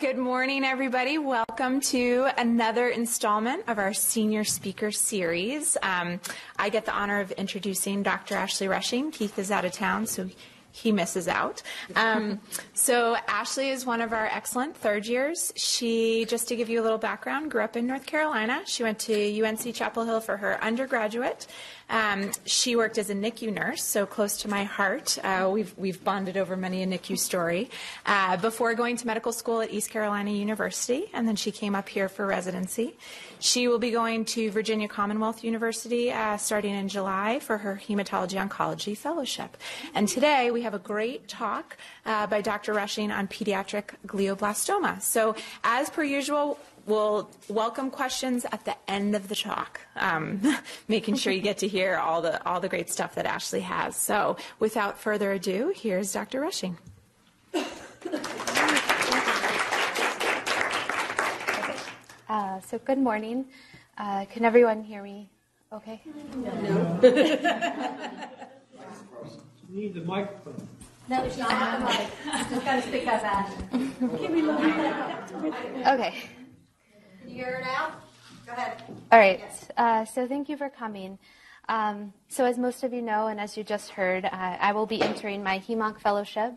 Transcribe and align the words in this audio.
Good 0.00 0.16
morning, 0.16 0.62
everybody. 0.62 1.18
Welcome 1.18 1.80
to 1.80 2.28
another 2.38 2.88
installment 2.88 3.64
of 3.66 3.78
our 3.78 3.92
Senior 3.92 4.44
Speaker 4.44 4.92
Series. 4.92 5.76
Um, 5.82 6.20
I 6.56 6.68
get 6.68 6.84
the 6.84 6.92
honor 6.92 7.18
of 7.18 7.32
introducing 7.32 8.04
Dr. 8.04 8.36
Ashley 8.36 8.68
Rushing. 8.68 9.10
Keith 9.10 9.36
is 9.40 9.50
out 9.50 9.64
of 9.64 9.72
town, 9.72 10.06
so 10.06 10.28
he 10.70 10.92
misses 10.92 11.26
out. 11.26 11.62
Um, 11.96 12.40
so 12.74 13.16
Ashley 13.26 13.70
is 13.70 13.84
one 13.86 14.00
of 14.00 14.12
our 14.12 14.26
excellent 14.26 14.76
third 14.76 15.04
years. 15.04 15.52
She, 15.56 16.26
just 16.26 16.46
to 16.48 16.56
give 16.56 16.68
you 16.68 16.80
a 16.80 16.84
little 16.84 16.98
background, 16.98 17.50
grew 17.50 17.62
up 17.62 17.76
in 17.76 17.88
North 17.88 18.06
Carolina. 18.06 18.62
She 18.66 18.84
went 18.84 19.00
to 19.00 19.44
UNC 19.44 19.74
Chapel 19.74 20.04
Hill 20.04 20.20
for 20.20 20.36
her 20.36 20.62
undergraduate. 20.62 21.48
Um, 21.90 22.30
she 22.44 22.76
worked 22.76 22.98
as 22.98 23.10
a 23.10 23.14
NICU 23.14 23.52
nurse, 23.52 23.82
so 23.82 24.06
close 24.06 24.36
to 24.38 24.48
my 24.48 24.64
heart. 24.64 25.18
Uh, 25.22 25.48
we've 25.52 25.76
we've 25.76 26.02
bonded 26.04 26.36
over 26.36 26.56
many 26.56 26.82
a 26.82 26.86
NICU 26.86 27.18
story. 27.18 27.70
Uh, 28.04 28.36
before 28.36 28.74
going 28.74 28.96
to 28.96 29.06
medical 29.06 29.32
school 29.32 29.60
at 29.60 29.70
East 29.70 29.90
Carolina 29.90 30.30
University, 30.30 31.10
and 31.12 31.26
then 31.26 31.36
she 31.36 31.50
came 31.50 31.74
up 31.74 31.88
here 31.88 32.08
for 32.08 32.26
residency. 32.26 32.96
She 33.40 33.68
will 33.68 33.78
be 33.78 33.90
going 33.90 34.24
to 34.26 34.50
Virginia 34.50 34.88
Commonwealth 34.88 35.44
University 35.44 36.10
uh, 36.10 36.36
starting 36.36 36.74
in 36.74 36.88
July 36.88 37.38
for 37.38 37.58
her 37.58 37.80
hematology 37.86 38.36
oncology 38.36 38.96
fellowship. 38.96 39.56
And 39.94 40.08
today 40.08 40.50
we 40.50 40.62
have 40.62 40.74
a 40.74 40.78
great 40.78 41.28
talk 41.28 41.76
uh, 42.04 42.26
by 42.26 42.40
Dr. 42.40 42.72
Rushing 42.72 43.10
on 43.10 43.28
pediatric 43.28 43.90
glioblastoma. 44.06 45.00
So, 45.02 45.36
as 45.62 45.88
per 45.90 46.02
usual, 46.02 46.58
we'll 46.88 47.30
welcome 47.48 47.90
questions 47.90 48.44
at 48.50 48.64
the 48.64 48.74
end 48.88 49.14
of 49.14 49.28
the 49.28 49.36
talk, 49.36 49.80
um, 49.96 50.40
making 50.88 51.14
sure 51.16 51.32
you 51.32 51.40
get 51.40 51.58
to 51.58 51.68
hear 51.68 51.96
all 51.96 52.22
the 52.22 52.44
all 52.46 52.60
the 52.60 52.68
great 52.68 52.90
stuff 52.90 53.14
that 53.14 53.26
Ashley 53.26 53.60
has. 53.60 53.94
So, 53.94 54.36
without 54.58 54.98
further 54.98 55.32
ado, 55.32 55.72
here's 55.76 56.12
Dr. 56.12 56.40
Rushing. 56.40 56.78
Uh, 62.28 62.60
so, 62.60 62.78
good 62.78 62.98
morning. 62.98 63.46
Uh, 63.96 64.24
can 64.26 64.44
everyone 64.44 64.82
hear 64.82 65.02
me? 65.02 65.30
Okay. 65.72 66.00
No. 66.36 66.98
you 67.02 67.10
need 69.80 69.94
the 69.94 70.02
microphone. 70.02 70.68
No, 71.08 71.24
she's 71.26 71.38
not 71.38 71.80
the 71.80 71.84
mic. 71.86 72.10
Just 72.50 72.64
got 72.64 72.82
to 72.82 72.82
speak 72.82 73.06
up, 73.06 73.24
Ash. 73.24 73.50
Okay. 75.94 76.14
Can 77.28 77.36
you 77.36 77.44
hear 77.44 77.56
her 77.56 77.60
now? 77.62 77.92
Go 78.46 78.52
ahead. 78.52 78.82
All 79.12 79.18
right. 79.18 79.42
Uh, 79.76 80.06
so 80.06 80.26
thank 80.26 80.48
you 80.48 80.56
for 80.56 80.70
coming. 80.70 81.18
Um, 81.68 82.14
so 82.30 82.46
as 82.46 82.56
most 82.56 82.82
of 82.84 82.94
you 82.94 83.02
know, 83.02 83.26
and 83.26 83.38
as 83.38 83.54
you 83.54 83.62
just 83.62 83.90
heard, 83.90 84.24
uh, 84.24 84.30
I 84.32 84.72
will 84.72 84.86
be 84.86 85.02
entering 85.02 85.42
my 85.42 85.58
HEMONC 85.58 86.00
fellowship 86.00 86.54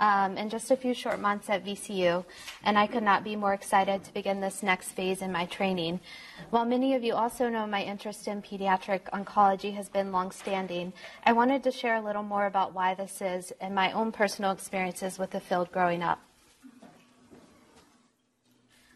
um, 0.00 0.38
in 0.38 0.48
just 0.48 0.70
a 0.70 0.76
few 0.76 0.94
short 0.94 1.20
months 1.20 1.50
at 1.50 1.62
VCU, 1.62 2.24
and 2.62 2.78
I 2.78 2.86
could 2.86 3.02
not 3.02 3.22
be 3.22 3.36
more 3.36 3.52
excited 3.52 4.02
to 4.04 4.14
begin 4.14 4.40
this 4.40 4.62
next 4.62 4.92
phase 4.92 5.20
in 5.20 5.30
my 5.30 5.44
training. 5.44 6.00
While 6.48 6.64
many 6.64 6.94
of 6.94 7.04
you 7.04 7.12
also 7.12 7.50
know 7.50 7.66
my 7.66 7.82
interest 7.82 8.26
in 8.26 8.40
pediatric 8.40 9.02
oncology 9.12 9.74
has 9.74 9.90
been 9.90 10.10
longstanding, 10.10 10.94
I 11.24 11.34
wanted 11.34 11.62
to 11.64 11.70
share 11.70 11.96
a 11.96 12.02
little 12.02 12.22
more 12.22 12.46
about 12.46 12.72
why 12.72 12.94
this 12.94 13.20
is 13.20 13.52
and 13.60 13.74
my 13.74 13.92
own 13.92 14.10
personal 14.10 14.52
experiences 14.52 15.18
with 15.18 15.32
the 15.32 15.40
field 15.40 15.70
growing 15.70 16.02
up. 16.02 16.22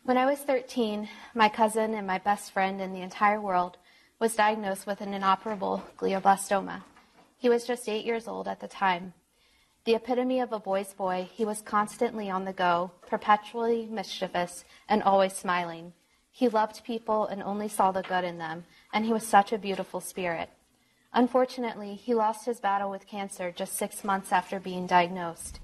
When 0.08 0.16
I 0.16 0.24
was 0.24 0.38
13, 0.38 1.06
my 1.34 1.50
cousin 1.50 1.92
and 1.92 2.06
my 2.06 2.16
best 2.16 2.50
friend 2.52 2.80
in 2.80 2.94
the 2.94 3.02
entire 3.02 3.42
world 3.42 3.76
was 4.18 4.34
diagnosed 4.34 4.86
with 4.86 5.02
an 5.02 5.12
inoperable 5.12 5.84
glioblastoma. 5.98 6.82
He 7.36 7.50
was 7.50 7.66
just 7.66 7.90
eight 7.90 8.06
years 8.06 8.26
old 8.26 8.48
at 8.48 8.60
the 8.60 8.68
time. 8.68 9.12
The 9.84 9.96
epitome 9.96 10.40
of 10.40 10.50
a 10.50 10.58
boy's 10.58 10.94
boy, 10.94 11.28
he 11.30 11.44
was 11.44 11.60
constantly 11.60 12.30
on 12.30 12.46
the 12.46 12.54
go, 12.54 12.92
perpetually 13.06 13.84
mischievous, 13.84 14.64
and 14.88 15.02
always 15.02 15.34
smiling. 15.34 15.92
He 16.30 16.48
loved 16.48 16.84
people 16.84 17.26
and 17.26 17.42
only 17.42 17.68
saw 17.68 17.92
the 17.92 18.00
good 18.00 18.24
in 18.24 18.38
them, 18.38 18.64
and 18.94 19.04
he 19.04 19.12
was 19.12 19.26
such 19.26 19.52
a 19.52 19.58
beautiful 19.58 20.00
spirit. 20.00 20.48
Unfortunately, 21.12 21.96
he 21.96 22.14
lost 22.14 22.46
his 22.46 22.60
battle 22.60 22.88
with 22.88 23.06
cancer 23.06 23.52
just 23.54 23.76
six 23.76 24.02
months 24.02 24.32
after 24.32 24.58
being 24.58 24.86
diagnosed. 24.86 25.60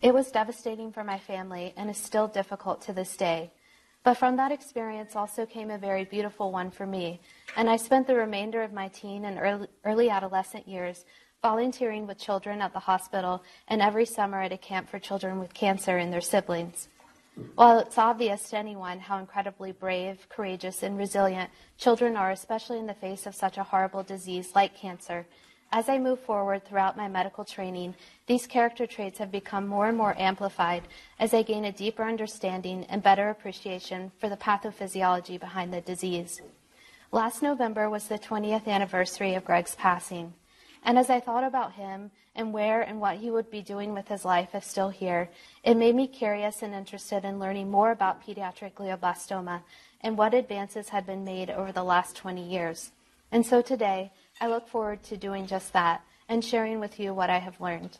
It 0.00 0.14
was 0.14 0.30
devastating 0.32 0.92
for 0.92 1.04
my 1.04 1.18
family 1.18 1.74
and 1.76 1.90
is 1.90 1.98
still 1.98 2.26
difficult 2.26 2.80
to 2.86 2.94
this 2.94 3.18
day. 3.18 3.52
But 4.04 4.14
from 4.14 4.36
that 4.36 4.50
experience 4.50 5.14
also 5.14 5.46
came 5.46 5.70
a 5.70 5.78
very 5.78 6.04
beautiful 6.04 6.50
one 6.50 6.70
for 6.70 6.86
me, 6.86 7.20
and 7.56 7.70
I 7.70 7.76
spent 7.76 8.06
the 8.06 8.16
remainder 8.16 8.62
of 8.62 8.72
my 8.72 8.88
teen 8.88 9.24
and 9.24 9.38
early, 9.38 9.68
early, 9.84 10.10
adolescent 10.10 10.66
years 10.66 11.04
volunteering 11.42 12.06
with 12.06 12.18
children 12.18 12.60
at 12.60 12.72
the 12.72 12.78
hospital 12.78 13.42
and 13.68 13.82
every 13.82 14.06
summer 14.06 14.40
at 14.40 14.52
a 14.52 14.58
camp 14.58 14.88
for 14.88 14.98
children 14.98 15.40
with 15.40 15.52
cancer 15.52 15.98
and 15.98 16.12
their 16.12 16.20
siblings. 16.20 16.88
While 17.54 17.78
it's 17.78 17.98
obvious 17.98 18.50
to 18.50 18.58
anyone 18.58 19.00
how 19.00 19.18
incredibly 19.18 19.72
brave, 19.72 20.28
courageous, 20.28 20.82
and 20.82 20.98
resilient 20.98 21.50
children 21.78 22.16
are, 22.16 22.30
especially 22.30 22.78
in 22.78 22.86
the 22.86 22.94
face 22.94 23.26
of 23.26 23.34
such 23.34 23.56
a 23.56 23.64
horrible 23.64 24.02
disease 24.02 24.50
like 24.54 24.76
cancer, 24.76 25.26
as 25.72 25.88
I 25.88 25.98
move 25.98 26.20
forward 26.20 26.64
throughout 26.64 26.98
my 26.98 27.08
medical 27.08 27.44
training, 27.44 27.94
these 28.26 28.46
character 28.46 28.86
traits 28.86 29.18
have 29.18 29.32
become 29.32 29.66
more 29.66 29.88
and 29.88 29.96
more 29.96 30.14
amplified 30.18 30.82
as 31.18 31.32
I 31.32 31.42
gain 31.42 31.64
a 31.64 31.72
deeper 31.72 32.04
understanding 32.04 32.84
and 32.90 33.02
better 33.02 33.30
appreciation 33.30 34.12
for 34.18 34.28
the 34.28 34.36
pathophysiology 34.36 35.40
behind 35.40 35.72
the 35.72 35.80
disease. 35.80 36.42
Last 37.10 37.42
November 37.42 37.88
was 37.88 38.06
the 38.06 38.18
20th 38.18 38.66
anniversary 38.66 39.34
of 39.34 39.46
Greg's 39.46 39.74
passing. 39.74 40.34
And 40.84 40.98
as 40.98 41.08
I 41.08 41.20
thought 41.20 41.44
about 41.44 41.72
him 41.72 42.10
and 42.34 42.52
where 42.52 42.82
and 42.82 43.00
what 43.00 43.16
he 43.16 43.30
would 43.30 43.50
be 43.50 43.62
doing 43.62 43.94
with 43.94 44.08
his 44.08 44.24
life 44.24 44.54
if 44.54 44.64
still 44.64 44.90
here, 44.90 45.30
it 45.62 45.74
made 45.74 45.94
me 45.94 46.06
curious 46.06 46.62
and 46.62 46.74
interested 46.74 47.24
in 47.24 47.38
learning 47.38 47.70
more 47.70 47.92
about 47.92 48.26
pediatric 48.26 48.74
glioblastoma 48.74 49.62
and 50.02 50.18
what 50.18 50.34
advances 50.34 50.90
had 50.90 51.06
been 51.06 51.24
made 51.24 51.48
over 51.50 51.72
the 51.72 51.84
last 51.84 52.16
20 52.16 52.42
years. 52.46 52.90
And 53.30 53.46
so 53.46 53.62
today, 53.62 54.10
I 54.40 54.48
look 54.48 54.68
forward 54.68 55.02
to 55.04 55.16
doing 55.16 55.46
just 55.46 55.72
that 55.72 56.02
and 56.28 56.44
sharing 56.44 56.80
with 56.80 56.98
you 56.98 57.14
what 57.14 57.30
I 57.30 57.38
have 57.38 57.60
learned. 57.60 57.98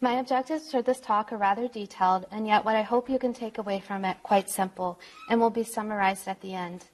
My 0.00 0.18
objectives 0.18 0.70
for 0.70 0.82
this 0.82 1.00
talk 1.00 1.32
are 1.32 1.38
rather 1.38 1.66
detailed, 1.66 2.26
and 2.30 2.46
yet 2.46 2.64
what 2.64 2.76
I 2.76 2.82
hope 2.82 3.08
you 3.08 3.18
can 3.18 3.32
take 3.32 3.56
away 3.56 3.80
from 3.80 4.04
it 4.04 4.22
quite 4.22 4.50
simple 4.50 5.00
and 5.30 5.40
will 5.40 5.50
be 5.50 5.64
summarized 5.64 6.28
at 6.28 6.40
the 6.40 6.52
end. 6.52 6.84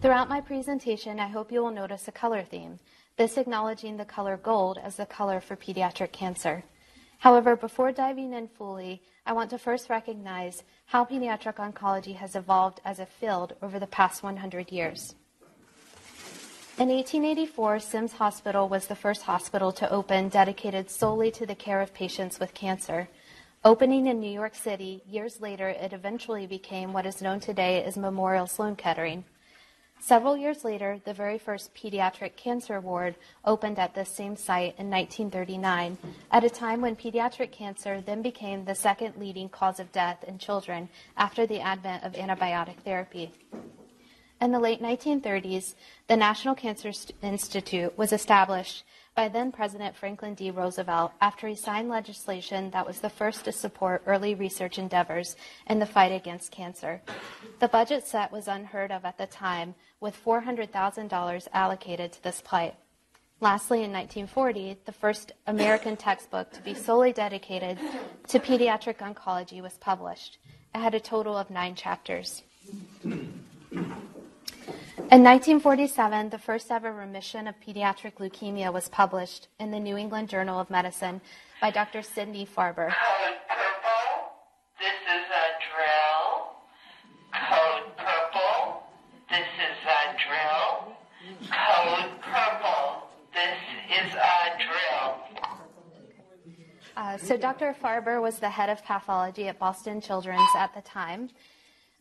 Throughout 0.00 0.28
my 0.28 0.40
presentation, 0.40 1.20
I 1.20 1.28
hope 1.28 1.52
you 1.52 1.62
will 1.62 1.70
notice 1.70 2.08
a 2.08 2.12
color 2.12 2.42
theme, 2.42 2.78
this 3.16 3.36
acknowledging 3.36 3.96
the 3.96 4.04
color 4.04 4.36
gold 4.36 4.78
as 4.82 4.96
the 4.96 5.06
color 5.06 5.40
for 5.40 5.56
pediatric 5.56 6.12
cancer. 6.12 6.64
However, 7.18 7.56
before 7.56 7.92
diving 7.92 8.32
in 8.32 8.48
fully, 8.48 9.02
I 9.26 9.32
want 9.32 9.50
to 9.50 9.58
first 9.58 9.90
recognize 9.90 10.62
how 10.86 11.04
pediatric 11.04 11.56
oncology 11.56 12.14
has 12.16 12.34
evolved 12.34 12.80
as 12.84 12.98
a 12.98 13.06
field 13.06 13.54
over 13.60 13.78
the 13.78 13.86
past 13.86 14.22
100 14.22 14.72
years. 14.72 15.14
In 16.78 16.90
1884, 16.90 17.80
Sims 17.80 18.12
Hospital 18.12 18.68
was 18.68 18.86
the 18.86 18.94
first 18.94 19.22
hospital 19.22 19.72
to 19.72 19.90
open 19.90 20.28
dedicated 20.28 20.88
solely 20.88 21.32
to 21.32 21.44
the 21.44 21.56
care 21.56 21.80
of 21.80 21.92
patients 21.92 22.38
with 22.38 22.54
cancer. 22.54 23.08
Opening 23.64 24.06
in 24.06 24.20
New 24.20 24.30
York 24.30 24.54
City, 24.54 25.02
years 25.04 25.40
later, 25.40 25.70
it 25.70 25.92
eventually 25.92 26.46
became 26.46 26.92
what 26.92 27.04
is 27.04 27.20
known 27.20 27.40
today 27.40 27.82
as 27.82 27.96
Memorial 27.96 28.46
Sloan 28.46 28.76
Kettering. 28.76 29.24
Several 29.98 30.36
years 30.36 30.62
later, 30.62 31.00
the 31.04 31.12
very 31.12 31.36
first 31.36 31.74
pediatric 31.74 32.36
cancer 32.36 32.78
ward 32.78 33.16
opened 33.44 33.80
at 33.80 33.96
this 33.96 34.10
same 34.10 34.36
site 34.36 34.78
in 34.78 34.88
1939, 34.88 35.98
at 36.30 36.44
a 36.44 36.48
time 36.48 36.80
when 36.80 36.94
pediatric 36.94 37.50
cancer 37.50 38.00
then 38.00 38.22
became 38.22 38.64
the 38.64 38.76
second 38.76 39.16
leading 39.16 39.48
cause 39.48 39.80
of 39.80 39.90
death 39.90 40.22
in 40.28 40.38
children 40.38 40.88
after 41.16 41.44
the 41.44 41.58
advent 41.58 42.04
of 42.04 42.12
antibiotic 42.12 42.76
therapy. 42.84 43.32
In 44.40 44.52
the 44.52 44.60
late 44.60 44.80
1930s, 44.80 45.74
the 46.06 46.16
National 46.16 46.54
Cancer 46.54 46.92
Institute 47.22 47.98
was 47.98 48.12
established 48.12 48.84
by 49.16 49.28
then 49.28 49.50
President 49.50 49.96
Franklin 49.96 50.34
D. 50.34 50.52
Roosevelt 50.52 51.10
after 51.20 51.48
he 51.48 51.56
signed 51.56 51.88
legislation 51.88 52.70
that 52.70 52.86
was 52.86 53.00
the 53.00 53.10
first 53.10 53.44
to 53.46 53.52
support 53.52 54.02
early 54.06 54.36
research 54.36 54.78
endeavors 54.78 55.34
in 55.66 55.80
the 55.80 55.86
fight 55.86 56.12
against 56.12 56.52
cancer. 56.52 57.02
The 57.58 57.66
budget 57.66 58.06
set 58.06 58.30
was 58.30 58.46
unheard 58.46 58.92
of 58.92 59.04
at 59.04 59.18
the 59.18 59.26
time, 59.26 59.74
with 59.98 60.24
$400,000 60.24 61.48
allocated 61.52 62.12
to 62.12 62.22
this 62.22 62.40
plight. 62.40 62.76
Lastly, 63.40 63.82
in 63.82 63.90
1940, 63.90 64.78
the 64.84 64.92
first 64.92 65.32
American 65.48 65.96
textbook 65.96 66.52
to 66.52 66.62
be 66.62 66.74
solely 66.74 67.12
dedicated 67.12 67.76
to 68.28 68.38
pediatric 68.38 68.98
oncology 68.98 69.60
was 69.60 69.78
published. 69.78 70.38
It 70.76 70.78
had 70.78 70.94
a 70.94 71.00
total 71.00 71.36
of 71.36 71.50
nine 71.50 71.74
chapters. 71.74 72.44
In 75.10 75.24
1947, 75.24 76.28
the 76.28 76.38
first 76.38 76.70
ever 76.70 76.92
remission 76.92 77.46
of 77.48 77.54
pediatric 77.66 78.16
leukemia 78.16 78.70
was 78.70 78.90
published 78.90 79.48
in 79.58 79.70
the 79.70 79.80
New 79.80 79.96
England 79.96 80.28
Journal 80.28 80.60
of 80.60 80.68
Medicine 80.68 81.22
by 81.62 81.70
Dr. 81.70 82.02
Sidney 82.02 82.44
Farber. 82.44 82.90
Code 82.90 83.38
purple, 83.48 84.36
this 84.78 85.00
is 85.08 85.24
a 85.32 85.46
drill. 85.64 86.52
Code 87.32 87.96
purple, 87.96 88.82
this 89.30 89.48
is 89.66 89.78
a 89.88 90.02
drill. 90.20 90.92
Code 91.56 92.20
purple, 92.20 93.08
this 93.32 93.58
is 93.88 94.14
a 94.14 94.58
drill. 94.60 95.16
Uh, 96.98 97.16
So 97.16 97.38
Dr. 97.38 97.74
Farber 97.82 98.20
was 98.20 98.40
the 98.40 98.50
head 98.50 98.68
of 98.68 98.84
pathology 98.84 99.48
at 99.48 99.58
Boston 99.58 100.02
Children's 100.02 100.50
at 100.54 100.74
the 100.74 100.82
time. 100.82 101.30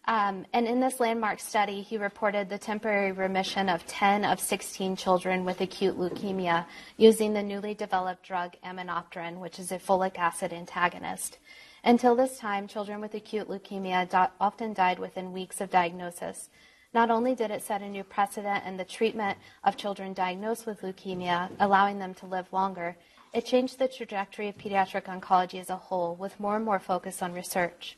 Um, 0.07 0.45
and 0.53 0.65
in 0.65 0.79
this 0.79 1.01
landmark 1.01 1.41
study, 1.41 1.81
he 1.81 1.97
reported 1.97 2.47
the 2.47 2.57
temporary 2.57 3.11
remission 3.11 3.67
of 3.67 3.85
10 3.87 4.23
of 4.23 4.39
16 4.39 4.95
children 4.95 5.43
with 5.43 5.59
acute 5.59 5.99
leukemia 5.99 6.65
using 6.95 7.33
the 7.33 7.43
newly 7.43 7.73
developed 7.73 8.23
drug 8.23 8.53
aminopterin, 8.63 9.39
which 9.39 9.59
is 9.59 9.73
a 9.73 9.77
folic 9.77 10.17
acid 10.17 10.53
antagonist. 10.53 11.39
Until 11.83 12.15
this 12.15 12.39
time, 12.39 12.69
children 12.69 13.01
with 13.01 13.15
acute 13.15 13.49
leukemia 13.49 14.09
do- 14.09 14.31
often 14.39 14.71
died 14.71 14.97
within 14.97 15.33
weeks 15.33 15.59
of 15.59 15.69
diagnosis. 15.69 16.49
Not 16.93 17.11
only 17.11 17.35
did 17.35 17.51
it 17.51 17.61
set 17.61 17.81
a 17.81 17.89
new 17.89 18.05
precedent 18.05 18.63
in 18.65 18.77
the 18.77 18.85
treatment 18.85 19.37
of 19.65 19.75
children 19.75 20.13
diagnosed 20.13 20.65
with 20.65 20.83
leukemia, 20.83 21.49
allowing 21.59 21.99
them 21.99 22.13
to 22.15 22.25
live 22.25 22.53
longer, 22.53 22.95
it 23.33 23.45
changed 23.45 23.77
the 23.77 23.89
trajectory 23.89 24.47
of 24.47 24.57
pediatric 24.57 25.03
oncology 25.03 25.59
as 25.59 25.69
a 25.69 25.75
whole, 25.75 26.15
with 26.15 26.39
more 26.39 26.55
and 26.55 26.63
more 26.63 26.79
focus 26.79 27.21
on 27.21 27.33
research. 27.33 27.97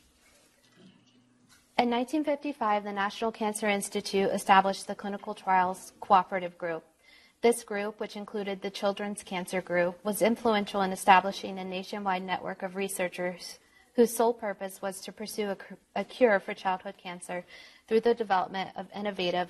In 1.80 1.88
1955, 1.88 2.84
the 2.84 2.92
National 2.92 3.32
Cancer 3.32 3.66
Institute 3.66 4.28
established 4.34 4.86
the 4.86 4.94
Clinical 4.94 5.34
Trials 5.34 5.94
Cooperative 5.98 6.58
Group. 6.58 6.84
This 7.40 7.64
group, 7.64 7.98
which 7.98 8.16
included 8.16 8.60
the 8.60 8.68
Children's 8.68 9.22
Cancer 9.22 9.62
Group, 9.62 9.98
was 10.04 10.20
influential 10.20 10.82
in 10.82 10.92
establishing 10.92 11.58
a 11.58 11.64
nationwide 11.64 12.22
network 12.22 12.62
of 12.62 12.76
researchers 12.76 13.58
whose 13.96 14.14
sole 14.14 14.34
purpose 14.34 14.82
was 14.82 15.00
to 15.00 15.10
pursue 15.10 15.56
a, 15.96 16.04
cure 16.04 16.38
for 16.38 16.52
childhood 16.52 16.96
cancer 17.02 17.46
through 17.88 18.00
the 18.00 18.12
development 18.12 18.68
of 18.76 18.86
innovative 18.94 19.48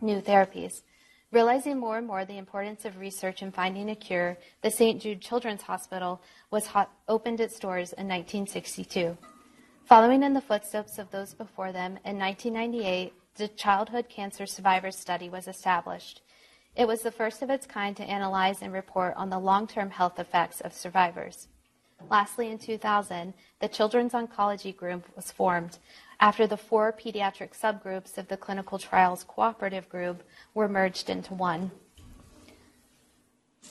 new 0.00 0.20
therapies. 0.20 0.82
Realizing 1.32 1.80
more 1.80 1.98
and 1.98 2.06
more 2.06 2.24
the 2.24 2.38
importance 2.38 2.84
of 2.84 2.96
research 2.96 3.42
in 3.42 3.50
finding 3.50 3.90
a 3.90 3.96
cure, 3.96 4.38
the 4.62 4.70
St. 4.70 5.02
Jude 5.02 5.20
Children's 5.20 5.62
Hospital 5.62 6.22
was 6.52 6.68
opened 7.08 7.40
its 7.40 7.58
doors 7.58 7.92
in 7.92 8.06
1962. 8.06 9.18
Following 9.88 10.22
in 10.22 10.34
the 10.34 10.42
footsteps 10.42 10.98
of 10.98 11.10
those 11.10 11.32
before 11.32 11.72
them, 11.72 11.98
in 12.04 12.18
1998, 12.18 13.14
the 13.36 13.48
Childhood 13.48 14.10
Cancer 14.10 14.44
Survivors 14.44 14.96
Study 14.96 15.30
was 15.30 15.48
established. 15.48 16.20
It 16.76 16.86
was 16.86 17.00
the 17.00 17.10
first 17.10 17.40
of 17.40 17.48
its 17.48 17.66
kind 17.66 17.96
to 17.96 18.04
analyze 18.04 18.60
and 18.60 18.70
report 18.70 19.14
on 19.16 19.30
the 19.30 19.38
long 19.38 19.66
term 19.66 19.88
health 19.88 20.18
effects 20.18 20.60
of 20.60 20.74
survivors. 20.74 21.48
Lastly, 22.10 22.50
in 22.50 22.58
2000, 22.58 23.32
the 23.60 23.68
Children's 23.68 24.12
Oncology 24.12 24.76
Group 24.76 25.06
was 25.16 25.32
formed 25.32 25.78
after 26.20 26.46
the 26.46 26.58
four 26.58 26.92
pediatric 26.92 27.58
subgroups 27.58 28.18
of 28.18 28.28
the 28.28 28.36
Clinical 28.36 28.78
Trials 28.78 29.24
Cooperative 29.24 29.88
Group 29.88 30.22
were 30.52 30.68
merged 30.68 31.08
into 31.08 31.32
one. 31.32 31.70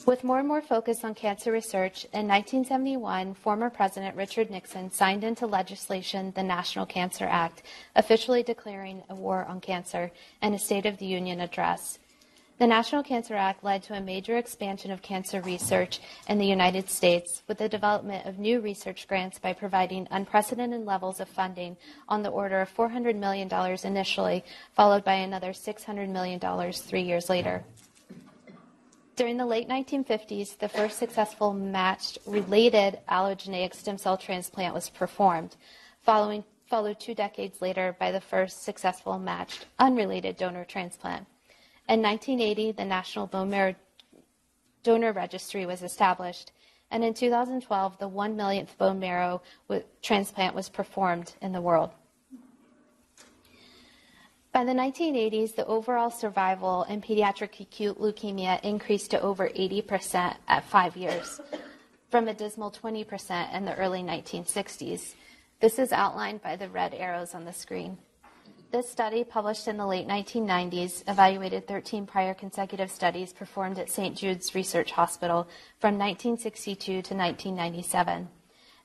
With 0.05 0.23
more 0.23 0.39
and 0.39 0.47
more 0.47 0.61
focus 0.61 1.03
on 1.03 1.15
cancer 1.15 1.51
research, 1.51 2.05
in 2.13 2.27
1971, 2.27 3.33
former 3.33 3.69
President 3.69 4.15
Richard 4.15 4.49
Nixon 4.49 4.89
signed 4.91 5.23
into 5.23 5.45
legislation 5.45 6.31
the 6.33 6.43
National 6.43 6.85
Cancer 6.85 7.25
Act, 7.25 7.63
officially 7.95 8.41
declaring 8.41 9.03
a 9.09 9.15
war 9.15 9.43
on 9.45 9.59
cancer 9.59 10.11
and 10.41 10.55
a 10.55 10.59
State 10.59 10.85
of 10.85 10.97
the 10.97 11.05
Union 11.05 11.41
address. 11.41 11.99
The 12.57 12.67
National 12.67 13.03
Cancer 13.03 13.35
Act 13.35 13.63
led 13.63 13.83
to 13.83 13.95
a 13.95 14.01
major 14.01 14.37
expansion 14.37 14.91
of 14.91 15.01
cancer 15.01 15.41
research 15.41 15.99
in 16.27 16.37
the 16.37 16.45
United 16.45 16.89
States 16.89 17.43
with 17.47 17.57
the 17.57 17.69
development 17.69 18.25
of 18.25 18.39
new 18.39 18.61
research 18.61 19.07
grants 19.07 19.39
by 19.39 19.53
providing 19.53 20.07
unprecedented 20.09 20.85
levels 20.85 21.19
of 21.19 21.27
funding 21.27 21.77
on 22.07 22.23
the 22.23 22.29
order 22.29 22.61
of 22.61 22.75
$400 22.75 23.15
million 23.15 23.49
initially, 23.83 24.43
followed 24.73 25.03
by 25.03 25.15
another 25.15 25.51
$600 25.51 26.09
million 26.09 26.71
three 26.71 27.03
years 27.03 27.29
later. 27.29 27.63
During 29.17 29.37
the 29.37 29.47
late 29.47 29.67
1950s, 29.67 30.59
the 30.59 30.69
first 30.69 30.99
successful 30.99 31.51
matched 31.51 32.19
related 32.27 32.99
allogeneic 33.09 33.73
stem 33.73 33.97
cell 33.97 34.15
transplant 34.15 34.75
was 34.75 34.91
performed, 34.91 35.55
following, 36.03 36.43
followed 36.67 36.99
two 36.99 37.15
decades 37.15 37.59
later 37.59 37.95
by 37.99 38.11
the 38.11 38.21
first 38.21 38.61
successful 38.61 39.17
matched 39.17 39.65
unrelated 39.79 40.37
donor 40.37 40.63
transplant. 40.63 41.25
In 41.89 42.03
1980, 42.03 42.73
the 42.73 42.85
National 42.85 43.25
Bone 43.25 43.49
Marrow 43.49 43.73
Donor 44.83 45.13
Registry 45.13 45.65
was 45.65 45.81
established, 45.81 46.51
and 46.91 47.03
in 47.03 47.15
2012, 47.15 47.97
the 47.97 48.07
one 48.07 48.35
millionth 48.35 48.77
bone 48.77 48.99
marrow 48.99 49.41
transplant 50.03 50.53
was 50.53 50.69
performed 50.69 51.33
in 51.41 51.53
the 51.53 51.61
world. 51.61 51.89
By 54.53 54.63
the 54.63 54.71
1980s, 54.71 55.55
the 55.55 55.65
overall 55.65 56.09
survival 56.09 56.83
in 56.83 57.01
pediatric 57.01 57.59
acute 57.59 57.99
leukemia 57.99 58.59
increased 58.63 59.11
to 59.11 59.21
over 59.21 59.49
80% 59.49 60.35
at 60.47 60.63
five 60.63 60.97
years, 60.97 61.39
from 62.09 62.27
a 62.27 62.33
dismal 62.33 62.71
20% 62.71 63.53
in 63.53 63.65
the 63.65 63.75
early 63.75 64.01
1960s. 64.01 65.13
This 65.59 65.79
is 65.79 65.91
outlined 65.91 66.41
by 66.41 66.55
the 66.55 66.69
red 66.69 66.93
arrows 66.93 67.35
on 67.35 67.45
the 67.45 67.53
screen. 67.53 67.97
This 68.71 68.89
study, 68.89 69.23
published 69.23 69.67
in 69.67 69.77
the 69.77 69.87
late 69.87 70.07
1990s, 70.07 71.03
evaluated 71.07 71.67
13 71.67 72.05
prior 72.05 72.33
consecutive 72.33 72.91
studies 72.91 73.31
performed 73.31 73.79
at 73.79 73.89
St. 73.89 74.15
Jude's 74.17 74.53
Research 74.53 74.91
Hospital 74.91 75.47
from 75.79 75.97
1962 75.97 76.83
to 76.83 77.13
1997. 77.15 78.27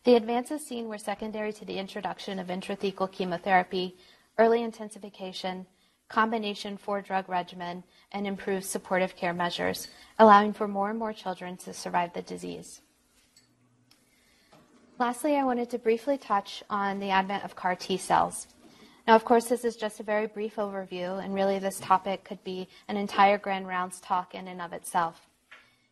The 0.04 0.14
advances 0.14 0.64
seen 0.64 0.88
were 0.88 0.98
secondary 0.98 1.52
to 1.54 1.64
the 1.64 1.78
introduction 1.78 2.38
of 2.38 2.46
intrathecal 2.46 3.10
chemotherapy, 3.10 3.96
early 4.38 4.62
intensification, 4.62 5.66
combination 6.08 6.76
four 6.76 7.00
drug 7.00 7.28
regimen, 7.28 7.84
and 8.12 8.26
improved 8.26 8.64
supportive 8.64 9.16
care 9.16 9.32
measures, 9.32 9.88
allowing 10.18 10.52
for 10.52 10.68
more 10.68 10.90
and 10.90 10.98
more 10.98 11.12
children 11.12 11.56
to 11.56 11.72
survive 11.72 12.12
the 12.12 12.22
disease. 12.22 12.80
Lastly, 14.98 15.36
I 15.36 15.44
wanted 15.44 15.70
to 15.70 15.78
briefly 15.78 16.18
touch 16.18 16.62
on 16.70 17.00
the 17.00 17.10
advent 17.10 17.44
of 17.44 17.56
CAR 17.56 17.74
T 17.74 17.96
cells. 17.96 18.46
Now, 19.08 19.16
of 19.16 19.24
course, 19.24 19.46
this 19.46 19.64
is 19.64 19.74
just 19.74 19.98
a 19.98 20.04
very 20.04 20.26
brief 20.26 20.56
overview, 20.56 21.24
and 21.24 21.34
really 21.34 21.58
this 21.58 21.80
topic 21.80 22.22
could 22.22 22.44
be 22.44 22.68
an 22.86 22.96
entire 22.96 23.36
Grand 23.36 23.66
Rounds 23.66 24.00
talk 24.00 24.34
in 24.34 24.46
and 24.46 24.60
of 24.60 24.72
itself. 24.72 25.26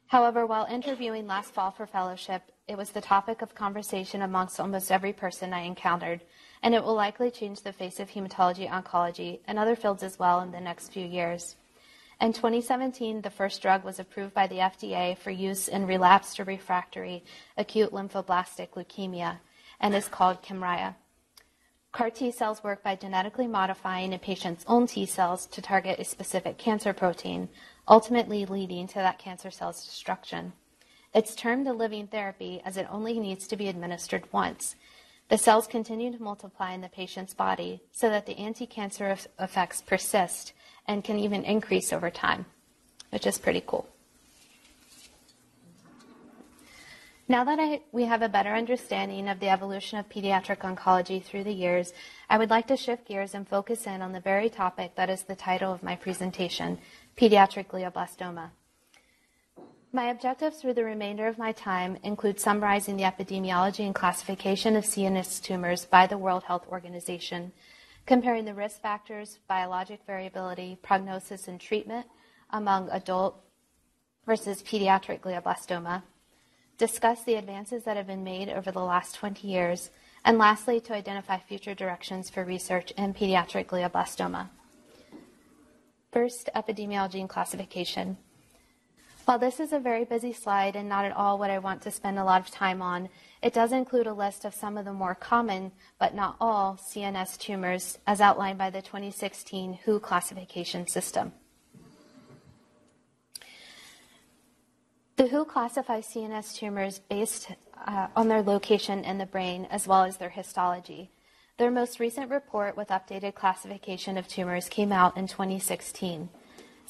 However, 0.06 0.46
while 0.46 0.66
interviewing 0.66 1.26
last 1.26 1.52
fall 1.52 1.70
for 1.70 1.87
fellowship, 1.87 2.42
it 2.69 2.76
was 2.76 2.90
the 2.90 3.00
topic 3.00 3.42
of 3.42 3.54
conversation 3.54 4.22
amongst 4.22 4.60
almost 4.60 4.92
every 4.92 5.12
person 5.12 5.52
I 5.52 5.60
encountered, 5.60 6.20
and 6.62 6.75
it 6.75 6.85
will 6.85 6.95
likely 6.95 7.31
change 7.31 7.62
the 7.62 7.73
face 7.73 8.01
of 8.01 8.11
hematology 8.11 8.69
oncology 8.69 9.41
and 9.47 9.59
other 9.59 9.77
fields 9.77 10.03
as 10.03 10.19
well 10.19 10.41
in 10.41 10.53
the 10.53 10.61
next 10.61 10.93
few 10.93 11.07
years. 11.07 11.57
In 12.21 12.35
2017, 12.35 13.23
the 13.23 13.31
first 13.31 13.62
drug 13.62 13.83
was 13.83 13.99
approved 13.99 14.35
by 14.35 14.47
the 14.47 14.57
FDA 14.57 15.17
for 15.17 15.31
use 15.31 15.69
in 15.69 15.87
relapsed 15.87 16.39
or 16.39 16.45
refractory 16.45 17.25
acute 17.57 17.93
lymphoblastic 17.93 18.73
leukemia 18.73 19.39
and 19.81 19.95
is 19.95 20.09
called 20.09 20.43
Kymriah. 20.43 20.97
CAR 21.93 22.11
T 22.11 22.31
cells 22.31 22.62
work 22.62 22.85
by 22.85 22.95
genetically 22.95 23.47
modifying 23.47 24.12
a 24.12 24.19
patient's 24.19 24.64
own 24.69 24.87
T 24.87 25.07
cells 25.07 25.47
to 25.47 25.62
target 25.62 25.99
a 25.99 26.05
specific 26.05 26.59
cancer 26.59 26.93
protein, 26.93 27.49
ultimately 27.88 28.45
leading 28.45 28.87
to 28.88 28.97
that 28.97 29.19
cancer 29.19 29.50
cell's 29.50 29.85
destruction. 29.85 30.52
It's 31.12 31.35
termed 31.35 31.67
a 31.67 31.73
living 31.73 32.07
therapy 32.07 32.62
as 32.64 32.76
it 32.76 32.87
only 32.90 33.19
needs 33.19 33.49
to 33.49 33.57
be 33.57 33.67
administered 33.67 34.31
once, 34.31 34.76
the 35.30 35.38
cells 35.38 35.68
continue 35.68 36.10
to 36.10 36.22
multiply 36.22 36.72
in 36.72 36.80
the 36.80 36.88
patient's 36.88 37.34
body 37.34 37.80
so 37.92 38.10
that 38.10 38.26
the 38.26 38.37
anti-cancer 38.37 39.16
effects 39.38 39.80
persist 39.80 40.52
and 40.87 41.04
can 41.04 41.18
even 41.18 41.44
increase 41.44 41.92
over 41.92 42.10
time, 42.10 42.44
which 43.10 43.26
is 43.26 43.38
pretty 43.38 43.62
cool. 43.64 43.88
Now 47.28 47.44
that 47.44 47.60
I, 47.60 47.80
we 47.92 48.06
have 48.06 48.22
a 48.22 48.28
better 48.28 48.52
understanding 48.56 49.28
of 49.28 49.38
the 49.38 49.50
evolution 49.50 50.00
of 50.00 50.08
pediatric 50.08 50.58
oncology 50.58 51.22
through 51.22 51.44
the 51.44 51.52
years, 51.52 51.92
I 52.28 52.37
would 52.37 52.50
like 52.50 52.66
to 52.66 52.76
shift 52.76 53.06
gears 53.06 53.34
and 53.34 53.46
focus 53.49 53.87
in 53.87 54.02
on 54.02 54.10
the 54.10 54.18
very 54.18 54.50
topic 54.50 54.96
that 54.96 55.08
is 55.08 55.22
the 55.22 55.37
title 55.37 55.72
of 55.72 55.84
my 55.84 55.94
presentation, 55.94 56.76
pediatric 57.16 57.68
glioblastoma. 57.68 58.50
My 59.92 60.04
objectives 60.04 60.59
through 60.59 60.75
the 60.75 60.85
remainder 60.85 61.26
of 61.26 61.37
my 61.37 61.50
time 61.50 61.99
include 62.04 62.38
summarizing 62.38 62.97
the 62.97 63.02
epidemiology 63.02 63.85
and 63.85 63.94
classification 63.94 64.76
of 64.76 64.85
CNS 64.85 65.42
tumors 65.42 65.85
by 65.85 66.06
the 66.06 66.16
World 66.16 66.44
Health 66.44 66.64
Organization, 66.68 67.50
comparing 68.06 68.44
the 68.44 68.54
risk 68.54 68.80
factors, 68.80 69.40
biologic 69.49 69.99
variability, 70.06 70.78
prognosis, 70.80 71.49
and 71.49 71.61
treatment 71.61 72.06
among 72.50 72.88
adult 72.90 73.42
versus 74.26 74.62
pediatric 74.62 75.23
glioblastoma, 75.23 76.04
discuss 76.78 77.25
the 77.25 77.35
advances 77.35 77.82
that 77.82 77.97
have 77.97 78.06
been 78.06 78.23
made 78.23 78.49
over 78.49 78.70
the 78.70 78.78
last 78.78 79.16
20 79.16 79.49
years, 79.49 79.90
and 80.25 80.38
lastly, 80.38 80.78
to 80.78 80.94
identify 80.94 81.37
future 81.37 81.75
directions 81.75 82.30
for 82.30 82.44
research 82.44 82.92
in 82.92 83.12
pediatric 83.12 83.66
glioblastoma. 83.66 84.50
First, 86.12 86.49
epidemiology 86.54 87.18
and 87.18 87.28
classification. 87.28 88.18
While 89.30 89.38
this 89.38 89.60
is 89.60 89.72
a 89.72 89.78
very 89.78 90.04
busy 90.04 90.32
slide 90.32 90.75
and 90.75 90.88
not 90.88 91.04
at 91.04 91.16
all 91.16 91.38
what 91.38 91.52
I 91.52 91.60
want 91.60 91.82
to 91.82 91.92
spend 91.92 92.18
a 92.18 92.25
lot 92.25 92.40
of 92.40 92.50
time 92.50 92.82
on, 92.82 93.08
it 93.42 93.54
does 93.54 93.70
include 93.70 94.08
a 94.08 94.12
list 94.12 94.44
of 94.44 94.56
some 94.56 94.76
of 94.76 94.84
the 94.84 94.92
more 94.92 95.14
common, 95.14 95.70
but 96.00 96.16
not 96.16 96.34
all, 96.40 96.76
CNS 96.92 97.38
tumors 97.38 98.00
as 98.08 98.20
outlined 98.20 98.58
by 98.58 98.70
the 98.70 98.82
2016 98.82 99.78
WHO 99.84 100.00
classification 100.00 100.88
system. 100.88 101.32
The 105.14 105.28
WHO 105.28 105.44
classifies 105.44 106.08
CNS 106.08 106.56
tumors 106.56 106.99
based 106.99 107.52
uh, 107.87 108.08
on 108.16 108.26
their 108.26 108.42
location 108.42 109.04
in 109.04 109.18
the 109.18 109.26
brain 109.26 109.68
as 109.70 109.87
well 109.87 110.02
as 110.02 110.16
their 110.16 110.30
histology. 110.30 111.12
Their 111.56 111.70
most 111.70 112.00
recent 112.00 112.32
report 112.32 112.76
with 112.76 112.88
updated 112.88 113.37
classification 113.37 114.18
of 114.18 114.26
tumors 114.26 114.68
came 114.68 114.90
out 114.90 115.16
in 115.16 115.28
2016. 115.28 116.30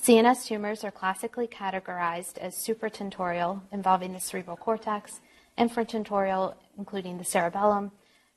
CNS 0.03 0.47
tumors 0.47 0.83
are 0.83 0.91
classically 0.91 1.47
categorized 1.47 2.39
as 2.39 2.55
supratentorial, 2.55 3.61
involving 3.71 4.15
the 4.15 4.21
cerebral 4.21 4.57
cortex, 4.57 5.21
infratentorial, 5.59 6.55
including 6.79 7.19
the 7.19 7.25
cerebellum, 7.25 7.93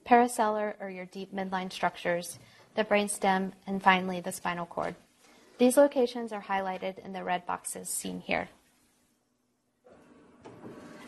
parasellar, 0.06 0.74
or 0.82 0.90
your 0.90 1.06
deep 1.06 1.34
midline 1.34 1.72
structures, 1.72 2.38
the 2.76 2.84
brainstem, 2.84 3.54
and 3.66 3.82
finally 3.82 4.20
the 4.20 4.32
spinal 4.34 4.66
cord. 4.66 4.94
These 5.58 5.78
locations 5.78 6.34
are 6.34 6.42
highlighted 6.42 7.00
in 7.00 7.14
the 7.14 7.24
red 7.24 7.46
boxes 7.46 7.88
seen 7.88 8.20
here. 8.20 8.50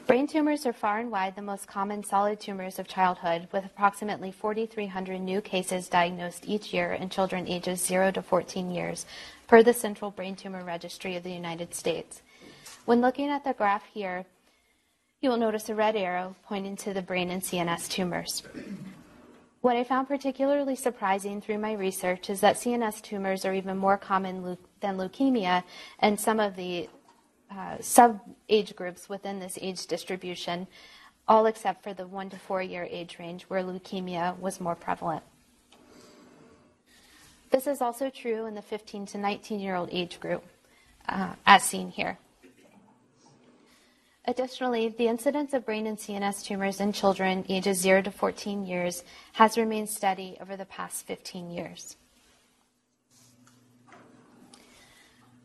Brain 0.07 0.27
tumors 0.27 0.67
are 0.67 0.74
far 0.74 1.00
and 1.00 1.12
wide 1.12 1.35
the 1.35 1.41
most 1.41 1.67
common 1.67 2.03
solid 2.03 2.39
tumors 2.39 2.77
of 2.77 2.88
childhood, 2.88 3.47
with 3.51 3.65
approximately 3.65 4.31
4,300 4.31 5.19
new 5.19 5.41
cases 5.41 5.89
diagnosed 5.89 6.45
each 6.47 6.71
year 6.74 6.93
in 6.93 7.09
children 7.09 7.47
ages 7.47 7.83
0 7.83 8.12
to 8.12 8.21
14 8.21 8.69
years, 8.69 9.07
per 9.47 9.63
the 9.63 9.73
Central 9.73 10.11
Brain 10.11 10.35
Tumor 10.35 10.63
Registry 10.63 11.15
of 11.15 11.23
the 11.23 11.31
United 11.31 11.73
States. 11.73 12.21
When 12.85 13.01
looking 13.01 13.29
at 13.29 13.43
the 13.43 13.53
graph 13.53 13.85
here, 13.85 14.25
you 15.21 15.29
will 15.29 15.37
notice 15.37 15.69
a 15.69 15.75
red 15.75 15.95
arrow 15.95 16.35
pointing 16.47 16.75
to 16.77 16.93
the 16.93 17.01
brain 17.01 17.29
and 17.29 17.41
CNS 17.41 17.89
tumors. 17.89 18.43
What 19.61 19.75
I 19.75 19.83
found 19.83 20.07
particularly 20.07 20.75
surprising 20.75 21.41
through 21.41 21.57
my 21.57 21.73
research 21.73 22.29
is 22.29 22.41
that 22.41 22.57
CNS 22.57 23.01
tumors 23.01 23.45
are 23.45 23.53
even 23.53 23.77
more 23.77 23.97
common 23.97 24.57
than 24.81 24.97
leukemia, 24.97 25.63
and 25.99 26.19
some 26.19 26.39
of 26.39 26.55
the 26.55 26.87
uh, 27.49 27.77
sub 27.79 28.19
age 28.49 28.75
groups 28.75 29.09
within 29.09 29.39
this 29.39 29.57
age 29.59 29.87
distribution, 29.87 30.67
all 31.27 31.47
except 31.47 31.81
for 31.81 31.93
the 31.93 32.05
one 32.05 32.29
to 32.29 32.37
four 32.37 32.61
year 32.61 32.87
age 32.91 33.17
range 33.17 33.43
where 33.43 33.63
leukemia 33.63 34.37
was 34.37 34.61
more 34.61 34.75
prevalent. 34.75 35.23
This 37.51 37.67
is 37.67 37.81
also 37.81 38.09
true 38.09 38.45
in 38.45 38.55
the 38.55 38.61
15 38.61 39.05
to 39.07 39.17
19 39.17 39.59
year 39.59 39.75
old 39.75 39.89
age 39.91 40.19
group, 40.19 40.43
uh, 41.07 41.33
as 41.45 41.63
seen 41.63 41.89
here. 41.89 42.17
Additionally, 44.27 44.89
the 44.89 45.07
incidence 45.07 45.53
of 45.53 45.65
brain 45.65 45.85
and 45.85 45.97
CNS 45.97 46.43
tumors 46.43 46.79
in 46.79 46.91
children 46.91 47.45
ages 47.47 47.79
0 47.79 48.01
to 48.03 48.11
14 48.11 48.65
years 48.65 49.03
has 49.33 49.57
remained 49.57 49.89
steady 49.89 50.35
over 50.41 50.57
the 50.57 50.65
past 50.65 51.05
15 51.05 51.51
years. 51.51 51.95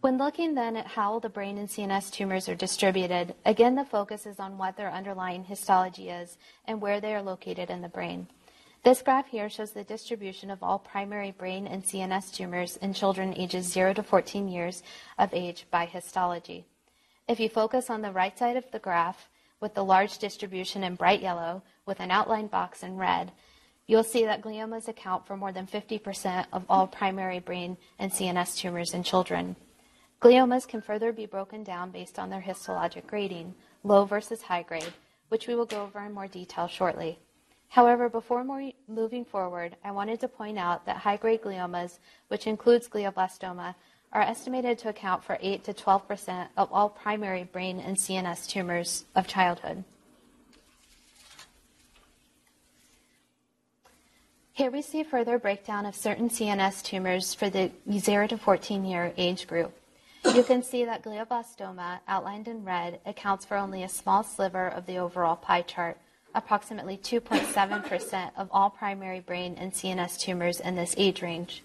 When 0.00 0.16
looking 0.16 0.54
then 0.54 0.76
at 0.76 0.87
how 0.87 1.19
the 1.19 1.28
brain 1.28 1.59
and 1.59 1.69
CNS 1.69 2.11
tumors 2.11 2.49
are 2.49 2.54
distributed, 2.54 3.35
again 3.45 3.75
the 3.75 3.85
focus 3.85 4.25
is 4.25 4.40
on 4.40 4.57
what 4.57 4.78
their 4.78 4.90
underlying 4.90 5.45
histology 5.45 6.09
is 6.09 6.38
and 6.64 6.80
where 6.80 7.02
they 7.02 7.14
are 7.14 7.21
located 7.21 7.69
in 7.69 7.83
the 7.83 7.88
brain. 7.88 8.26
This 8.83 9.03
graph 9.03 9.29
here 9.29 9.51
shows 9.51 9.73
the 9.73 9.85
distribution 9.85 10.51
of 10.51 10.63
all 10.63 10.79
primary 10.79 11.33
brain 11.33 11.67
and 11.67 11.85
CNS 11.85 12.33
tumors 12.33 12.79
in 12.79 12.95
children 12.95 13.35
ages 13.37 13.67
0 13.71 13.93
to 13.93 14.03
14 14.03 14.49
years 14.49 14.83
of 15.19 15.35
age 15.35 15.67
by 15.71 15.85
histology. 15.85 16.65
If 17.29 17.39
you 17.39 17.51
focus 17.51 17.91
on 17.91 18.01
the 18.01 18.11
right 18.11 18.39
side 18.39 18.57
of 18.57 18.65
the 18.71 18.79
graph 18.79 19.29
with 19.61 19.75
the 19.75 19.85
large 19.85 20.17
distribution 20.17 20.83
in 20.83 20.95
bright 20.95 21.21
yellow 21.21 21.63
with 21.85 22.01
an 22.01 22.11
outline 22.11 22.47
box 22.47 22.83
in 22.83 22.97
red, 22.97 23.33
you'll 23.87 24.03
see 24.03 24.25
that 24.25 24.41
gliomas 24.41 24.89
account 24.89 25.27
for 25.27 25.37
more 25.37 25.53
than 25.53 25.67
50% 25.67 26.47
of 26.51 26.65
all 26.71 26.87
primary 26.87 27.39
brain 27.39 27.77
and 27.99 28.11
CNS 28.11 28.57
tumors 28.57 28.95
in 28.95 29.03
children. 29.03 29.57
Gliomas 30.23 30.67
can 30.67 30.81
further 30.81 31.13
be 31.13 31.27
broken 31.27 31.63
down 31.63 31.91
based 31.91 32.19
on 32.19 32.31
their 32.31 32.41
histologic 32.41 33.07
grading, 33.07 33.55
low 33.85 34.07
versus 34.07 34.41
high 34.41 34.63
grade, 34.63 34.95
which 35.29 35.47
we 35.47 35.55
will 35.55 35.67
go 35.67 35.83
over 35.83 36.01
in 36.01 36.15
more 36.15 36.29
detail 36.29 36.67
shortly. 36.67 37.19
However, 37.71 38.09
before 38.09 38.45
moving 38.89 39.25
forward, 39.25 39.77
I 39.85 39.93
wanted 39.93 40.19
to 40.21 40.29
point 40.29 40.59
out 40.59 40.85
that 40.87 40.97
high 40.97 41.17
grade 41.17 41.41
gliomas, 41.41 42.00
which 42.27 42.49
includes 42.49 42.89
glioblastoma, 42.89 43.77
are 44.12 44.23
estimated 44.23 44.77
to 44.79 44.89
account 44.89 45.23
for 45.23 45.39
8 45.41 45.62
to 45.65 45.73
12 45.73 46.09
percent 46.09 46.50
of 46.57 46.69
all 46.73 46.89
primary 46.89 47.45
brain 47.45 47.79
and 47.79 47.97
CNS 47.97 48.49
tumors 48.49 49.05
of 49.15 49.29
childhood. 49.29 49.85
Here 54.53 54.73
we 54.73 54.83
see 54.83 55.03
a 55.03 55.05
further 55.05 55.39
breakdown 55.39 55.87
of 55.87 55.95
certain 55.95 56.29
CNS 56.29 56.83
tumors 56.83 57.35
for 57.35 57.49
the 57.49 57.71
0 57.89 58.27
to 58.27 58.37
14 58.37 58.85
year 58.85 59.12
age 59.17 59.47
group. 59.47 59.73
You 60.35 60.43
can 60.43 60.65
see 60.65 60.85
that 60.85 61.05
glioblastoma, 61.05 62.00
outlined 62.09 62.49
in 62.49 62.65
red, 62.65 62.99
accounts 63.07 63.45
for 63.45 63.57
only 63.57 63.85
a 63.85 63.89
small 63.89 64.25
sliver 64.25 64.67
of 64.67 64.87
the 64.87 64.99
overall 64.99 65.37
pie 65.37 65.62
chart, 65.62 65.99
approximately 66.35 66.97
2.7% 66.97 68.31
of 68.37 68.49
all 68.51 68.71
primary 68.71 69.21
brain 69.21 69.55
and 69.59 69.73
CNS 69.73 70.19
tumors 70.19 70.61
in 70.61 70.77
this 70.77 70.95
age 70.97 71.23
range. 71.23 71.63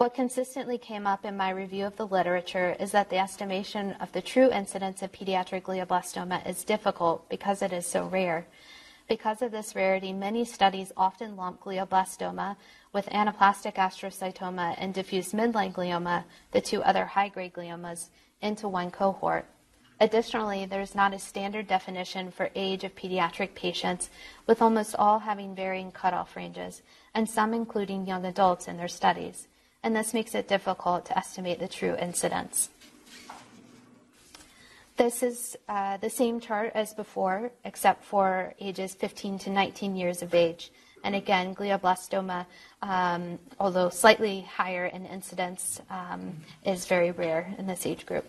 What 0.00 0.14
consistently 0.14 0.78
came 0.78 1.06
up 1.06 1.26
in 1.26 1.36
my 1.36 1.50
review 1.50 1.84
of 1.84 1.96
the 1.96 2.06
literature 2.06 2.74
is 2.80 2.92
that 2.92 3.10
the 3.10 3.18
estimation 3.18 3.92
of 4.00 4.12
the 4.12 4.22
true 4.22 4.50
incidence 4.50 5.02
of 5.02 5.12
pediatric 5.12 5.62
glioblastoma 5.62 6.48
is 6.48 6.64
difficult 6.64 7.28
because 7.28 7.60
it 7.60 7.72
is 7.72 7.86
so 7.86 8.06
rare. 8.06 8.46
Because 9.10 9.42
of 9.42 9.50
this 9.50 9.74
rarity, 9.74 10.12
many 10.12 10.44
studies 10.44 10.92
often 10.96 11.36
lump 11.36 11.60
glioblastoma 11.60 12.56
with 12.92 13.06
anaplastic 13.06 13.74
astrocytoma 13.74 14.74
and 14.78 14.94
diffuse 14.94 15.32
midline 15.32 15.74
glioma, 15.74 16.24
the 16.52 16.60
two 16.60 16.82
other 16.82 17.04
high 17.04 17.28
grade 17.28 17.52
gliomas, 17.52 18.08
into 18.40 18.68
one 18.68 18.90
cohort. 18.90 19.46
Additionally, 20.02 20.64
there 20.64 20.80
is 20.80 20.94
not 20.94 21.12
a 21.12 21.18
standard 21.18 21.66
definition 21.66 22.30
for 22.30 22.50
age 22.54 22.84
of 22.84 22.94
pediatric 22.94 23.54
patients, 23.54 24.08
with 24.46 24.62
almost 24.62 24.96
all 24.98 25.18
having 25.18 25.54
varying 25.54 25.92
cutoff 25.92 26.34
ranges, 26.36 26.80
and 27.14 27.28
some 27.28 27.52
including 27.52 28.06
young 28.06 28.24
adults 28.24 28.66
in 28.66 28.78
their 28.78 28.88
studies, 28.88 29.46
and 29.82 29.94
this 29.94 30.14
makes 30.14 30.34
it 30.34 30.48
difficult 30.48 31.04
to 31.04 31.18
estimate 31.18 31.58
the 31.58 31.68
true 31.68 31.94
incidence. 31.96 32.70
This 34.96 35.22
is 35.22 35.56
uh, 35.68 35.98
the 35.98 36.10
same 36.10 36.40
chart 36.40 36.72
as 36.74 36.94
before, 36.94 37.52
except 37.64 38.02
for 38.04 38.54
ages 38.58 38.94
15 38.94 39.38
to 39.40 39.50
19 39.50 39.96
years 39.96 40.22
of 40.22 40.34
age. 40.34 40.70
And 41.04 41.14
again, 41.14 41.54
glioblastoma, 41.54 42.44
um, 42.82 43.38
although 43.58 43.88
slightly 43.88 44.42
higher 44.42 44.86
in 44.86 45.06
incidence, 45.06 45.80
um, 45.88 46.36
is 46.64 46.84
very 46.84 47.10
rare 47.10 47.54
in 47.58 47.66
this 47.66 47.86
age 47.86 48.04
group. 48.04 48.26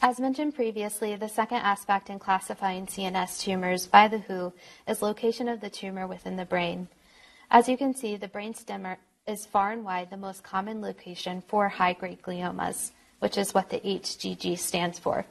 As 0.00 0.20
mentioned 0.20 0.54
previously, 0.54 1.16
the 1.16 1.28
second 1.28 1.58
aspect 1.58 2.08
in 2.08 2.18
classifying 2.18 2.86
CNS 2.86 3.40
tumors 3.40 3.86
by 3.86 4.06
the 4.06 4.18
WHO 4.18 4.52
is 4.86 5.02
location 5.02 5.48
of 5.48 5.60
the 5.60 5.70
tumor 5.70 6.06
within 6.06 6.36
the 6.36 6.44
brain. 6.44 6.88
As 7.50 7.68
you 7.68 7.76
can 7.76 7.94
see, 7.94 8.16
the 8.16 8.28
brain 8.28 8.54
stem 8.54 8.86
is 9.26 9.46
far 9.46 9.72
and 9.72 9.84
wide 9.84 10.10
the 10.10 10.16
most 10.16 10.44
common 10.44 10.80
location 10.80 11.42
for 11.48 11.68
high 11.68 11.94
grade 11.94 12.22
gliomas, 12.22 12.92
which 13.18 13.36
is 13.36 13.52
what 13.52 13.70
the 13.70 13.80
HGG 13.80 14.56
stands 14.58 14.98
for 14.98 15.26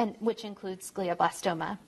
and 0.00 0.16
which 0.18 0.44
includes 0.44 0.90
glioblastoma. 0.90 1.78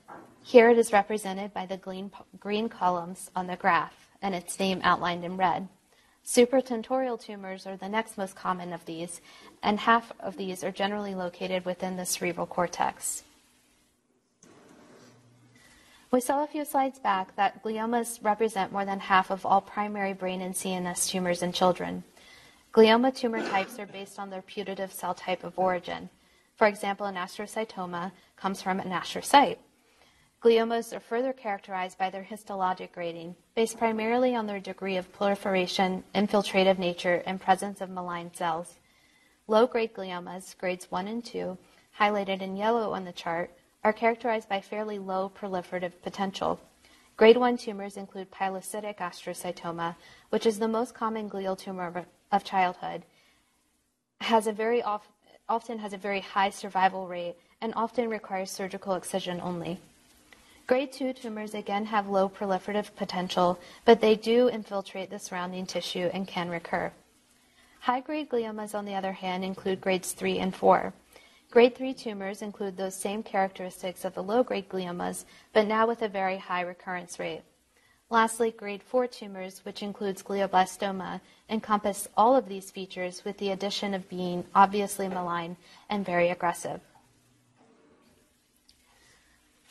Here 0.43 0.69
it 0.69 0.77
is 0.77 0.93
represented 0.93 1.51
by 1.51 1.65
the 1.65 1.77
green, 1.77 2.11
green 2.39 2.69
columns 2.69 3.31
on 3.35 3.47
the 3.47 3.55
graph 3.55 4.09
and 4.21 4.35
its 4.35 4.59
name 4.59 4.81
outlined 4.83 5.25
in 5.25 5.35
red. 5.35 5.67
Supratentorial 6.25 7.19
tumors 7.19 7.67
are 7.67 7.75
the 7.75 7.89
next 7.89 8.17
most 8.17 8.35
common 8.35 8.71
of 8.71 8.85
these, 8.85 9.19
and 9.61 9.79
half 9.79 10.11
of 10.19 10.37
these 10.37 10.63
are 10.63 10.71
generally 10.71 11.13
located 11.13 11.65
within 11.65 11.97
the 11.97 12.05
cerebral 12.05 12.47
cortex. 12.47 13.23
We 16.11 16.21
saw 16.21 16.43
a 16.43 16.47
few 16.47 16.63
slides 16.63 16.99
back 16.99 17.35
that 17.35 17.63
gliomas 17.63 18.23
represent 18.23 18.71
more 18.71 18.85
than 18.85 18.99
half 18.99 19.31
of 19.31 19.45
all 19.45 19.61
primary 19.61 20.13
brain 20.13 20.41
and 20.41 20.53
CNS 20.53 21.09
tumors 21.09 21.41
in 21.41 21.51
children. 21.51 22.03
Glioma 22.71 23.13
tumor 23.15 23.41
types 23.41 23.77
are 23.77 23.85
based 23.85 24.17
on 24.17 24.29
their 24.29 24.43
putative 24.43 24.93
cell 24.93 25.13
type 25.13 25.43
of 25.43 25.57
origin. 25.57 26.09
For 26.55 26.67
example, 26.67 27.07
an 27.07 27.15
astrocytoma 27.15 28.11
comes 28.37 28.61
from 28.61 28.79
an 28.79 28.91
astrocyte. 28.91 29.57
Gliomas 30.43 30.91
are 30.93 30.99
further 30.99 31.31
characterized 31.31 31.97
by 31.97 32.09
their 32.09 32.25
histologic 32.25 32.91
grading, 32.91 33.33
based 33.55 33.77
primarily 33.77 34.35
on 34.35 34.45
their 34.45 34.59
degree 34.59 34.97
of 34.97 35.09
proliferation, 35.13 36.03
infiltrative 36.13 36.77
nature, 36.77 37.23
and 37.25 37.39
presence 37.39 37.79
of 37.79 37.89
malign 37.89 38.29
cells. 38.33 38.75
Low 39.47 39.65
grade 39.65 39.93
gliomas, 39.93 40.57
grades 40.57 40.91
1 40.91 41.07
and 41.07 41.23
2, 41.23 41.57
highlighted 41.97 42.41
in 42.41 42.57
yellow 42.57 42.91
on 42.91 43.05
the 43.05 43.13
chart, 43.13 43.51
are 43.85 43.93
characterized 43.93 44.49
by 44.49 44.59
fairly 44.59 44.99
low 44.99 45.31
proliferative 45.33 45.93
potential. 46.01 46.59
Grade 47.15 47.37
1 47.37 47.55
tumors 47.55 47.95
include 47.95 48.29
pilocytic 48.29 48.97
astrocytoma, 48.97 49.95
which 50.29 50.45
is 50.45 50.59
the 50.59 50.67
most 50.67 50.93
common 50.93 51.29
glial 51.29 51.57
tumor 51.57 52.05
of 52.33 52.43
childhood, 52.43 53.03
has 54.19 54.45
a 54.45 54.51
very 54.51 54.83
often 54.83 55.79
has 55.79 55.93
a 55.93 55.97
very 55.97 56.19
high 56.19 56.49
survival 56.49 57.07
rate 57.07 57.37
and 57.61 57.73
often 57.77 58.09
requires 58.09 58.51
surgical 58.51 58.95
excision 58.95 59.39
only. 59.39 59.79
Grade 60.65 60.93
2 60.93 61.11
tumors 61.11 61.53
again 61.53 61.85
have 61.87 62.07
low 62.07 62.29
proliferative 62.29 62.95
potential, 62.95 63.59
but 63.83 63.99
they 63.99 64.15
do 64.15 64.47
infiltrate 64.47 65.09
the 65.09 65.19
surrounding 65.19 65.65
tissue 65.65 66.09
and 66.13 66.25
can 66.25 66.49
recur. 66.49 66.89
High 67.81 67.99
grade 67.99 68.29
gliomas, 68.29 68.73
on 68.73 68.85
the 68.85 68.95
other 68.95 69.11
hand, 69.11 69.43
include 69.43 69.81
grades 69.81 70.13
3 70.13 70.39
and 70.39 70.55
4. 70.55 70.93
Grade 71.51 71.75
3 71.75 71.93
tumors 71.93 72.41
include 72.41 72.77
those 72.77 72.95
same 72.95 73.23
characteristics 73.23 74.05
of 74.05 74.13
the 74.13 74.23
low 74.23 74.41
grade 74.41 74.69
gliomas, 74.69 75.25
but 75.51 75.67
now 75.67 75.85
with 75.85 76.01
a 76.01 76.07
very 76.07 76.37
high 76.37 76.61
recurrence 76.61 77.19
rate. 77.19 77.41
Lastly, 78.09 78.51
grade 78.51 78.83
4 78.83 79.07
tumors, 79.07 79.65
which 79.65 79.83
includes 79.83 80.23
glioblastoma, 80.23 81.19
encompass 81.49 82.07
all 82.15 82.37
of 82.37 82.47
these 82.47 82.71
features 82.71 83.25
with 83.25 83.37
the 83.37 83.51
addition 83.51 83.93
of 83.93 84.07
being 84.07 84.45
obviously 84.55 85.09
malign 85.09 85.57
and 85.89 86.05
very 86.05 86.29
aggressive. 86.29 86.79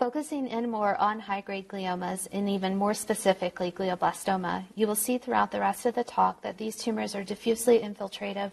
Focusing 0.02 0.48
in 0.48 0.68
more 0.68 0.96
on 0.96 1.20
high-grade 1.20 1.68
gliomas 1.68 2.26
and 2.32 2.48
even 2.48 2.74
more 2.74 2.92
specifically 2.92 3.70
glioblastoma, 3.70 4.64
you 4.74 4.88
will 4.88 4.96
see 4.96 5.16
throughout 5.16 5.52
the 5.52 5.60
rest 5.60 5.86
of 5.86 5.94
the 5.94 6.02
talk 6.02 6.42
that 6.42 6.58
these 6.58 6.74
tumors 6.74 7.14
are 7.14 7.22
diffusely 7.22 7.78
infiltrative, 7.78 8.50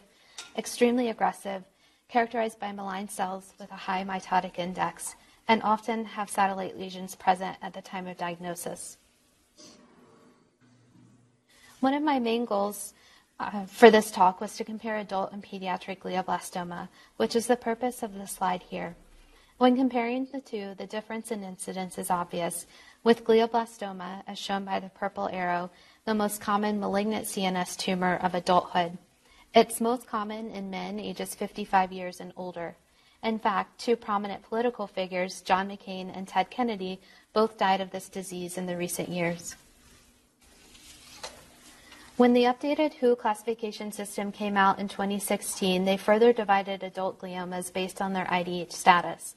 extremely 0.55 1.09
aggressive, 1.09 1.63
characterized 2.07 2.59
by 2.59 2.71
malign 2.71 3.09
cells 3.09 3.55
with 3.59 3.71
a 3.71 3.75
high 3.75 4.03
mitotic 4.03 4.59
index, 4.59 5.15
and 5.47 5.63
often 5.63 6.05
have 6.05 6.29
satellite 6.29 6.77
lesions 6.77 7.15
present 7.15 7.57
at 7.63 7.73
the 7.73 7.81
time 7.81 8.05
of 8.05 8.15
diagnosis. 8.15 8.99
One 11.79 11.95
of 11.95 12.03
my 12.03 12.19
main 12.19 12.45
goals 12.45 12.93
uh, 13.39 13.65
for 13.65 13.89
this 13.89 14.11
talk 14.11 14.39
was 14.39 14.55
to 14.57 14.63
compare 14.63 14.97
adult 14.97 15.31
and 15.31 15.43
pediatric 15.43 15.97
glioblastoma, 15.97 16.89
which 17.17 17.35
is 17.35 17.47
the 17.47 17.55
purpose 17.55 18.03
of 18.03 18.13
the 18.13 18.27
slide 18.27 18.61
here. 18.69 18.95
When 19.59 19.75
comparing 19.75 20.25
the 20.31 20.39
two, 20.39 20.73
the 20.77 20.87
difference 20.87 21.31
in 21.31 21.43
incidence 21.43 21.97
is 21.97 22.09
obvious, 22.09 22.65
with 23.03 23.25
glioblastoma, 23.25 24.23
as 24.25 24.39
shown 24.39 24.63
by 24.63 24.79
the 24.79 24.87
purple 24.87 25.27
arrow, 25.33 25.69
the 26.05 26.15
most 26.15 26.39
common 26.39 26.79
malignant 26.79 27.25
CNS 27.25 27.75
tumor 27.75 28.15
of 28.23 28.33
adulthood. 28.33 28.97
It's 29.53 29.81
most 29.81 30.07
common 30.07 30.49
in 30.51 30.69
men 30.69 30.97
ages 30.97 31.35
55 31.35 31.91
years 31.91 32.21
and 32.21 32.31
older. 32.37 32.77
In 33.21 33.37
fact, 33.37 33.81
two 33.81 33.97
prominent 33.97 34.43
political 34.43 34.87
figures, 34.87 35.41
John 35.41 35.67
McCain 35.67 36.09
and 36.15 36.25
Ted 36.25 36.49
Kennedy, 36.49 37.01
both 37.33 37.57
died 37.57 37.81
of 37.81 37.91
this 37.91 38.07
disease 38.07 38.57
in 38.57 38.65
the 38.65 38.77
recent 38.77 39.09
years. 39.09 39.57
When 42.15 42.31
the 42.31 42.43
updated 42.43 42.93
WHO 42.95 43.17
classification 43.17 43.91
system 43.91 44.31
came 44.31 44.55
out 44.55 44.79
in 44.79 44.87
2016, 44.87 45.83
they 45.83 45.97
further 45.97 46.31
divided 46.31 46.81
adult 46.81 47.19
gliomas 47.19 47.73
based 47.73 48.01
on 48.01 48.13
their 48.13 48.25
IDH 48.25 48.71
status. 48.71 49.35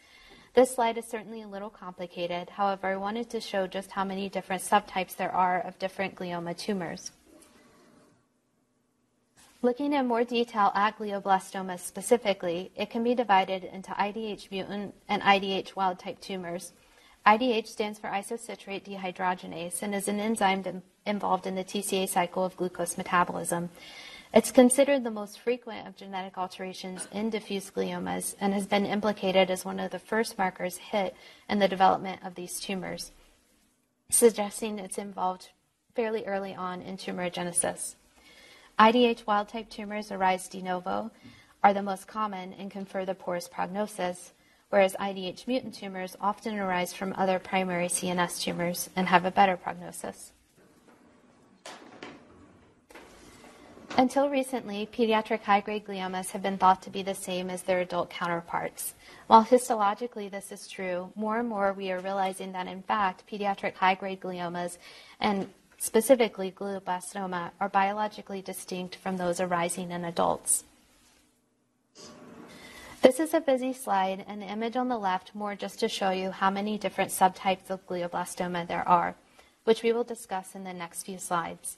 This 0.54 0.74
slide 0.74 0.98
is 0.98 1.06
certainly 1.06 1.40
a 1.40 1.48
little 1.48 1.70
complicated. 1.70 2.50
However, 2.50 2.88
I 2.88 2.96
wanted 2.96 3.30
to 3.30 3.40
show 3.40 3.66
just 3.66 3.92
how 3.92 4.04
many 4.04 4.28
different 4.28 4.62
subtypes 4.62 5.16
there 5.16 5.32
are 5.32 5.60
of 5.60 5.78
different 5.78 6.14
glioma 6.14 6.58
tumors. 6.58 7.12
Looking 9.62 9.94
in 9.94 10.06
more 10.06 10.24
detail 10.24 10.70
at 10.74 10.98
glioblastoma 10.98 11.80
specifically, 11.80 12.70
it 12.76 12.90
can 12.90 13.02
be 13.02 13.14
divided 13.14 13.64
into 13.64 13.92
IDH 13.92 14.50
mutant 14.50 14.94
and 15.08 15.22
IDH 15.22 15.74
wild 15.74 15.98
type 15.98 16.20
tumors. 16.20 16.72
IDH 17.24 17.68
stands 17.68 17.98
for 17.98 18.08
isocitrate 18.08 18.84
dehydrogenase 18.84 19.80
and 19.80 19.94
is 19.94 20.08
an 20.08 20.20
enzyme 20.20 20.82
involved 21.06 21.46
in 21.46 21.54
the 21.54 21.64
TCA 21.64 22.08
cycle 22.08 22.44
of 22.44 22.56
glucose 22.56 22.98
metabolism. 22.98 23.70
It's 24.34 24.50
considered 24.50 25.04
the 25.04 25.10
most 25.10 25.38
frequent 25.38 25.86
of 25.86 25.94
genetic 25.94 26.38
alterations 26.38 27.06
in 27.12 27.28
diffuse 27.28 27.70
gliomas 27.70 28.34
and 28.40 28.54
has 28.54 28.66
been 28.66 28.86
implicated 28.86 29.50
as 29.50 29.62
one 29.62 29.78
of 29.78 29.90
the 29.90 29.98
first 29.98 30.38
markers 30.38 30.78
hit 30.78 31.14
in 31.50 31.58
the 31.58 31.68
development 31.68 32.24
of 32.24 32.34
these 32.34 32.58
tumors, 32.58 33.12
suggesting 34.08 34.78
it's 34.78 34.96
involved 34.96 35.50
fairly 35.94 36.24
early 36.24 36.54
on 36.54 36.80
in 36.80 36.96
tumorigenesis. 36.96 37.96
IDH 38.78 39.26
wild 39.26 39.48
type 39.48 39.68
tumors 39.68 40.10
arise 40.10 40.48
de 40.48 40.62
novo, 40.62 41.10
are 41.62 41.74
the 41.74 41.82
most 41.82 42.06
common, 42.06 42.54
and 42.54 42.70
confer 42.70 43.04
the 43.04 43.14
poorest 43.14 43.50
prognosis, 43.50 44.32
whereas 44.70 44.96
IDH 44.98 45.46
mutant 45.46 45.74
tumors 45.74 46.16
often 46.22 46.58
arise 46.58 46.94
from 46.94 47.12
other 47.18 47.38
primary 47.38 47.88
CNS 47.88 48.40
tumors 48.40 48.88
and 48.96 49.08
have 49.08 49.26
a 49.26 49.30
better 49.30 49.58
prognosis. 49.58 50.32
Until 53.98 54.30
recently, 54.30 54.88
pediatric 54.90 55.42
high-grade 55.42 55.84
gliomas 55.84 56.30
have 56.30 56.42
been 56.42 56.56
thought 56.56 56.80
to 56.82 56.90
be 56.90 57.02
the 57.02 57.14
same 57.14 57.50
as 57.50 57.62
their 57.62 57.80
adult 57.80 58.08
counterparts. 58.08 58.94
While 59.26 59.44
histologically 59.44 60.30
this 60.30 60.50
is 60.50 60.66
true, 60.66 61.12
more 61.14 61.38
and 61.38 61.48
more 61.48 61.74
we 61.74 61.92
are 61.92 62.00
realizing 62.00 62.52
that 62.52 62.66
in 62.66 62.82
fact, 62.82 63.24
pediatric 63.30 63.74
high-grade 63.74 64.20
gliomas 64.20 64.78
and 65.20 65.50
specifically 65.76 66.50
glioblastoma 66.50 67.50
are 67.60 67.68
biologically 67.68 68.40
distinct 68.40 68.96
from 68.96 69.18
those 69.18 69.40
arising 69.40 69.90
in 69.90 70.06
adults. 70.06 70.64
This 73.02 73.20
is 73.20 73.34
a 73.34 73.40
busy 73.40 73.74
slide, 73.74 74.24
and 74.26 74.40
the 74.40 74.46
image 74.46 74.76
on 74.76 74.88
the 74.88 74.98
left 74.98 75.34
more 75.34 75.54
just 75.54 75.80
to 75.80 75.88
show 75.88 76.10
you 76.10 76.30
how 76.30 76.50
many 76.50 76.78
different 76.78 77.10
subtypes 77.10 77.68
of 77.68 77.86
glioblastoma 77.86 78.66
there 78.66 78.88
are, 78.88 79.16
which 79.64 79.82
we 79.82 79.92
will 79.92 80.04
discuss 80.04 80.54
in 80.54 80.64
the 80.64 80.72
next 80.72 81.02
few 81.02 81.18
slides. 81.18 81.76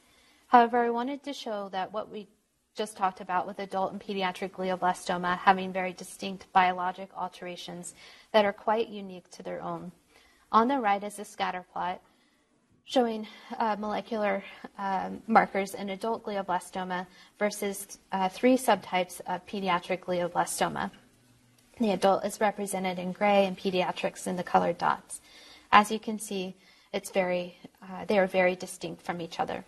However, 0.55 0.85
I 0.85 0.91
wanted 0.91 1.25
to 1.25 1.33
show 1.33 1.69
that 1.71 1.93
what 1.93 2.13
we 2.13 2.29
just 2.77 2.97
talked 2.97 3.21
about 3.21 3.45
with 3.45 3.59
adult 3.59 3.91
and 3.91 4.01
pediatric 4.01 4.53
glioblastoma 4.53 5.37
having 5.37 5.73
very 5.73 5.93
distinct 5.93 6.47
biologic 6.53 7.11
alterations 7.17 7.93
that 8.31 8.45
are 8.45 8.53
quite 8.53 8.89
unique 8.89 9.29
to 9.33 9.43
their 9.43 9.61
own. 9.61 9.91
On 10.53 10.69
the 10.69 10.79
right 10.79 11.03
is 11.03 11.19
a 11.19 11.25
scatter 11.25 11.65
plot 11.73 12.01
showing 12.85 13.27
uh, 13.59 13.75
molecular 13.81 14.45
um, 14.79 15.21
markers 15.27 15.75
in 15.75 15.89
adult 15.89 16.23
glioblastoma 16.23 17.05
versus 17.37 17.99
uh, 18.13 18.29
three 18.29 18.57
subtypes 18.57 19.21
of 19.27 19.45
pediatric 19.47 20.05
glioblastoma. 20.05 20.89
The 21.81 21.91
adult 21.91 22.25
is 22.25 22.41
represented 22.41 23.01
in 23.01 23.11
gray 23.11 23.47
and 23.47 23.59
pediatrics 23.59 24.29
in 24.29 24.37
the 24.37 24.45
colored 24.45 24.79
dots. 24.79 25.21
As 25.73 25.91
you 25.91 25.99
can 25.99 26.21
see, 26.21 26.55
it's 26.93 27.11
very, 27.11 27.59
uh, 27.83 28.05
they 28.05 28.21
are 28.21 28.29
very 28.29 28.55
distinct 28.55 29.03
from 29.03 29.21
each 29.21 29.41
other. 29.41 29.65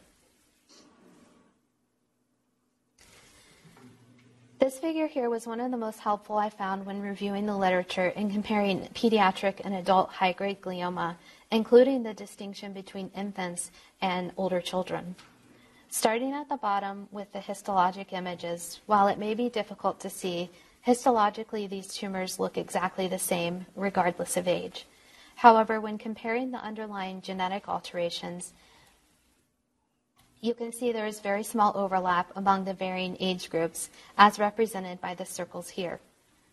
This 4.66 4.80
figure 4.80 5.06
here 5.06 5.30
was 5.30 5.46
one 5.46 5.60
of 5.60 5.70
the 5.70 5.76
most 5.76 6.00
helpful 6.00 6.38
I 6.38 6.50
found 6.50 6.86
when 6.86 7.00
reviewing 7.00 7.46
the 7.46 7.56
literature 7.56 8.12
and 8.16 8.32
comparing 8.32 8.80
pediatric 8.94 9.60
and 9.64 9.72
adult 9.72 10.10
high 10.10 10.32
grade 10.32 10.60
glioma, 10.60 11.14
including 11.52 12.02
the 12.02 12.12
distinction 12.12 12.72
between 12.72 13.12
infants 13.14 13.70
and 14.02 14.32
older 14.36 14.60
children. 14.60 15.14
Starting 15.88 16.32
at 16.32 16.48
the 16.48 16.56
bottom 16.56 17.06
with 17.12 17.32
the 17.32 17.38
histologic 17.38 18.12
images, 18.12 18.80
while 18.86 19.06
it 19.06 19.20
may 19.20 19.34
be 19.34 19.48
difficult 19.48 20.00
to 20.00 20.10
see, 20.10 20.50
histologically 20.84 21.70
these 21.70 21.94
tumors 21.94 22.40
look 22.40 22.58
exactly 22.58 23.06
the 23.06 23.20
same 23.20 23.66
regardless 23.76 24.36
of 24.36 24.48
age. 24.48 24.84
However, 25.36 25.80
when 25.80 25.96
comparing 25.96 26.50
the 26.50 26.58
underlying 26.58 27.20
genetic 27.20 27.68
alterations, 27.68 28.52
you 30.40 30.54
can 30.54 30.72
see 30.72 30.92
there 30.92 31.06
is 31.06 31.20
very 31.20 31.42
small 31.42 31.72
overlap 31.76 32.30
among 32.36 32.64
the 32.64 32.74
varying 32.74 33.16
age 33.20 33.50
groups, 33.50 33.90
as 34.18 34.38
represented 34.38 35.00
by 35.00 35.14
the 35.14 35.24
circles 35.24 35.70
here. 35.70 36.00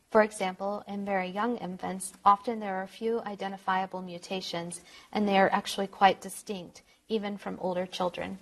For 0.10 0.22
example, 0.22 0.84
in 0.88 1.06
very 1.06 1.28
young 1.28 1.58
infants, 1.58 2.14
often 2.24 2.60
there 2.60 2.76
are 2.76 2.88
few 2.88 3.22
identifiable 3.22 4.02
mutations, 4.02 4.82
and 5.12 5.28
they 5.28 5.38
are 5.38 5.50
actually 5.52 5.88
quite 5.88 6.22
distinct, 6.22 6.84
even 7.10 7.38
from 7.38 7.58
older 7.60 7.86
children. 7.86 8.38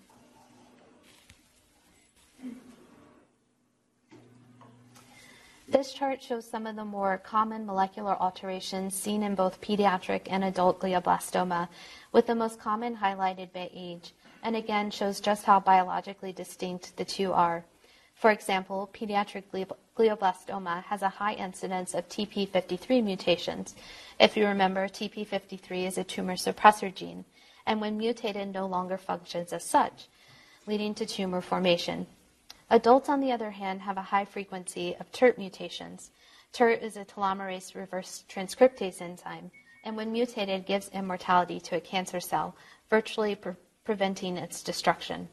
This 5.67 5.93
chart 5.93 6.21
shows 6.21 6.45
some 6.45 6.67
of 6.67 6.75
the 6.75 6.83
more 6.83 7.17
common 7.17 7.65
molecular 7.65 8.21
alterations 8.21 8.93
seen 8.93 9.23
in 9.23 9.35
both 9.35 9.61
pediatric 9.61 10.23
and 10.29 10.43
adult 10.43 10.81
glioblastoma, 10.81 11.69
with 12.11 12.27
the 12.27 12.35
most 12.35 12.59
common 12.59 12.97
highlighted 12.97 13.53
by 13.53 13.69
age 13.73 14.13
and 14.43 14.55
again 14.55 14.91
shows 14.91 15.19
just 15.19 15.45
how 15.45 15.59
biologically 15.59 16.31
distinct 16.31 16.95
the 16.97 17.05
two 17.05 17.33
are. 17.33 17.63
For 18.15 18.29
example, 18.29 18.89
pediatric 18.93 19.43
glioblastoma 19.97 20.83
has 20.83 21.01
a 21.01 21.09
high 21.09 21.33
incidence 21.33 21.95
of 21.95 22.07
TP53 22.07 23.03
mutations. 23.03 23.73
If 24.19 24.37
you 24.37 24.45
remember, 24.45 24.87
TP53 24.87 25.87
is 25.87 25.97
a 25.97 26.03
tumor 26.03 26.35
suppressor 26.35 26.93
gene, 26.93 27.25
and 27.65 27.81
when 27.81 27.97
mutated, 27.97 28.53
no 28.53 28.67
longer 28.67 28.97
functions 28.97 29.53
as 29.53 29.63
such, 29.63 30.07
leading 30.67 30.93
to 30.95 31.05
tumor 31.05 31.41
formation. 31.41 32.05
Adults, 32.69 33.09
on 33.09 33.21
the 33.21 33.31
other 33.31 33.51
hand, 33.51 33.81
have 33.81 33.97
a 33.97 34.01
high 34.03 34.25
frequency 34.25 34.95
of 34.99 35.11
TERT 35.11 35.37
mutations. 35.37 36.11
TERT 36.53 36.81
is 36.83 36.97
a 36.97 37.05
telomerase 37.05 37.75
reverse 37.75 38.23
transcriptase 38.29 39.01
enzyme, 39.01 39.51
and 39.83 39.97
when 39.97 40.11
mutated, 40.11 40.65
gives 40.65 40.89
immortality 40.89 41.59
to 41.59 41.75
a 41.75 41.81
cancer 41.81 42.19
cell, 42.19 42.55
virtually 42.89 43.35
preventing 43.83 44.37
its 44.37 44.63
destruction. 44.63 45.27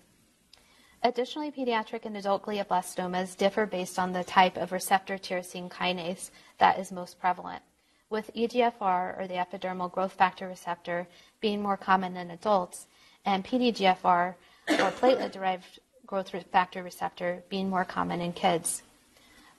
Additionally, 1.02 1.50
pediatric 1.50 2.04
and 2.04 2.16
adult 2.16 2.42
glioblastomas 2.42 3.36
differ 3.36 3.66
based 3.66 3.98
on 3.98 4.12
the 4.12 4.24
type 4.24 4.56
of 4.56 4.72
receptor 4.72 5.16
tyrosine 5.16 5.70
kinase 5.70 6.30
that 6.58 6.78
is 6.78 6.90
most 6.90 7.20
prevalent, 7.20 7.62
with 8.10 8.34
EGFR, 8.34 9.20
or 9.20 9.26
the 9.28 9.34
epidermal 9.34 9.92
growth 9.92 10.14
factor 10.14 10.48
receptor, 10.48 11.06
being 11.40 11.62
more 11.62 11.76
common 11.76 12.16
in 12.16 12.30
adults, 12.30 12.88
and 13.24 13.44
PDGFR, 13.44 14.34
or 14.70 14.90
platelet 14.92 15.32
derived 15.32 15.78
growth 16.06 16.30
factor 16.50 16.82
receptor 16.82 17.44
being 17.48 17.70
more 17.70 17.84
common 17.84 18.20
in 18.20 18.32
kids. 18.32 18.82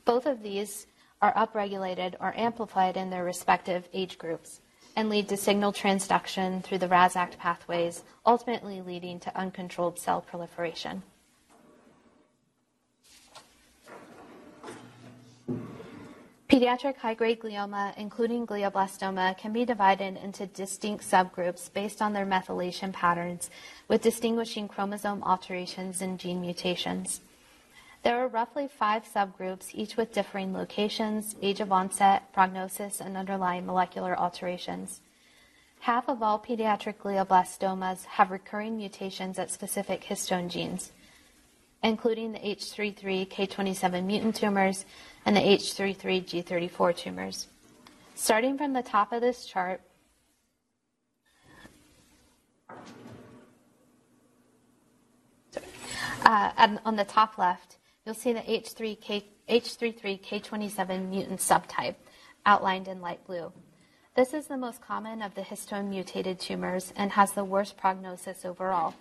Both 0.03 0.25
of 0.25 0.41
these 0.41 0.87
are 1.21 1.33
upregulated 1.33 2.15
or 2.19 2.33
amplified 2.35 2.97
in 2.97 3.09
their 3.09 3.23
respective 3.23 3.87
age 3.93 4.17
groups 4.17 4.61
and 4.99 5.09
lead 5.09 5.29
to 5.29 5.37
signal 5.37 5.71
transduction 5.71 6.61
through 6.61 6.77
the 6.77 6.87
RAS-AKT 6.89 7.37
pathways, 7.37 8.03
ultimately 8.25 8.81
leading 8.81 9.17
to 9.17 9.33
uncontrolled 9.33 9.97
cell 9.97 10.19
proliferation. 10.19 11.01
Pediatric 16.49 16.97
high-grade 16.97 17.39
glioma, 17.39 17.95
including 17.95 18.45
glioblastoma, 18.45 19.37
can 19.37 19.53
be 19.53 19.63
divided 19.63 20.17
into 20.21 20.45
distinct 20.47 21.09
subgroups 21.09 21.71
based 21.71 22.01
on 22.01 22.11
their 22.11 22.25
methylation 22.25 22.91
patterns, 22.91 23.49
with 23.87 24.01
distinguishing 24.01 24.67
chromosome 24.67 25.23
alterations 25.23 26.01
and 26.01 26.19
gene 26.19 26.41
mutations. 26.41 27.21
There 28.01 28.23
are 28.23 28.27
roughly 28.29 28.67
five 28.67 29.03
subgroups, 29.03 29.71
each 29.73 29.97
with 29.97 30.13
differing 30.13 30.53
locations, 30.53 31.35
age 31.41 31.59
of 31.59 31.71
onset, 31.71 32.31
prognosis, 32.31 33.01
and 33.01 33.17
underlying 33.17 33.65
molecular 33.65 34.17
alterations. 34.17 35.01
Half 35.81 36.07
of 36.07 36.23
all 36.23 36.39
pediatric 36.39 36.95
glioblastomas 36.97 38.05
have 38.05 38.31
recurring 38.31 38.77
mutations 38.77 39.37
at 39.37 39.51
specific 39.51 40.03
histone 40.03 40.49
genes, 40.49 40.91
including 41.83 42.31
the 42.31 42.39
H33 42.39 43.27
K27 43.27 44.05
mutant 44.05 44.35
tumors 44.35 44.85
and 45.25 45.35
the 45.35 45.41
H33 45.41 46.23
G34 46.23 46.95
tumors. 46.95 47.47
Starting 48.15 48.57
from 48.57 48.71
the 48.73 48.81
top 48.81 49.11
of 49.11 49.21
this 49.21 49.45
chart, 49.45 49.81
uh, 56.25 56.77
on 56.85 56.95
the 56.95 57.05
top 57.05 57.37
left, 57.37 57.78
you'll 58.09 58.15
see 58.15 58.33
the 58.33 58.39
H3K, 58.39 59.23
H33K27 59.47 61.09
mutant 61.09 61.39
subtype 61.39 61.93
outlined 62.43 62.87
in 62.87 63.01
light 63.01 63.23
blue. 63.27 63.51
This 64.15 64.33
is 64.33 64.47
the 64.47 64.57
most 64.57 64.81
common 64.81 65.21
of 65.21 65.35
the 65.35 65.41
histone 65.41 65.89
mutated 65.89 66.39
tumors 66.39 66.91
and 66.95 67.11
has 67.11 67.33
the 67.33 67.43
worst 67.43 67.77
prognosis 67.77 68.45
overall. 68.45 68.95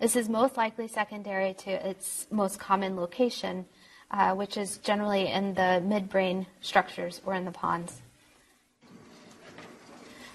This 0.00 0.16
is 0.16 0.28
most 0.28 0.56
likely 0.56 0.88
secondary 0.88 1.54
to 1.54 1.88
its 1.88 2.26
most 2.32 2.58
common 2.58 2.96
location, 2.96 3.66
uh, 4.10 4.34
which 4.34 4.56
is 4.56 4.78
generally 4.78 5.28
in 5.28 5.54
the 5.54 5.80
midbrain 5.86 6.46
structures 6.62 7.20
or 7.24 7.34
in 7.34 7.44
the 7.44 7.52
pons. 7.52 8.02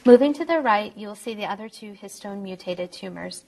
Moving 0.05 0.31
to 0.35 0.45
the 0.45 0.61
right, 0.61 0.95
you 0.95 1.09
will 1.09 1.15
see 1.15 1.33
the 1.33 1.45
other 1.45 1.67
two 1.67 1.91
histone 1.91 2.41
mutated 2.41 2.93
tumors. 2.93 3.43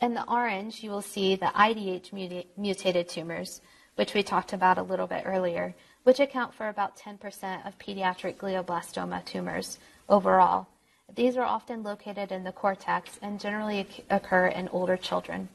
In 0.00 0.14
the 0.14 0.28
orange, 0.28 0.82
you 0.82 0.90
will 0.90 1.02
see 1.02 1.34
the 1.34 1.46
IDH 1.46 2.12
mutated 2.56 3.08
tumors, 3.08 3.60
which 3.96 4.14
we 4.14 4.22
talked 4.22 4.52
about 4.52 4.78
a 4.78 4.82
little 4.82 5.08
bit 5.08 5.24
earlier, 5.26 5.74
which 6.04 6.20
account 6.20 6.54
for 6.54 6.68
about 6.68 6.96
10% 6.96 7.66
of 7.66 7.78
pediatric 7.78 8.36
glioblastoma 8.36 9.24
tumors 9.24 9.78
overall. 10.08 10.68
These 11.14 11.36
are 11.36 11.44
often 11.44 11.82
located 11.82 12.30
in 12.30 12.44
the 12.44 12.52
cortex 12.52 13.18
and 13.20 13.40
generally 13.40 13.88
occur 14.08 14.46
in 14.46 14.68
older 14.68 14.96
children. 14.96 15.48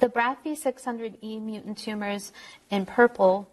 The 0.00 0.08
BRAF 0.08 0.38
V600E 0.44 1.40
mutant 1.40 1.78
tumors 1.78 2.32
in 2.70 2.86
purple 2.86 3.48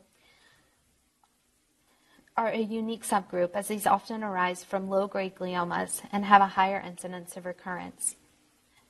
are 2.35 2.47
a 2.47 2.59
unique 2.59 3.03
subgroup 3.03 3.51
as 3.53 3.67
these 3.67 3.85
often 3.85 4.23
arise 4.23 4.63
from 4.63 4.89
low 4.89 5.07
grade 5.07 5.35
gliomas 5.35 6.01
and 6.11 6.25
have 6.25 6.41
a 6.41 6.47
higher 6.47 6.79
incidence 6.79 7.35
of 7.35 7.45
recurrence. 7.45 8.15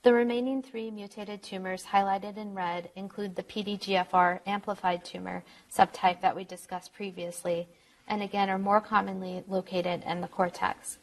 The 0.04 0.14
remaining 0.14 0.62
three 0.62 0.92
mutated 0.92 1.42
tumors 1.42 1.84
highlighted 1.84 2.38
in 2.38 2.54
red 2.54 2.92
include 2.96 3.36
the 3.36 3.44
PDGFR 3.44 4.40
amplified 4.46 5.04
tumor 5.04 5.44
subtype 5.76 6.22
that 6.22 6.36
we 6.36 6.44
discussed 6.44 6.94
previously, 6.94 7.68
and 8.08 8.22
again 8.22 8.50
are 8.50 8.60
more 8.60 8.80
commonly 8.80 9.44
located 9.48 10.04
in 10.06 10.22
the 10.22 10.28
cortex. 10.28 11.00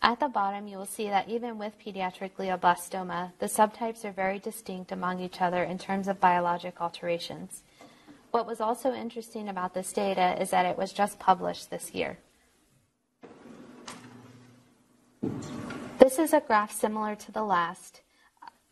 At 0.00 0.20
the 0.20 0.28
bottom, 0.28 0.68
you 0.68 0.78
will 0.78 0.86
see 0.86 1.08
that 1.08 1.28
even 1.28 1.58
with 1.58 1.78
pediatric 1.78 2.32
glioblastoma, 2.38 3.32
the 3.38 3.46
subtypes 3.46 4.04
are 4.04 4.12
very 4.12 4.38
distinct 4.38 4.92
among 4.92 5.20
each 5.20 5.40
other 5.40 5.64
in 5.64 5.78
terms 5.78 6.06
of 6.06 6.20
biologic 6.20 6.80
alterations. 6.80 7.62
What 8.30 8.46
was 8.46 8.60
also 8.60 8.92
interesting 8.92 9.48
about 9.48 9.74
this 9.74 9.92
data 9.92 10.40
is 10.40 10.50
that 10.50 10.66
it 10.66 10.78
was 10.78 10.92
just 10.92 11.18
published 11.18 11.70
this 11.70 11.92
year. 11.92 12.18
This 16.16 16.30
is 16.30 16.32
a 16.32 16.40
graph 16.40 16.72
similar 16.72 17.14
to 17.14 17.32
the 17.32 17.42
last, 17.42 18.00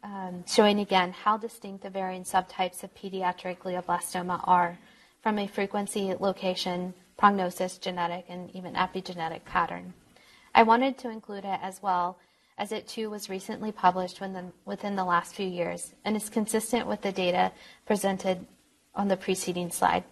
um, 0.03 0.45
showing 0.49 0.81
again 0.81 1.13
how 1.13 1.37
distinct 1.37 1.83
the 1.83 1.91
varying 1.91 2.25
subtypes 2.25 2.83
of 2.83 2.95
pediatric 2.95 3.59
glioblastoma 3.59 4.41
are 4.45 4.79
from 5.21 5.39
a 5.39 5.47
frequency, 5.47 6.15
location, 6.19 6.95
prognosis, 7.19 7.77
genetic, 7.77 8.25
and 8.31 8.51
even 8.57 8.73
epigenetic 8.73 9.45
pattern. 9.45 9.93
I 10.55 10.63
wanted 10.63 10.97
to 10.97 11.11
include 11.11 11.45
it 11.45 11.61
as 11.61 11.83
well, 11.83 12.17
as 12.57 12.73
it 12.73 12.89
too 12.89 13.11
was 13.11 13.29
recently 13.29 13.73
published 13.73 14.23
within, 14.23 14.51
within 14.65 14.97
the 14.97 15.05
last 15.05 15.35
few 15.35 15.47
years 15.47 15.93
and 16.07 16.17
is 16.17 16.31
consistent 16.31 16.87
with 16.87 17.03
the 17.03 17.13
data 17.13 17.53
presented 17.85 18.47
on 18.95 19.09
the 19.09 19.19
preceding 19.19 19.71
slide. 19.71 20.05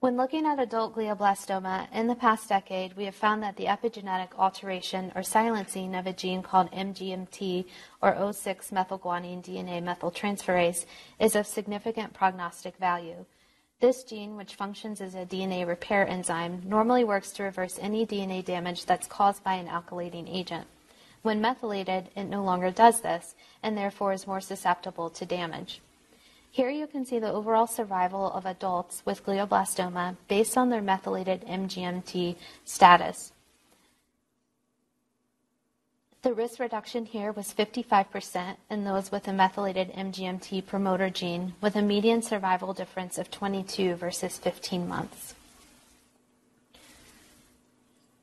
When 0.00 0.16
looking 0.16 0.46
at 0.46 0.60
adult 0.60 0.94
glioblastoma 0.94 1.92
in 1.92 2.06
the 2.06 2.14
past 2.14 2.48
decade, 2.48 2.96
we 2.96 3.06
have 3.06 3.16
found 3.16 3.42
that 3.42 3.56
the 3.56 3.64
epigenetic 3.64 4.28
alteration 4.38 5.10
or 5.16 5.24
silencing 5.24 5.96
of 5.96 6.06
a 6.06 6.12
gene 6.12 6.40
called 6.40 6.70
MGMT 6.70 7.64
or 8.00 8.14
O6 8.14 8.70
methylguanine 8.70 9.42
DNA 9.44 9.82
methyltransferase 9.82 10.86
is 11.18 11.34
of 11.34 11.48
significant 11.48 12.14
prognostic 12.14 12.76
value. 12.76 13.26
This 13.80 14.04
gene, 14.04 14.36
which 14.36 14.54
functions 14.54 15.00
as 15.00 15.16
a 15.16 15.26
DNA 15.26 15.66
repair 15.66 16.06
enzyme, 16.06 16.62
normally 16.64 17.02
works 17.02 17.32
to 17.32 17.42
reverse 17.42 17.76
any 17.82 18.06
DNA 18.06 18.44
damage 18.44 18.84
that's 18.84 19.08
caused 19.08 19.42
by 19.42 19.54
an 19.54 19.66
alkylating 19.66 20.32
agent. 20.32 20.68
When 21.22 21.40
methylated, 21.40 22.10
it 22.14 22.24
no 22.26 22.44
longer 22.44 22.70
does 22.70 23.00
this 23.00 23.34
and 23.64 23.76
therefore 23.76 24.12
is 24.12 24.28
more 24.28 24.40
susceptible 24.40 25.10
to 25.10 25.26
damage. 25.26 25.80
Here 26.50 26.70
you 26.70 26.86
can 26.86 27.04
see 27.04 27.18
the 27.18 27.32
overall 27.32 27.66
survival 27.66 28.32
of 28.32 28.46
adults 28.46 29.02
with 29.04 29.24
glioblastoma 29.24 30.16
based 30.28 30.56
on 30.56 30.70
their 30.70 30.82
methylated 30.82 31.44
MGMT 31.46 32.36
status. 32.64 33.32
The 36.22 36.34
risk 36.34 36.58
reduction 36.58 37.04
here 37.04 37.30
was 37.30 37.54
55% 37.54 38.56
in 38.70 38.84
those 38.84 39.12
with 39.12 39.28
a 39.28 39.32
methylated 39.32 39.92
MGMT 39.92 40.66
promoter 40.66 41.10
gene, 41.10 41.54
with 41.60 41.76
a 41.76 41.82
median 41.82 42.22
survival 42.22 42.72
difference 42.74 43.18
of 43.18 43.30
22 43.30 43.94
versus 43.94 44.36
15 44.36 44.88
months. 44.88 45.36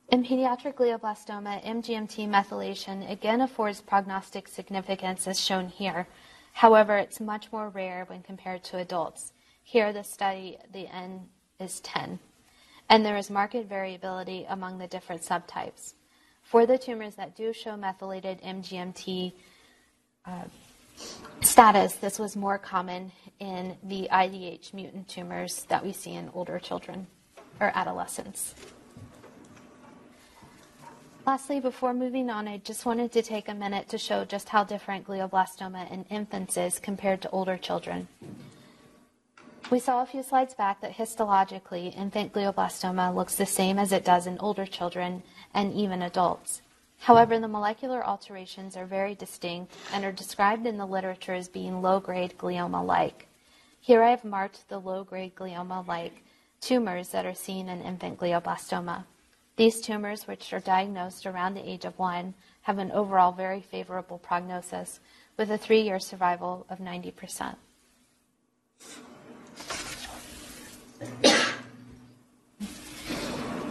In 0.10 0.24
pediatric 0.24 0.76
glioblastoma, 0.76 1.64
MGMT 1.64 2.28
methylation 2.28 3.10
again 3.10 3.42
affords 3.42 3.80
prognostic 3.82 4.50
significance 4.50 5.26
as 5.26 5.40
shown 5.40 5.70
here, 5.70 6.06
However, 6.56 6.98
it's 6.98 7.20
much 7.20 7.52
more 7.52 7.68
rare 7.68 8.06
when 8.08 8.24
compared 8.24 8.64
to 8.66 8.78
adults. 8.78 9.34
Here, 9.62 9.92
the 9.92 10.06
study, 10.06 10.58
the 10.72 10.88
N 10.88 11.28
is 11.60 11.82
10, 11.82 12.18
and 12.90 13.06
there 13.06 13.18
is 13.18 13.30
marked 13.30 13.56
variability 13.66 14.46
among 14.48 14.78
the 14.78 14.88
different 14.88 15.22
subtypes. 15.22 15.96
For 16.44 16.66
the 16.66 16.78
tumors 16.78 17.16
that 17.16 17.36
do 17.36 17.52
show 17.52 17.76
methylated 17.76 18.42
MGMT 18.42 19.34
uh, 20.26 20.46
status, 21.42 21.96
this 21.96 22.20
was 22.20 22.38
more 22.38 22.58
common 22.58 23.12
in 23.40 23.76
the 23.84 24.08
IDH 24.10 24.74
mutant 24.74 25.10
tumors 25.10 25.66
that 25.68 25.84
we 25.84 25.92
see 25.92 26.14
in 26.14 26.30
older 26.34 26.58
children 26.58 27.08
or 27.60 27.74
adolescents. 27.76 28.56
Lastly, 31.26 31.60
before 31.60 31.96
moving 31.96 32.30
on, 32.30 32.48
I 32.48 32.60
just 32.60 32.86
wanted 32.86 33.12
to 33.14 33.24
take 33.24 33.50
a 33.50 33.56
minute 33.56 33.90
to 33.90 33.98
show 33.98 34.26
just 34.26 34.50
how 34.50 34.64
different 34.64 35.08
glioblastoma 35.08 35.92
in 35.92 36.06
infants 36.12 36.56
is 36.56 36.78
compared 36.78 37.24
to 37.24 37.30
older 37.32 37.58
children. 37.58 38.08
We 39.72 39.80
saw 39.80 40.04
a 40.04 40.06
few 40.06 40.22
slides 40.22 40.54
back 40.54 40.82
that 40.82 40.98
histologically, 40.98 41.98
infant 41.98 42.32
glioblastoma 42.32 43.16
looks 43.16 43.34
the 43.34 43.48
same 43.48 43.80
as 43.80 43.92
it 43.92 44.06
does 44.06 44.28
in 44.28 44.38
older 44.38 44.68
children 44.68 45.24
and 45.52 45.74
even 45.74 46.04
adults. 46.04 46.62
However, 47.00 47.40
the 47.40 47.48
molecular 47.48 48.06
alterations 48.06 48.78
are 48.78 48.86
very 48.86 49.16
distinct 49.16 49.74
and 49.92 50.06
are 50.06 50.12
described 50.12 50.68
in 50.68 50.78
the 50.78 50.86
literature 50.86 51.34
as 51.34 51.48
being 51.48 51.82
low 51.82 52.00
grade 52.00 52.38
glioma 52.38 52.86
like. 52.86 53.28
Here 53.82 54.04
I 54.04 54.12
have 54.12 54.24
marked 54.24 54.70
the 54.70 54.80
low 54.80 55.04
grade 55.04 55.34
glioma 55.34 55.88
like 55.88 56.24
tumors 56.62 57.10
that 57.10 57.26
are 57.26 57.34
seen 57.34 57.68
in 57.68 57.82
infant 57.82 58.20
glioblastoma. 58.20 59.06
These 59.58 59.80
tumors, 59.80 60.28
which 60.28 60.52
are 60.52 60.60
diagnosed 60.60 61.26
around 61.26 61.54
the 61.54 61.70
age 61.70 61.86
of 61.86 61.98
one, 61.98 62.34
have 62.64 62.78
an 62.78 62.92
overall 62.92 63.32
very 63.32 63.62
favorable 63.62 64.18
prognosis 64.18 65.00
with 65.38 65.50
a 65.50 65.58
three 65.58 65.82
year 65.82 66.00
survival 66.00 66.66
of 66.70 66.80
90%. 66.80 67.56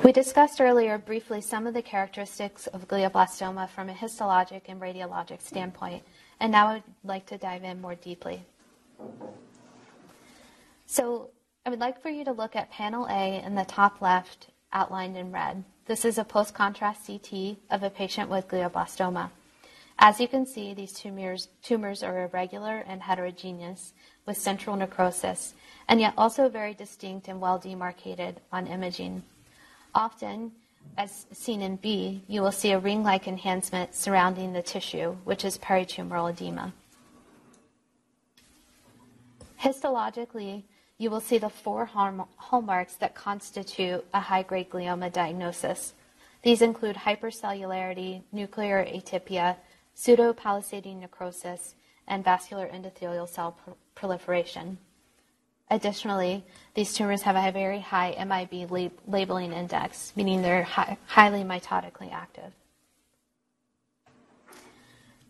We 0.02 0.12
discussed 0.12 0.60
earlier 0.60 0.98
briefly 0.98 1.40
some 1.40 1.66
of 1.66 1.74
the 1.74 1.82
characteristics 1.82 2.66
of 2.68 2.88
glioblastoma 2.88 3.68
from 3.70 3.88
a 3.88 3.94
histologic 3.94 4.62
and 4.68 4.80
radiologic 4.80 5.40
standpoint, 5.40 6.02
and 6.40 6.52
now 6.52 6.68
I'd 6.68 6.82
like 7.04 7.26
to 7.26 7.38
dive 7.38 7.64
in 7.64 7.80
more 7.80 7.94
deeply. 7.94 8.42
So, 10.86 11.30
I 11.64 11.70
would 11.70 11.80
like 11.80 12.02
for 12.02 12.10
you 12.10 12.24
to 12.26 12.32
look 12.32 12.54
at 12.54 12.70
panel 12.70 13.06
A 13.08 13.42
in 13.42 13.54
the 13.54 13.64
top 13.64 14.02
left, 14.02 14.48
outlined 14.74 15.16
in 15.16 15.32
red. 15.32 15.64
This 15.86 16.06
is 16.06 16.16
a 16.16 16.24
post 16.24 16.54
contrast 16.54 17.06
CT 17.06 17.58
of 17.70 17.82
a 17.82 17.90
patient 17.90 18.30
with 18.30 18.48
glioblastoma. 18.48 19.30
As 19.98 20.18
you 20.18 20.26
can 20.26 20.46
see, 20.46 20.72
these 20.72 20.94
tumors, 20.94 21.48
tumors 21.62 22.02
are 22.02 22.24
irregular 22.24 22.82
and 22.86 23.02
heterogeneous 23.02 23.92
with 24.24 24.38
central 24.38 24.76
necrosis, 24.76 25.52
and 25.86 26.00
yet 26.00 26.14
also 26.16 26.48
very 26.48 26.72
distinct 26.72 27.28
and 27.28 27.38
well 27.38 27.58
demarcated 27.58 28.40
on 28.50 28.66
imaging. 28.66 29.22
Often, 29.94 30.52
as 30.96 31.26
seen 31.32 31.60
in 31.60 31.76
B, 31.76 32.24
you 32.28 32.40
will 32.40 32.52
see 32.52 32.72
a 32.72 32.78
ring 32.78 33.02
like 33.02 33.28
enhancement 33.28 33.94
surrounding 33.94 34.54
the 34.54 34.62
tissue, 34.62 35.16
which 35.24 35.44
is 35.44 35.58
peritumoral 35.58 36.30
edema. 36.30 36.72
Histologically, 39.60 40.64
you 40.98 41.10
will 41.10 41.20
see 41.20 41.38
the 41.38 41.48
four 41.48 41.86
hallmarks 41.86 42.94
that 42.96 43.14
constitute 43.14 44.04
a 44.14 44.20
high 44.20 44.42
grade 44.42 44.70
glioma 44.70 45.12
diagnosis. 45.12 45.94
These 46.42 46.62
include 46.62 46.96
hypercellularity, 46.96 48.22
nuclear 48.30 48.84
atypia, 48.84 49.56
pseudopalisading 49.96 51.00
necrosis, 51.00 51.74
and 52.06 52.22
vascular 52.22 52.68
endothelial 52.68 53.28
cell 53.28 53.52
pr- 53.52 53.70
proliferation. 53.94 54.78
Additionally, 55.70 56.44
these 56.74 56.92
tumors 56.92 57.22
have 57.22 57.36
a 57.36 57.50
very 57.50 57.80
high 57.80 58.14
MIB 58.18 58.70
lab- 58.70 59.00
labeling 59.06 59.52
index, 59.52 60.12
meaning 60.14 60.42
they're 60.42 60.62
hi- 60.62 60.98
highly 61.06 61.42
mitotically 61.42 62.12
active. 62.12 62.52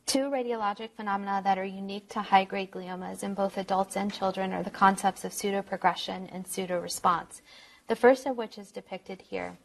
Two 0.06 0.30
radiologic 0.30 0.90
phenomena 0.96 1.40
that 1.44 1.58
are 1.58 1.64
unique 1.64 2.10
to 2.10 2.20
high 2.20 2.44
grade 2.44 2.70
gliomas 2.70 3.22
in 3.22 3.32
both 3.32 3.56
adults 3.56 3.96
and 3.96 4.12
children 4.12 4.52
are 4.52 4.62
the 4.62 4.70
concepts 4.70 5.24
of 5.24 5.32
pseudoprogression 5.32 6.28
and 6.30 6.44
pseudoresponse, 6.44 7.40
the 7.88 7.96
first 7.96 8.26
of 8.26 8.36
which 8.36 8.58
is 8.58 8.70
depicted 8.70 9.22
here. 9.22 9.56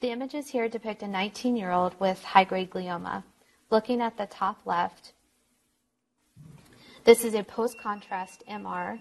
The 0.00 0.10
images 0.10 0.48
here 0.48 0.68
depict 0.68 1.02
a 1.02 1.08
19 1.08 1.56
year 1.56 1.72
old 1.72 1.98
with 1.98 2.22
high 2.22 2.44
grade 2.44 2.70
glioma. 2.70 3.24
Looking 3.70 4.02
at 4.02 4.18
the 4.18 4.26
top 4.26 4.58
left, 4.66 5.14
this 7.04 7.24
is 7.24 7.34
a 7.34 7.42
post 7.42 7.78
contrast 7.80 8.44
MR 8.48 9.00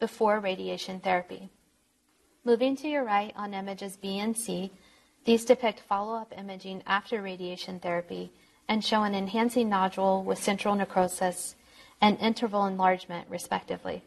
before 0.00 0.38
radiation 0.38 1.00
therapy. 1.00 1.48
Moving 2.44 2.76
to 2.76 2.88
your 2.88 3.04
right 3.04 3.32
on 3.36 3.54
images 3.54 3.96
B 3.96 4.18
and 4.18 4.36
C, 4.36 4.70
these 5.24 5.46
depict 5.46 5.80
follow 5.80 6.14
up 6.14 6.34
imaging 6.36 6.82
after 6.86 7.22
radiation 7.22 7.80
therapy 7.80 8.30
and 8.68 8.84
show 8.84 9.02
an 9.02 9.14
enhancing 9.14 9.68
nodule 9.68 10.22
with 10.22 10.42
central 10.42 10.74
necrosis 10.74 11.54
and 12.00 12.18
interval 12.18 12.66
enlargement, 12.66 13.28
respectively. 13.28 14.04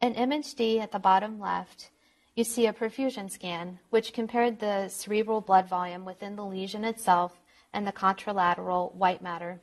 In 0.00 0.14
image 0.14 0.54
D 0.54 0.80
at 0.80 0.92
the 0.92 0.98
bottom 0.98 1.38
left, 1.38 1.90
you 2.34 2.44
see 2.44 2.66
a 2.66 2.72
perfusion 2.72 3.30
scan, 3.30 3.78
which 3.90 4.12
compared 4.12 4.58
the 4.58 4.88
cerebral 4.88 5.40
blood 5.40 5.68
volume 5.68 6.04
within 6.04 6.36
the 6.36 6.44
lesion 6.44 6.84
itself 6.84 7.40
and 7.72 7.86
the 7.86 7.92
contralateral 7.92 8.94
white 8.94 9.22
matter, 9.22 9.60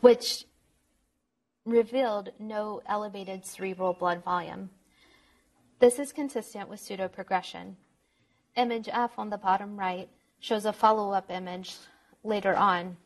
which 0.00 0.44
revealed 1.66 2.30
no 2.38 2.80
elevated 2.86 3.44
cerebral 3.44 3.92
blood 3.92 4.24
volume. 4.24 4.70
This 5.78 5.98
is 5.98 6.12
consistent 6.12 6.68
with 6.68 6.80
pseudoprogression. 6.80 7.74
Image 8.56 8.88
F 8.90 9.18
on 9.18 9.30
the 9.30 9.38
bottom 9.38 9.78
right 9.78 10.08
shows 10.40 10.64
a 10.64 10.72
follow 10.72 11.12
up 11.12 11.30
image 11.30 11.76
later 12.22 12.54
on 12.56 12.96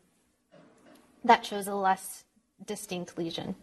that 1.25 1.45
shows 1.45 1.67
a 1.67 1.75
less 1.75 2.25
distinct 2.65 3.17
lesion. 3.17 3.55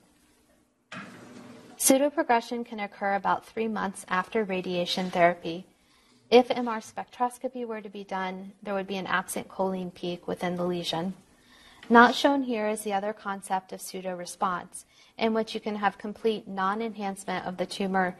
Pseudoprogression 1.78 2.66
can 2.66 2.80
occur 2.80 3.16
about 3.16 3.46
three 3.46 3.68
months 3.68 4.06
after 4.08 4.44
radiation 4.44 5.10
therapy 5.10 5.66
if 6.32 6.48
MR 6.48 6.82
spectroscopy 6.82 7.68
were 7.68 7.82
to 7.82 7.90
be 7.90 8.06
done, 8.06 8.54
there 8.64 8.74
would 8.74 8.88
be 8.88 8.96
an 8.96 9.06
absent 9.06 9.50
choline 9.50 9.94
peak 9.94 10.30
within 10.30 10.56
the 10.56 10.64
lesion. 10.64 11.14
Not 11.90 12.16
shown 12.16 12.44
here 12.44 12.70
is 12.70 12.84
the 12.84 12.94
other 12.94 13.12
concept 13.12 13.74
of 13.74 13.82
pseudo 13.82 14.16
response, 14.16 14.86
in 15.18 15.34
which 15.34 15.54
you 15.54 15.60
can 15.60 15.76
have 15.76 15.98
complete 15.98 16.48
non 16.48 16.82
enhancement 16.82 17.46
of 17.46 17.58
the 17.58 17.66
tumor 17.66 18.16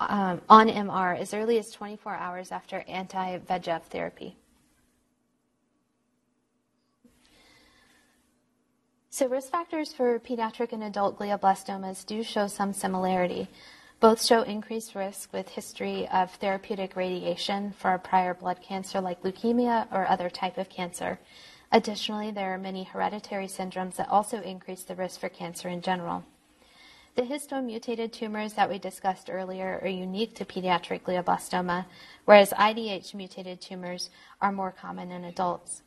um, 0.00 0.40
on 0.48 0.68
MR 0.68 1.18
as 1.18 1.34
early 1.34 1.58
as 1.58 1.70
24 1.70 2.14
hours 2.14 2.50
after 2.50 2.82
anti 2.88 3.38
VEGF 3.40 3.82
therapy. 3.82 4.38
So, 9.14 9.28
risk 9.28 9.52
factors 9.52 9.92
for 9.92 10.18
pediatric 10.18 10.72
and 10.72 10.82
adult 10.82 11.20
glioblastomas 11.20 12.04
do 12.04 12.24
show 12.24 12.48
some 12.48 12.72
similarity. 12.72 13.46
Both 14.00 14.20
show 14.24 14.42
increased 14.42 14.96
risk 14.96 15.32
with 15.32 15.50
history 15.50 16.08
of 16.08 16.32
therapeutic 16.32 16.96
radiation 16.96 17.70
for 17.78 17.94
a 17.94 17.98
prior 18.00 18.34
blood 18.34 18.60
cancer 18.60 19.00
like 19.00 19.22
leukemia 19.22 19.86
or 19.92 20.08
other 20.08 20.28
type 20.28 20.58
of 20.58 20.68
cancer. 20.68 21.20
Additionally, 21.70 22.32
there 22.32 22.52
are 22.52 22.58
many 22.58 22.82
hereditary 22.82 23.46
syndromes 23.46 23.94
that 23.94 24.08
also 24.08 24.40
increase 24.40 24.82
the 24.82 24.96
risk 24.96 25.20
for 25.20 25.28
cancer 25.28 25.68
in 25.68 25.80
general. 25.80 26.24
The 27.14 27.22
histone 27.22 27.66
mutated 27.66 28.12
tumors 28.12 28.54
that 28.54 28.68
we 28.68 28.80
discussed 28.80 29.30
earlier 29.30 29.78
are 29.80 29.88
unique 29.88 30.34
to 30.34 30.44
pediatric 30.44 31.02
glioblastoma, 31.02 31.86
whereas 32.24 32.50
IDH 32.50 33.14
mutated 33.14 33.60
tumors 33.60 34.10
are 34.42 34.50
more 34.50 34.72
common 34.72 35.12
in 35.12 35.22
adults. 35.22 35.83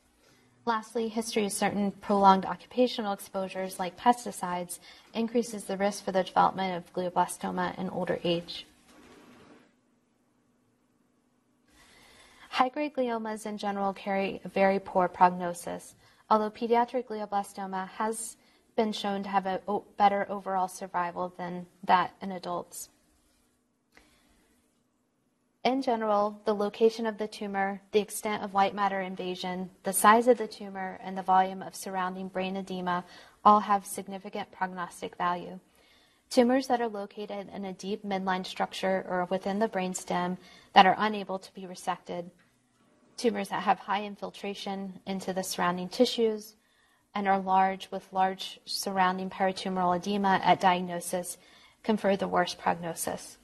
Lastly, 0.67 1.07
history 1.07 1.45
of 1.45 1.53
certain 1.53 1.91
prolonged 1.91 2.45
occupational 2.45 3.13
exposures 3.13 3.79
like 3.79 3.97
pesticides 3.97 4.79
increases 5.13 5.63
the 5.63 5.77
risk 5.77 6.03
for 6.03 6.11
the 6.11 6.25
development 6.25 6.75
of 6.75 6.93
glioblastoma 6.93 7.79
in 7.79 7.89
older 7.89 8.19
age. 8.25 8.67
High 12.49 12.67
grade 12.67 12.95
gliomas 12.95 13.45
in 13.45 13.57
general 13.57 13.93
carry 13.93 14.41
a 14.43 14.49
very 14.49 14.77
poor 14.77 15.07
prognosis, 15.07 15.95
although 16.29 16.51
pediatric 16.51 17.05
glioblastoma 17.07 17.87
has 17.87 18.35
been 18.75 18.91
shown 18.91 19.23
to 19.23 19.29
have 19.29 19.45
a 19.45 19.61
better 19.95 20.29
overall 20.29 20.67
survival 20.67 21.33
than 21.37 21.65
that 21.85 22.11
in 22.21 22.33
adults. 22.33 22.89
In 25.67 25.81
general, 25.81 26.39
the 26.45 26.55
location 26.55 27.05
of 27.05 27.17
the 27.17 27.27
tumor, 27.27 27.81
the 27.91 27.99
extent 27.99 28.41
of 28.41 28.53
white 28.53 28.73
matter 28.73 29.01
invasion, 29.01 29.69
the 29.83 29.91
size 29.91 30.29
of 30.29 30.37
the 30.37 30.47
tumor, 30.47 30.97
and 31.03 31.17
the 31.17 31.21
volume 31.21 31.61
of 31.61 31.75
surrounding 31.75 32.29
brain 32.29 32.55
edema 32.55 33.03
all 33.43 33.59
have 33.59 33.85
significant 33.85 34.49
prognostic 34.49 35.17
value. 35.17 35.59
Tumors 36.29 36.67
that 36.67 36.79
are 36.79 36.87
located 36.87 37.49
in 37.53 37.65
a 37.65 37.73
deep 37.73 38.05
midline 38.05 38.45
structure 38.45 39.05
or 39.09 39.27
within 39.29 39.59
the 39.59 39.67
brainstem 39.67 40.37
that 40.71 40.85
are 40.85 40.95
unable 40.97 41.37
to 41.37 41.53
be 41.53 41.63
resected, 41.63 42.31
tumors 43.17 43.49
that 43.49 43.63
have 43.63 43.79
high 43.79 44.05
infiltration 44.05 45.01
into 45.05 45.33
the 45.33 45.43
surrounding 45.43 45.89
tissues 45.89 46.55
and 47.13 47.27
are 47.27 47.39
large 47.39 47.91
with 47.91 48.07
large 48.13 48.61
surrounding 48.63 49.29
peritumoral 49.29 49.97
edema 49.97 50.39
at 50.45 50.61
diagnosis 50.61 51.37
confer 51.83 52.15
the 52.15 52.25
worst 52.25 52.57
prognosis. 52.57 53.37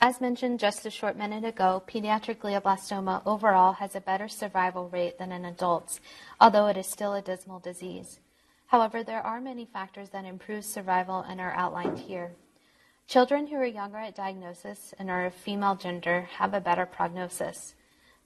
As 0.00 0.20
mentioned 0.20 0.60
just 0.60 0.84
a 0.84 0.90
short 0.90 1.16
minute 1.16 1.44
ago, 1.44 1.82
pediatric 1.86 2.36
glioblastoma 2.36 3.22
overall 3.24 3.72
has 3.74 3.96
a 3.96 4.00
better 4.00 4.28
survival 4.28 4.90
rate 4.90 5.18
than 5.18 5.32
in 5.32 5.46
adults, 5.46 6.00
although 6.38 6.66
it 6.66 6.76
is 6.76 6.86
still 6.86 7.14
a 7.14 7.22
dismal 7.22 7.60
disease. 7.60 8.20
However, 8.66 9.02
there 9.02 9.22
are 9.22 9.40
many 9.40 9.64
factors 9.64 10.10
that 10.10 10.26
improve 10.26 10.66
survival 10.66 11.24
and 11.26 11.40
are 11.40 11.54
outlined 11.54 11.98
here. 11.98 12.32
Children 13.08 13.46
who 13.46 13.56
are 13.56 13.64
younger 13.64 13.96
at 13.96 14.14
diagnosis 14.14 14.92
and 14.98 15.08
are 15.08 15.24
of 15.24 15.34
female 15.34 15.76
gender 15.76 16.28
have 16.38 16.52
a 16.52 16.60
better 16.60 16.84
prognosis. 16.84 17.74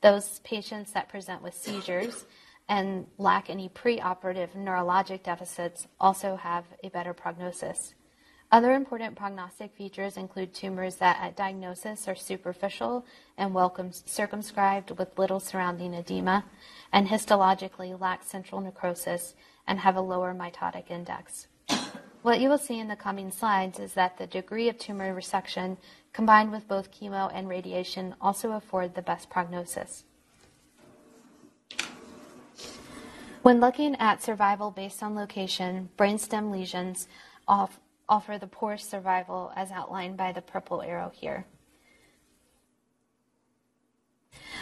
Those 0.00 0.40
patients 0.40 0.92
that 0.92 1.08
present 1.08 1.40
with 1.40 1.54
seizures 1.54 2.24
and 2.68 3.06
lack 3.16 3.48
any 3.48 3.68
preoperative 3.68 4.56
neurologic 4.56 5.22
deficits 5.22 5.86
also 6.00 6.34
have 6.36 6.64
a 6.82 6.88
better 6.88 7.12
prognosis. 7.12 7.94
Other 8.52 8.72
important 8.72 9.14
prognostic 9.14 9.76
features 9.76 10.16
include 10.16 10.52
tumors 10.52 10.96
that 10.96 11.18
at 11.20 11.36
diagnosis 11.36 12.08
are 12.08 12.16
superficial 12.16 13.06
and 13.38 13.54
well 13.54 13.72
circumscribed 14.06 14.98
with 14.98 15.16
little 15.16 15.38
surrounding 15.38 15.94
edema, 15.94 16.44
and 16.92 17.06
histologically 17.06 17.98
lack 17.98 18.24
central 18.24 18.60
necrosis 18.60 19.34
and 19.68 19.78
have 19.78 19.94
a 19.94 20.00
lower 20.00 20.34
mitotic 20.34 20.90
index. 20.90 21.46
What 22.22 22.40
you 22.40 22.48
will 22.48 22.58
see 22.58 22.78
in 22.78 22.88
the 22.88 22.96
coming 22.96 23.30
slides 23.30 23.78
is 23.78 23.94
that 23.94 24.18
the 24.18 24.26
degree 24.26 24.68
of 24.68 24.78
tumor 24.78 25.14
resection 25.14 25.78
combined 26.12 26.50
with 26.50 26.66
both 26.66 26.90
chemo 26.90 27.30
and 27.32 27.48
radiation 27.48 28.16
also 28.20 28.52
afford 28.52 28.94
the 28.94 29.00
best 29.00 29.30
prognosis. 29.30 30.04
When 33.42 33.60
looking 33.60 33.94
at 33.96 34.22
survival 34.22 34.70
based 34.70 35.02
on 35.02 35.14
location, 35.14 35.88
brainstem 35.96 36.50
lesions 36.50 37.06
offer 38.10 38.36
the 38.36 38.46
poorest 38.46 38.90
survival 38.90 39.52
as 39.56 39.70
outlined 39.70 40.16
by 40.18 40.32
the 40.32 40.42
purple 40.42 40.82
arrow 40.82 41.10
here. 41.14 41.46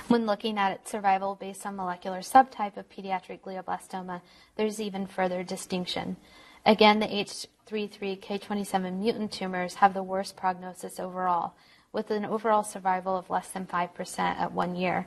When 0.06 0.26
looking 0.26 0.58
at 0.58 0.88
survival 0.88 1.34
based 1.34 1.66
on 1.66 1.76
molecular 1.76 2.20
subtype 2.20 2.76
of 2.76 2.88
pediatric 2.88 3.40
glioblastoma, 3.40 4.20
there's 4.56 4.80
even 4.80 5.06
further 5.06 5.42
distinction. 5.42 6.16
Again, 6.64 6.98
the 7.00 7.06
H33K27 7.06 8.98
mutant 8.98 9.32
tumors 9.32 9.74
have 9.74 9.94
the 9.94 10.02
worst 10.02 10.36
prognosis 10.36 11.00
overall, 11.00 11.54
with 11.92 12.10
an 12.10 12.24
overall 12.24 12.62
survival 12.62 13.16
of 13.16 13.30
less 13.30 13.48
than 13.48 13.66
5% 13.66 14.18
at 14.18 14.52
one 14.52 14.76
year. 14.76 15.06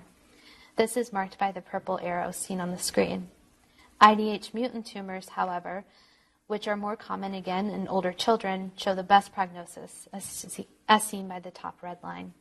This 0.76 0.98
is 0.98 1.14
marked 1.14 1.38
by 1.38 1.52
the 1.52 1.62
purple 1.62 2.00
arrow 2.02 2.32
seen 2.32 2.60
on 2.60 2.72
the 2.72 2.78
screen. 2.78 3.30
IDH 4.02 4.54
mutant 4.54 4.88
tumors, 4.88 5.30
however, 5.30 5.84
which 6.52 6.68
are 6.68 6.76
more 6.76 6.98
common 6.98 7.34
again 7.34 7.70
in 7.70 7.88
older 7.88 8.12
children, 8.12 8.74
show 8.76 8.94
the 8.94 9.02
best 9.02 9.34
prognosis, 9.34 10.10
as 10.90 11.04
seen 11.06 11.26
by 11.26 11.40
the 11.40 11.50
top 11.50 11.82
red 11.82 11.98
line. 12.04 12.34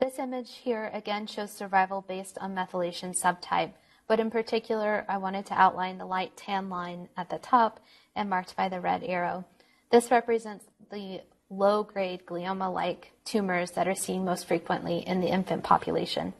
This 0.00 0.20
image 0.20 0.52
here 0.62 0.92
again 0.94 1.26
shows 1.26 1.50
survival 1.50 2.04
based 2.06 2.38
on 2.40 2.54
methylation 2.54 3.12
subtype, 3.12 3.72
but 4.06 4.20
in 4.20 4.30
particular, 4.30 5.04
I 5.08 5.16
wanted 5.16 5.46
to 5.46 5.60
outline 5.60 5.98
the 5.98 6.06
light 6.06 6.36
tan 6.36 6.70
line 6.70 7.08
at 7.16 7.28
the 7.28 7.38
top 7.38 7.80
and 8.14 8.30
marked 8.30 8.54
by 8.54 8.68
the 8.68 8.80
red 8.80 9.02
arrow. 9.02 9.44
This 9.90 10.12
represents 10.12 10.64
the 10.92 11.22
low 11.50 11.82
grade 11.82 12.24
glioma 12.24 12.72
like 12.72 13.10
tumors 13.24 13.72
that 13.72 13.88
are 13.88 13.96
seen 13.96 14.24
most 14.24 14.46
frequently 14.46 14.98
in 14.98 15.20
the 15.20 15.26
infant 15.26 15.64
population. 15.64 16.34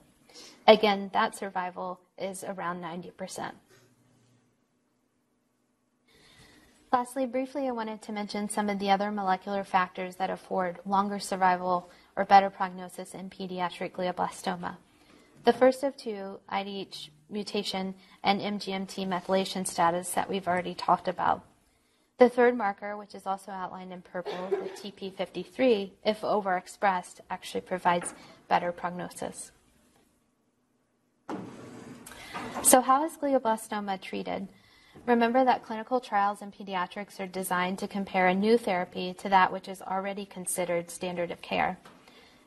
Again, 0.68 1.10
that 1.12 1.36
survival 1.36 1.98
is 2.16 2.44
around 2.44 2.80
90%. 2.80 3.50
Lastly, 6.94 7.26
briefly, 7.26 7.66
I 7.66 7.72
wanted 7.72 8.02
to 8.02 8.12
mention 8.12 8.48
some 8.48 8.70
of 8.70 8.78
the 8.78 8.88
other 8.88 9.10
molecular 9.10 9.64
factors 9.64 10.14
that 10.14 10.30
afford 10.30 10.78
longer 10.86 11.18
survival 11.18 11.90
or 12.14 12.24
better 12.24 12.50
prognosis 12.50 13.14
in 13.14 13.30
pediatric 13.30 13.90
glioblastoma. 13.90 14.76
The 15.44 15.52
first 15.52 15.82
of 15.82 15.96
two, 15.96 16.38
IDH 16.52 17.08
mutation 17.28 17.96
and 18.22 18.40
MGMT 18.40 19.08
methylation 19.08 19.66
status 19.66 20.10
that 20.10 20.30
we've 20.30 20.46
already 20.46 20.72
talked 20.72 21.08
about. 21.08 21.42
The 22.18 22.28
third 22.28 22.56
marker, 22.56 22.96
which 22.96 23.16
is 23.16 23.26
also 23.26 23.50
outlined 23.50 23.92
in 23.92 24.02
purple, 24.02 24.48
the 24.50 24.70
TP53, 24.80 25.90
if 26.04 26.20
overexpressed, 26.20 27.18
actually 27.28 27.62
provides 27.62 28.14
better 28.46 28.70
prognosis. 28.70 29.50
So, 32.62 32.80
how 32.80 33.04
is 33.04 33.16
glioblastoma 33.16 34.00
treated? 34.00 34.46
Remember 35.06 35.44
that 35.44 35.62
clinical 35.62 36.00
trials 36.00 36.40
in 36.40 36.50
pediatrics 36.50 37.20
are 37.20 37.26
designed 37.26 37.78
to 37.78 37.88
compare 37.88 38.28
a 38.28 38.34
new 38.34 38.56
therapy 38.56 39.12
to 39.14 39.28
that 39.28 39.52
which 39.52 39.68
is 39.68 39.82
already 39.82 40.24
considered 40.24 40.90
standard 40.90 41.30
of 41.30 41.42
care. 41.42 41.78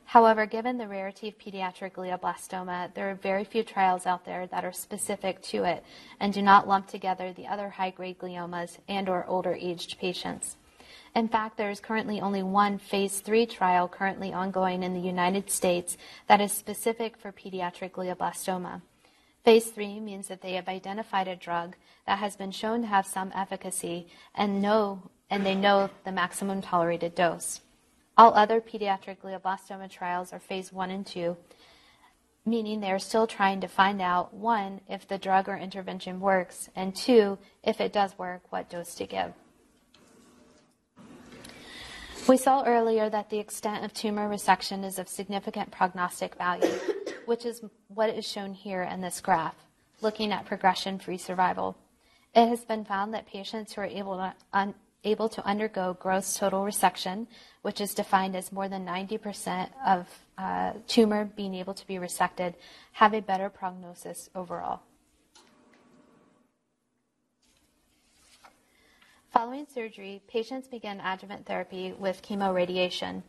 However, 0.06 0.46
given 0.46 0.78
the 0.78 0.88
rarity 0.88 1.28
of 1.28 1.38
pediatric 1.38 1.92
glioblastoma, 1.92 2.94
there 2.94 3.12
are 3.12 3.16
very 3.16 3.44
few 3.44 3.62
trials 3.62 4.06
out 4.06 4.24
there 4.24 4.48
that 4.48 4.64
are 4.64 4.72
specific 4.72 5.42
to 5.44 5.66
it 5.66 5.84
and 6.20 6.34
do 6.34 6.42
not 6.42 6.68
lump 6.68 6.88
together 6.88 7.34
the 7.34 7.48
other 7.48 7.70
high-grade 7.70 8.18
gliomas 8.18 8.78
and 8.88 9.10
or 9.10 9.26
older 9.28 9.54
aged 9.54 10.00
patients. 10.00 10.56
In 11.14 11.28
fact, 11.28 11.58
there 11.58 11.70
is 11.70 11.82
currently 11.82 12.22
only 12.22 12.42
one 12.42 12.78
phase 12.78 13.20
3 13.20 13.46
trial 13.48 13.88
currently 13.90 14.32
ongoing 14.32 14.82
in 14.82 14.94
the 14.94 15.00
United 15.00 15.52
States 15.52 15.98
that 16.28 16.40
is 16.40 16.54
specific 16.54 17.18
for 17.18 17.34
pediatric 17.34 17.92
glioblastoma. 17.92 18.82
Phase 19.48 19.68
3 19.68 20.02
means 20.02 20.28
that 20.28 20.42
they 20.42 20.56
have 20.56 20.68
identified 20.68 21.30
a 21.30 21.36
drug 21.38 21.78
that 22.06 22.20
has 22.20 22.36
been 22.36 22.52
shown 22.52 22.82
to 22.82 22.88
have 22.88 23.06
some 23.06 23.32
efficacy 23.34 24.10
and 24.36 24.62
know 24.62 25.04
and 25.30 25.46
they 25.46 25.56
know 25.56 25.90
the 26.04 26.12
maximum 26.12 26.62
tolerated 26.62 27.16
dose. 27.16 27.62
All 28.18 28.34
other 28.34 28.60
pediatric 28.60 29.20
glioblastoma 29.20 29.90
trials 29.90 30.34
are 30.34 30.40
phase 30.40 30.74
one 30.74 30.92
and 30.92 31.08
two, 31.08 31.38
meaning 32.46 32.82
they 32.82 32.92
are 32.92 33.00
still 33.00 33.26
trying 33.26 33.62
to 33.62 33.70
find 33.70 34.02
out 34.02 34.34
one, 34.34 34.82
if 34.90 35.08
the 35.08 35.18
drug 35.18 35.48
or 35.48 35.56
intervention 35.56 36.20
works, 36.20 36.70
and 36.76 36.94
two, 36.94 37.38
if 37.64 37.80
it 37.80 37.94
does 37.94 38.18
work, 38.18 38.42
what 38.50 38.70
dose 38.70 38.96
to 38.96 39.06
give. 39.06 39.32
We 42.28 42.36
saw 42.36 42.66
earlier 42.66 43.10
that 43.10 43.30
the 43.30 43.40
extent 43.40 43.86
of 43.86 43.94
tumor 43.94 44.28
resection 44.30 44.84
is 44.84 45.00
of 45.00 45.08
significant 45.08 45.72
prognostic 45.72 46.36
value, 46.36 46.78
which 47.28 47.46
is 47.46 47.62
what 47.90 48.10
is 48.10 48.26
shown 48.26 48.54
here 48.54 48.84
in 48.84 49.02
this 49.02 49.20
graph, 49.22 49.56
looking 50.02 50.32
at 50.32 50.46
progression 50.46 50.98
free 50.98 51.18
survival. 51.18 51.78
It 52.34 52.48
has 52.48 52.63
been 52.63 52.86
found 52.86 53.13
that 53.13 53.28
patients 53.28 53.74
who 53.74 53.82
are 53.82 53.86
able 53.86 54.18
to, 54.18 54.34
un- 54.54 54.76
able 55.04 55.28
to 55.30 55.46
undergo 55.46 55.98
gross 56.00 56.38
total 56.38 56.63
resection, 56.63 57.28
which 57.63 57.82
is 57.82 57.94
defined 57.94 58.36
as 58.36 58.52
more 58.52 58.70
than 58.70 58.86
90% 58.86 59.70
of 59.86 60.08
uh, 60.38 60.74
tumor 60.88 61.26
being 61.36 61.54
able 61.54 61.74
to 61.74 61.86
be 61.86 61.96
resected, 61.96 62.54
have 62.94 63.13
a 63.13 63.22
better 63.22 63.50
prognosis 63.50 64.30
overall. 64.34 64.82
Following 69.34 69.68
surgery, 69.72 70.22
patients 70.28 70.68
begin 70.68 71.00
adjuvant 71.02 71.46
therapy 71.46 71.94
with 72.00 72.22
chemoradiation. 72.22 73.22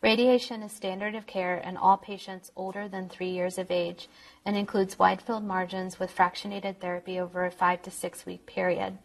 Radiation 0.00 0.62
is 0.62 0.70
standard 0.70 1.16
of 1.16 1.26
care 1.26 1.56
in 1.56 1.76
all 1.76 1.96
patients 1.96 2.52
older 2.54 2.86
than 2.86 3.08
three 3.08 3.30
years 3.30 3.58
of 3.58 3.68
age 3.68 4.08
and 4.44 4.56
includes 4.56 4.96
wide 4.96 5.20
field 5.20 5.42
margins 5.42 5.98
with 5.98 6.14
fractionated 6.14 6.76
therapy 6.78 7.18
over 7.18 7.44
a 7.44 7.50
five 7.50 7.82
to 7.82 7.90
six 7.90 8.24
week 8.24 8.46
period. 8.46 8.98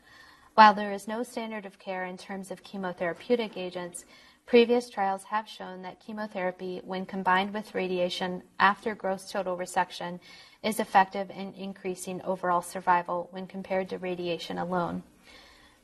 While 0.53 0.75
there 0.75 0.91
is 0.91 1.07
no 1.07 1.23
standard 1.23 1.65
of 1.65 1.79
care 1.79 2.05
in 2.05 2.15
terms 2.15 2.51
of 2.51 2.63
chemotherapeutic 2.63 3.57
agents, 3.57 4.05
previous 4.45 4.87
trials 4.87 5.23
have 5.23 5.49
shown 5.49 5.81
that 5.81 5.99
chemotherapy, 5.99 6.79
when 6.83 7.07
combined 7.07 7.55
with 7.55 7.73
radiation 7.73 8.43
after 8.59 8.93
gross 8.93 9.31
total 9.31 9.57
resection, 9.57 10.19
is 10.61 10.79
effective 10.79 11.31
in 11.31 11.53
increasing 11.53 12.21
overall 12.21 12.61
survival 12.61 13.29
when 13.31 13.47
compared 13.47 13.89
to 13.89 13.97
radiation 13.97 14.59
alone. 14.59 15.01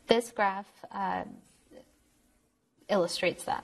This 0.06 0.32
graph 0.32 0.68
uh, 0.92 1.24
illustrates 2.90 3.44
that. 3.46 3.64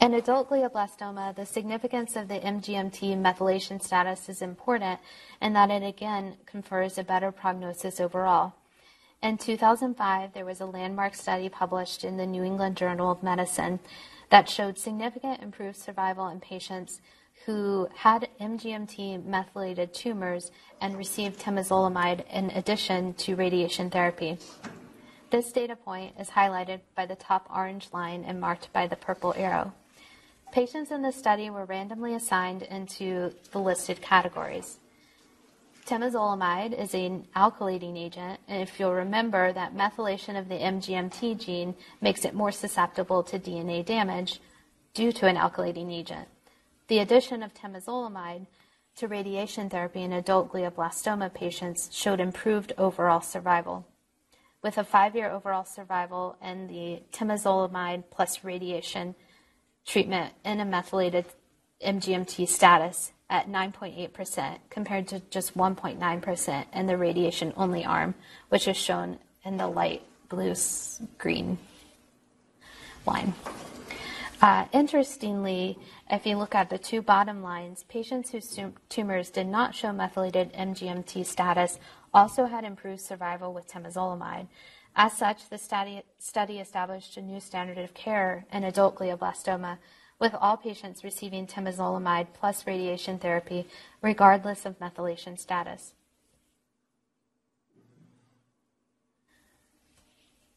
In 0.00 0.14
adult 0.14 0.50
glioblastoma, 0.50 1.36
the 1.36 1.46
significance 1.46 2.16
of 2.16 2.26
the 2.26 2.40
MGMT 2.40 3.16
methylation 3.16 3.80
status 3.80 4.28
is 4.28 4.42
important 4.42 4.98
in 5.40 5.52
that 5.52 5.70
it 5.70 5.84
again 5.84 6.38
confers 6.44 6.98
a 6.98 7.04
better 7.04 7.30
prognosis 7.30 8.00
overall. 8.00 8.54
In 9.22 9.38
2005, 9.38 10.32
there 10.32 10.44
was 10.44 10.60
a 10.60 10.66
landmark 10.66 11.14
study 11.14 11.48
published 11.48 12.02
in 12.02 12.16
the 12.16 12.26
New 12.26 12.42
England 12.42 12.76
Journal 12.76 13.12
of 13.12 13.22
Medicine 13.22 13.78
that 14.30 14.48
showed 14.48 14.76
significant 14.76 15.40
improved 15.40 15.76
survival 15.76 16.26
in 16.26 16.40
patients 16.40 17.00
who 17.46 17.88
had 17.94 18.28
MGMT 18.40 19.24
methylated 19.24 19.94
tumors 19.94 20.50
and 20.80 20.96
received 20.96 21.38
temozolomide 21.38 22.24
in 22.28 22.50
addition 22.50 23.14
to 23.14 23.36
radiation 23.36 23.90
therapy. 23.90 24.38
This 25.32 25.50
data 25.50 25.76
point 25.76 26.14
is 26.20 26.28
highlighted 26.28 26.80
by 26.94 27.06
the 27.06 27.16
top 27.16 27.48
orange 27.48 27.88
line 27.90 28.22
and 28.22 28.38
marked 28.38 28.70
by 28.74 28.86
the 28.86 28.96
purple 28.96 29.32
arrow. 29.34 29.72
Patients 30.52 30.90
in 30.90 31.00
this 31.00 31.16
study 31.16 31.48
were 31.48 31.64
randomly 31.64 32.14
assigned 32.14 32.60
into 32.64 33.32
the 33.50 33.58
listed 33.58 34.02
categories. 34.02 34.78
Temozolomide 35.86 36.78
is 36.78 36.92
an 36.92 37.26
alkylating 37.34 37.96
agent, 37.96 38.40
and 38.46 38.60
if 38.60 38.78
you'll 38.78 38.92
remember 38.92 39.54
that 39.54 39.74
methylation 39.74 40.38
of 40.38 40.50
the 40.50 40.56
MGMT 40.56 41.42
gene 41.42 41.74
makes 42.02 42.26
it 42.26 42.34
more 42.34 42.52
susceptible 42.52 43.22
to 43.22 43.38
DNA 43.38 43.82
damage 43.82 44.38
due 44.92 45.12
to 45.12 45.26
an 45.26 45.36
alkylating 45.36 45.90
agent. 45.90 46.28
The 46.88 46.98
addition 46.98 47.42
of 47.42 47.54
temozolomide 47.54 48.48
to 48.96 49.08
radiation 49.08 49.70
therapy 49.70 50.02
in 50.02 50.12
adult 50.12 50.52
glioblastoma 50.52 51.32
patients 51.32 51.88
showed 51.90 52.20
improved 52.20 52.74
overall 52.76 53.22
survival. 53.22 53.86
With 54.62 54.78
a 54.78 54.84
five 54.84 55.16
year 55.16 55.30
overall 55.30 55.64
survival 55.64 56.36
and 56.40 56.70
the 56.70 57.02
temozolomide 57.12 58.04
plus 58.10 58.44
radiation 58.44 59.16
treatment 59.84 60.34
in 60.44 60.60
a 60.60 60.64
methylated 60.64 61.26
MGMT 61.84 62.46
status 62.46 63.12
at 63.28 63.48
9.8% 63.48 64.58
compared 64.70 65.08
to 65.08 65.20
just 65.30 65.56
1.9% 65.56 66.64
in 66.72 66.86
the 66.86 66.96
radiation 66.96 67.52
only 67.56 67.84
arm, 67.84 68.14
which 68.50 68.68
is 68.68 68.76
shown 68.76 69.18
in 69.44 69.56
the 69.56 69.66
light 69.66 70.02
blue 70.28 70.54
green 71.18 71.58
line. 73.04 73.34
Uh, 74.40 74.66
interestingly, 74.72 75.78
if 76.10 76.26
you 76.26 76.36
look 76.36 76.54
at 76.54 76.68
the 76.68 76.78
two 76.78 77.00
bottom 77.00 77.42
lines, 77.42 77.84
patients 77.88 78.30
whose 78.30 78.58
tumors 78.88 79.30
did 79.30 79.46
not 79.46 79.74
show 79.74 79.92
methylated 79.92 80.52
MGMT 80.52 81.24
status 81.24 81.78
also 82.12 82.46
had 82.46 82.64
improved 82.64 83.00
survival 83.00 83.52
with 83.52 83.68
temozolomide, 83.68 84.48
as 84.94 85.14
such, 85.14 85.48
the 85.48 85.56
study, 85.58 86.02
study 86.18 86.58
established 86.58 87.16
a 87.16 87.22
new 87.22 87.40
standard 87.40 87.78
of 87.78 87.94
care 87.94 88.44
in 88.52 88.64
adult 88.64 88.96
glioblastoma, 88.96 89.78
with 90.18 90.34
all 90.34 90.56
patients 90.56 91.02
receiving 91.02 91.46
temozolomide 91.46 92.28
plus 92.34 92.66
radiation 92.66 93.18
therapy, 93.18 93.66
regardless 94.02 94.66
of 94.66 94.78
methylation 94.78 95.38
status. 95.38 95.94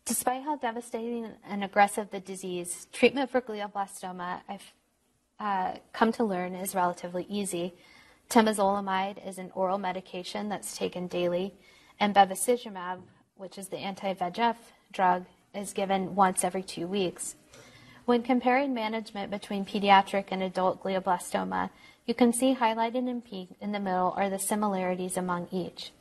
Despite 0.03 0.43
how 0.43 0.57
devastating 0.57 1.31
and 1.49 1.63
aggressive 1.63 2.11
the 2.11 2.19
disease, 2.19 2.87
treatment 2.91 3.31
for 3.31 3.41
glioblastoma, 3.41 4.41
I've 4.47 4.73
uh, 5.39 5.79
come 5.93 6.11
to 6.13 6.23
learn, 6.23 6.53
is 6.53 6.75
relatively 6.75 7.25
easy. 7.27 7.73
Temozolomide 8.29 9.25
is 9.27 9.37
an 9.37 9.51
oral 9.53 9.77
medication 9.77 10.49
that's 10.49 10.77
taken 10.77 11.07
daily, 11.07 11.53
and 11.99 12.13
bevacizumab, 12.13 12.99
which 13.37 13.57
is 13.57 13.67
the 13.69 13.77
anti-VEGF 13.77 14.55
drug, 14.91 15.25
is 15.53 15.73
given 15.73 16.15
once 16.15 16.43
every 16.43 16.63
two 16.63 16.87
weeks. 16.87 17.35
When 18.05 18.23
comparing 18.23 18.73
management 18.73 19.31
between 19.31 19.65
pediatric 19.65 20.25
and 20.29 20.43
adult 20.43 20.83
glioblastoma, 20.83 21.69
you 22.05 22.13
can 22.13 22.33
see 22.33 22.55
highlighted 22.55 23.07
in 23.07 23.21
pink 23.21 23.55
in 23.61 23.71
the 23.71 23.79
middle 23.79 24.13
are 24.15 24.29
the 24.29 24.37
similarities 24.37 25.17
among 25.17 25.47
each. 25.51 25.91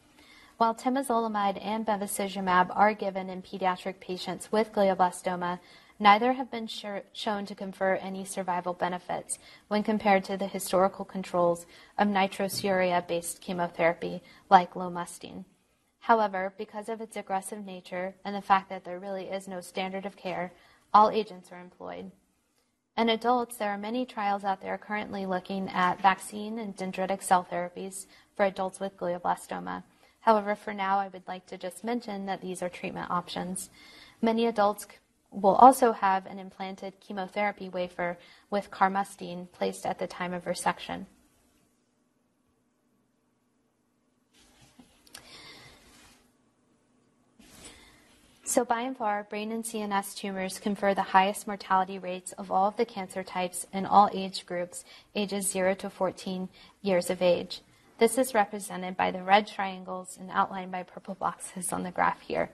While 0.57 0.75
temozolomide 0.75 1.59
and 1.65 1.87
bevacizumab 1.87 2.71
are 2.75 2.95
given 2.95 3.31
in 3.31 3.43
pediatric 3.43 4.01
patients 4.01 4.53
with 4.53 4.73
glioblastoma, 4.73 5.61
neither 5.99 6.33
have 6.33 6.51
been 6.51 6.67
shown 6.67 7.47
to 7.47 7.55
confer 7.55 7.95
any 7.97 8.25
survival 8.25 8.75
benefits 8.75 9.39
when 9.69 9.83
compared 9.83 10.25
to 10.25 10.37
the 10.37 10.47
historical 10.47 11.05
controls 11.05 11.67
of 11.99 12.09
nitrosourea 12.09 13.07
based 13.07 13.41
chemotherapy 13.41 14.23
like 14.51 14.75
lomustine. 14.75 15.45
However, 16.01 16.53
because 16.59 16.89
of 16.89 17.01
its 17.01 17.17
aggressive 17.17 17.65
nature 17.65 18.15
and 18.25 18.37
the 18.37 18.43
fact 18.43 18.69
that 18.69 18.85
there 18.85 18.99
really 18.99 19.25
is 19.25 19.49
no 19.49 19.61
standard 19.61 20.05
of 20.05 20.17
care, 20.17 20.53
all 20.93 21.11
agents 21.11 21.51
are 21.51 21.61
employed. 21.61 22.11
In 22.97 23.09
adults, 23.09 23.57
there 23.57 23.71
are 23.71 23.79
many 23.79 24.07
trials 24.07 24.45
out 24.45 24.61
there 24.61 24.79
currently 24.79 25.27
looking 25.27 25.69
at 25.71 26.01
vaccine 26.01 26.59
and 26.59 26.77
dendritic 26.77 27.23
cell 27.23 27.47
therapies 27.51 28.07
for 28.37 28.45
adults 28.45 28.79
with 28.79 28.97
glioblastoma. 28.97 29.83
However, 30.21 30.55
for 30.55 30.73
now, 30.73 30.99
I 30.99 31.09
would 31.09 31.27
like 31.27 31.47
to 31.47 31.59
just 31.59 31.83
mention 31.83 32.27
that 32.27 32.41
these 32.41 32.63
are 32.63 32.69
treatment 32.69 33.11
options. 33.11 33.69
Many 34.23 34.47
adults 34.47 34.87
will 35.35 35.57
also 35.57 35.93
have 35.93 36.27
an 36.27 36.39
implanted 36.39 37.01
chemotherapy 37.01 37.69
wafer 37.69 38.19
with 38.51 38.71
carmustine 38.71 39.49
placed 39.53 39.85
at 39.85 39.99
the 39.99 40.07
time 40.07 40.33
of 40.33 40.45
resection. 40.45 41.07
So, 48.47 48.65
by 48.65 48.83
and 48.83 48.97
far, 48.97 49.25
brain 49.25 49.51
and 49.51 49.65
CNS 49.65 50.15
tumors 50.15 50.61
confer 50.61 50.95
the 50.95 51.03
highest 51.03 51.49
mortality 51.49 51.99
rates 51.99 52.31
of 52.33 52.53
all 52.53 52.69
of 52.69 52.77
the 52.77 52.85
cancer 52.85 53.25
types 53.25 53.67
in 53.73 53.85
all 53.85 54.09
age 54.13 54.47
groups, 54.47 54.85
ages 55.17 55.51
0 55.51 55.75
to 55.77 55.91
14 55.91 56.49
years 56.81 57.11
of 57.11 57.21
age. 57.21 57.63
This 57.99 58.17
is 58.17 58.35
represented 58.35 58.97
by 58.97 59.11
the 59.11 59.23
red 59.23 59.49
triangles 59.49 60.17
and 60.21 60.31
outlined 60.31 60.71
by 60.71 60.85
purple 60.85 61.15
boxes 61.15 61.73
on 61.73 61.83
the 61.83 61.91
graph 61.91 62.21
here. 62.21 62.51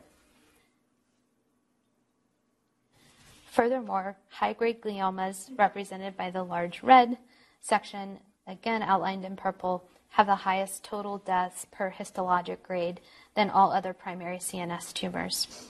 Furthermore, 3.50 4.16
high-grade 4.28 4.80
gliomas, 4.80 5.50
represented 5.58 6.16
by 6.16 6.30
the 6.30 6.44
large 6.44 6.84
red 6.84 7.18
section, 7.60 8.20
again 8.46 8.80
outlined 8.80 9.24
in 9.24 9.34
purple, 9.34 9.84
have 10.10 10.26
the 10.26 10.36
highest 10.36 10.84
total 10.84 11.18
deaths 11.18 11.66
per 11.72 11.90
histologic 11.90 12.62
grade 12.62 13.00
than 13.34 13.50
all 13.50 13.72
other 13.72 13.92
primary 13.92 14.38
CNS 14.38 14.92
tumors. 14.92 15.68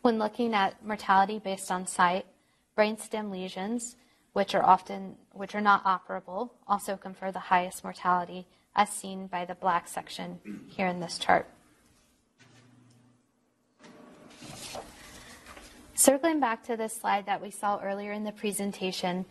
When 0.00 0.18
looking 0.18 0.54
at 0.54 0.82
mortality 0.82 1.38
based 1.38 1.70
on 1.70 1.86
site, 1.86 2.24
brainstem 2.76 3.30
lesions 3.30 3.96
which 4.32 4.54
are 4.54 4.64
often 4.64 5.16
which 5.32 5.54
are 5.54 5.60
not 5.60 5.84
operable, 5.84 6.50
also 6.66 6.96
confer 6.96 7.30
the 7.30 7.38
highest 7.38 7.84
mortality, 7.84 8.46
as 8.74 8.88
seen 8.88 9.26
by 9.26 9.44
the 9.44 9.54
black 9.54 9.86
section 9.86 10.40
here 10.68 10.86
in 10.86 11.00
this 11.00 11.18
chart. 11.18 11.46
Circling 16.00 16.40
back 16.40 16.64
to 16.64 16.78
this 16.78 16.96
slide 16.96 17.26
that 17.26 17.42
we 17.42 17.50
saw 17.50 17.78
earlier 17.78 18.12
in 18.12 18.24
the 18.24 18.32
presentation, 18.32 19.26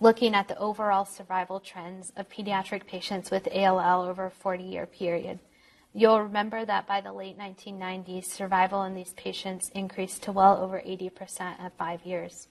looking 0.00 0.34
at 0.34 0.48
the 0.48 0.56
overall 0.56 1.04
survival 1.04 1.60
trends 1.60 2.10
of 2.16 2.30
pediatric 2.30 2.86
patients 2.86 3.30
with 3.30 3.46
ALL 3.54 4.00
over 4.00 4.24
a 4.24 4.30
40 4.30 4.64
year 4.64 4.86
period. 4.86 5.40
You'll 5.92 6.22
remember 6.22 6.64
that 6.64 6.86
by 6.86 7.02
the 7.02 7.12
late 7.12 7.38
1990s, 7.38 8.24
survival 8.24 8.82
in 8.84 8.94
these 8.94 9.12
patients 9.12 9.68
increased 9.74 10.22
to 10.22 10.32
well 10.32 10.56
over 10.56 10.78
80% 10.78 11.60
at 11.60 11.76
five 11.76 12.06
years. 12.06 12.48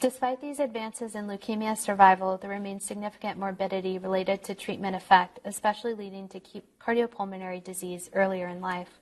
Despite 0.00 0.40
these 0.40 0.58
advances 0.58 1.14
in 1.14 1.28
leukemia 1.28 1.78
survival, 1.78 2.36
there 2.36 2.50
remains 2.50 2.84
significant 2.84 3.38
morbidity 3.38 3.96
related 3.96 4.42
to 4.42 4.56
treatment 4.56 4.96
effect, 4.96 5.38
especially 5.44 5.94
leading 5.94 6.26
to 6.30 6.40
cardiopulmonary 6.84 7.62
disease 7.62 8.10
earlier 8.12 8.48
in 8.48 8.60
life. 8.60 8.98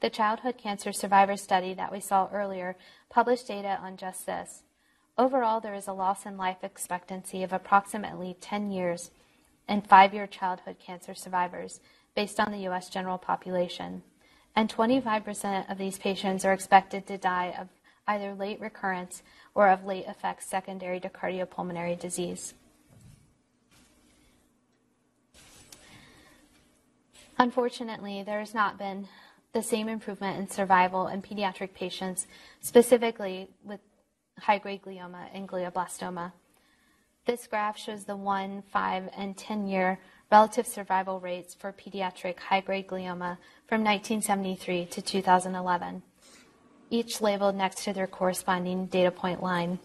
The 0.00 0.10
childhood 0.10 0.58
cancer 0.58 0.92
survivor 0.92 1.36
study 1.36 1.72
that 1.74 1.90
we 1.90 2.00
saw 2.00 2.28
earlier 2.32 2.76
published 3.08 3.48
data 3.48 3.78
on 3.82 3.96
just 3.96 4.26
this. 4.26 4.62
Overall, 5.16 5.60
there 5.60 5.74
is 5.74 5.88
a 5.88 5.94
loss 5.94 6.26
in 6.26 6.36
life 6.36 6.62
expectancy 6.62 7.42
of 7.42 7.52
approximately 7.52 8.36
10 8.40 8.70
years 8.70 9.10
in 9.68 9.80
five 9.80 10.12
year 10.12 10.26
childhood 10.26 10.76
cancer 10.78 11.14
survivors 11.14 11.80
based 12.14 12.38
on 12.38 12.52
the 12.52 12.58
U.S. 12.60 12.90
general 12.90 13.16
population. 13.16 14.02
And 14.54 14.72
25% 14.72 15.70
of 15.70 15.78
these 15.78 15.98
patients 15.98 16.44
are 16.44 16.52
expected 16.52 17.06
to 17.06 17.18
die 17.18 17.54
of 17.58 17.68
either 18.06 18.34
late 18.34 18.60
recurrence 18.60 19.22
or 19.54 19.68
of 19.68 19.84
late 19.84 20.06
effects 20.06 20.46
secondary 20.46 21.00
to 21.00 21.08
cardiopulmonary 21.08 21.98
disease. 21.98 22.54
Unfortunately, 27.38 28.22
there 28.22 28.40
has 28.40 28.54
not 28.54 28.78
been 28.78 29.08
the 29.52 29.62
same 29.62 29.88
improvement 29.88 30.38
in 30.38 30.48
survival 30.48 31.06
in 31.08 31.22
pediatric 31.22 31.74
patients, 31.74 32.26
specifically 32.60 33.48
with 33.64 33.80
high 34.38 34.58
grade 34.58 34.82
glioma 34.82 35.28
and 35.32 35.48
glioblastoma. 35.48 36.32
This 37.24 37.46
graph 37.46 37.78
shows 37.78 38.04
the 38.04 38.16
1, 38.16 38.62
5, 38.70 39.08
and 39.16 39.36
10 39.36 39.66
year 39.66 39.98
relative 40.30 40.66
survival 40.66 41.20
rates 41.20 41.54
for 41.54 41.72
pediatric 41.72 42.38
high 42.38 42.60
grade 42.60 42.86
glioma 42.86 43.38
from 43.66 43.82
1973 43.82 44.86
to 44.86 45.02
2011 45.02 46.02
each 46.90 47.20
labeled 47.20 47.56
next 47.56 47.84
to 47.84 47.92
their 47.92 48.06
corresponding 48.06 48.86
data 48.86 49.10
point 49.10 49.42
line. 49.42 49.78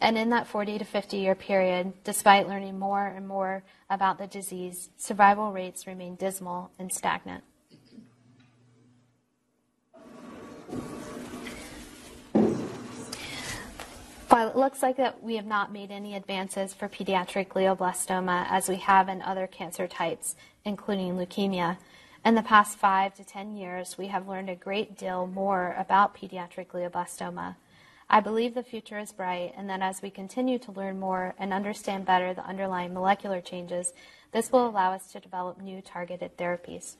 And 0.00 0.18
in 0.18 0.30
that 0.30 0.46
40 0.46 0.78
to 0.78 0.84
50 0.84 1.16
year 1.16 1.34
period, 1.34 1.92
despite 2.04 2.48
learning 2.48 2.78
more 2.78 3.06
and 3.06 3.26
more 3.26 3.62
about 3.88 4.18
the 4.18 4.26
disease, 4.26 4.90
survival 4.96 5.52
rates 5.52 5.86
remain 5.86 6.16
dismal 6.16 6.70
and 6.78 6.92
stagnant. 6.92 7.44
While 14.34 14.48
it 14.48 14.56
looks 14.56 14.82
like 14.82 14.96
that 14.96 15.22
we 15.22 15.36
have 15.36 15.46
not 15.46 15.72
made 15.72 15.92
any 15.92 16.16
advances 16.16 16.74
for 16.74 16.88
pediatric 16.88 17.46
glioblastoma 17.46 18.48
as 18.50 18.68
we 18.68 18.74
have 18.78 19.08
in 19.08 19.22
other 19.22 19.46
cancer 19.46 19.86
types, 19.86 20.34
including 20.64 21.14
leukemia, 21.14 21.76
in 22.24 22.34
the 22.34 22.42
past 22.42 22.76
five 22.76 23.14
to 23.14 23.22
10 23.22 23.56
years, 23.56 23.96
we 23.96 24.08
have 24.08 24.26
learned 24.26 24.50
a 24.50 24.56
great 24.56 24.98
deal 24.98 25.28
more 25.28 25.76
about 25.78 26.16
pediatric 26.16 26.66
glioblastoma. 26.66 27.54
I 28.10 28.18
believe 28.18 28.54
the 28.54 28.64
future 28.64 28.98
is 28.98 29.12
bright, 29.12 29.54
and 29.56 29.70
that 29.70 29.82
as 29.82 30.02
we 30.02 30.10
continue 30.10 30.58
to 30.58 30.72
learn 30.72 30.98
more 30.98 31.36
and 31.38 31.52
understand 31.52 32.04
better 32.04 32.34
the 32.34 32.44
underlying 32.44 32.92
molecular 32.92 33.40
changes, 33.40 33.92
this 34.32 34.50
will 34.50 34.66
allow 34.68 34.92
us 34.92 35.12
to 35.12 35.20
develop 35.20 35.60
new 35.60 35.80
targeted 35.80 36.36
therapies. 36.36 36.96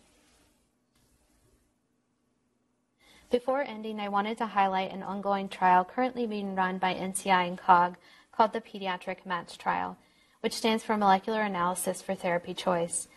Before 3.35 3.63
ending, 3.63 3.99
I 3.99 4.11
wanted 4.11 4.39
to 4.39 4.47
highlight 4.47 4.93
an 4.93 5.03
ongoing 5.03 5.49
trial 5.49 5.85
currently 5.85 6.25
being 6.25 6.55
run 6.55 6.79
by 6.79 6.95
NCI 6.95 7.49
and 7.49 7.59
COG 7.59 7.97
called 8.31 8.53
the 8.53 8.61
Pediatric 8.61 9.27
MATCH 9.27 9.59
trial, 9.59 9.97
which 10.41 10.53
stands 10.53 10.85
for 10.85 10.97
Molecular 10.97 11.41
Analysis 11.41 12.01
for 12.01 12.15
Therapy 12.15 12.55
Choice. 12.55 13.09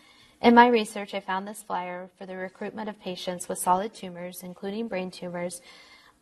In 0.42 0.56
my 0.56 0.70
research, 0.70 1.14
I 1.14 1.20
found 1.20 1.48
this 1.48 1.62
flyer 1.62 2.10
for 2.18 2.26
the 2.26 2.36
recruitment 2.36 2.90
of 2.90 3.00
patients 3.00 3.48
with 3.48 3.60
solid 3.60 3.94
tumors, 3.94 4.42
including 4.42 4.88
brain 4.88 5.12
tumors, 5.12 5.62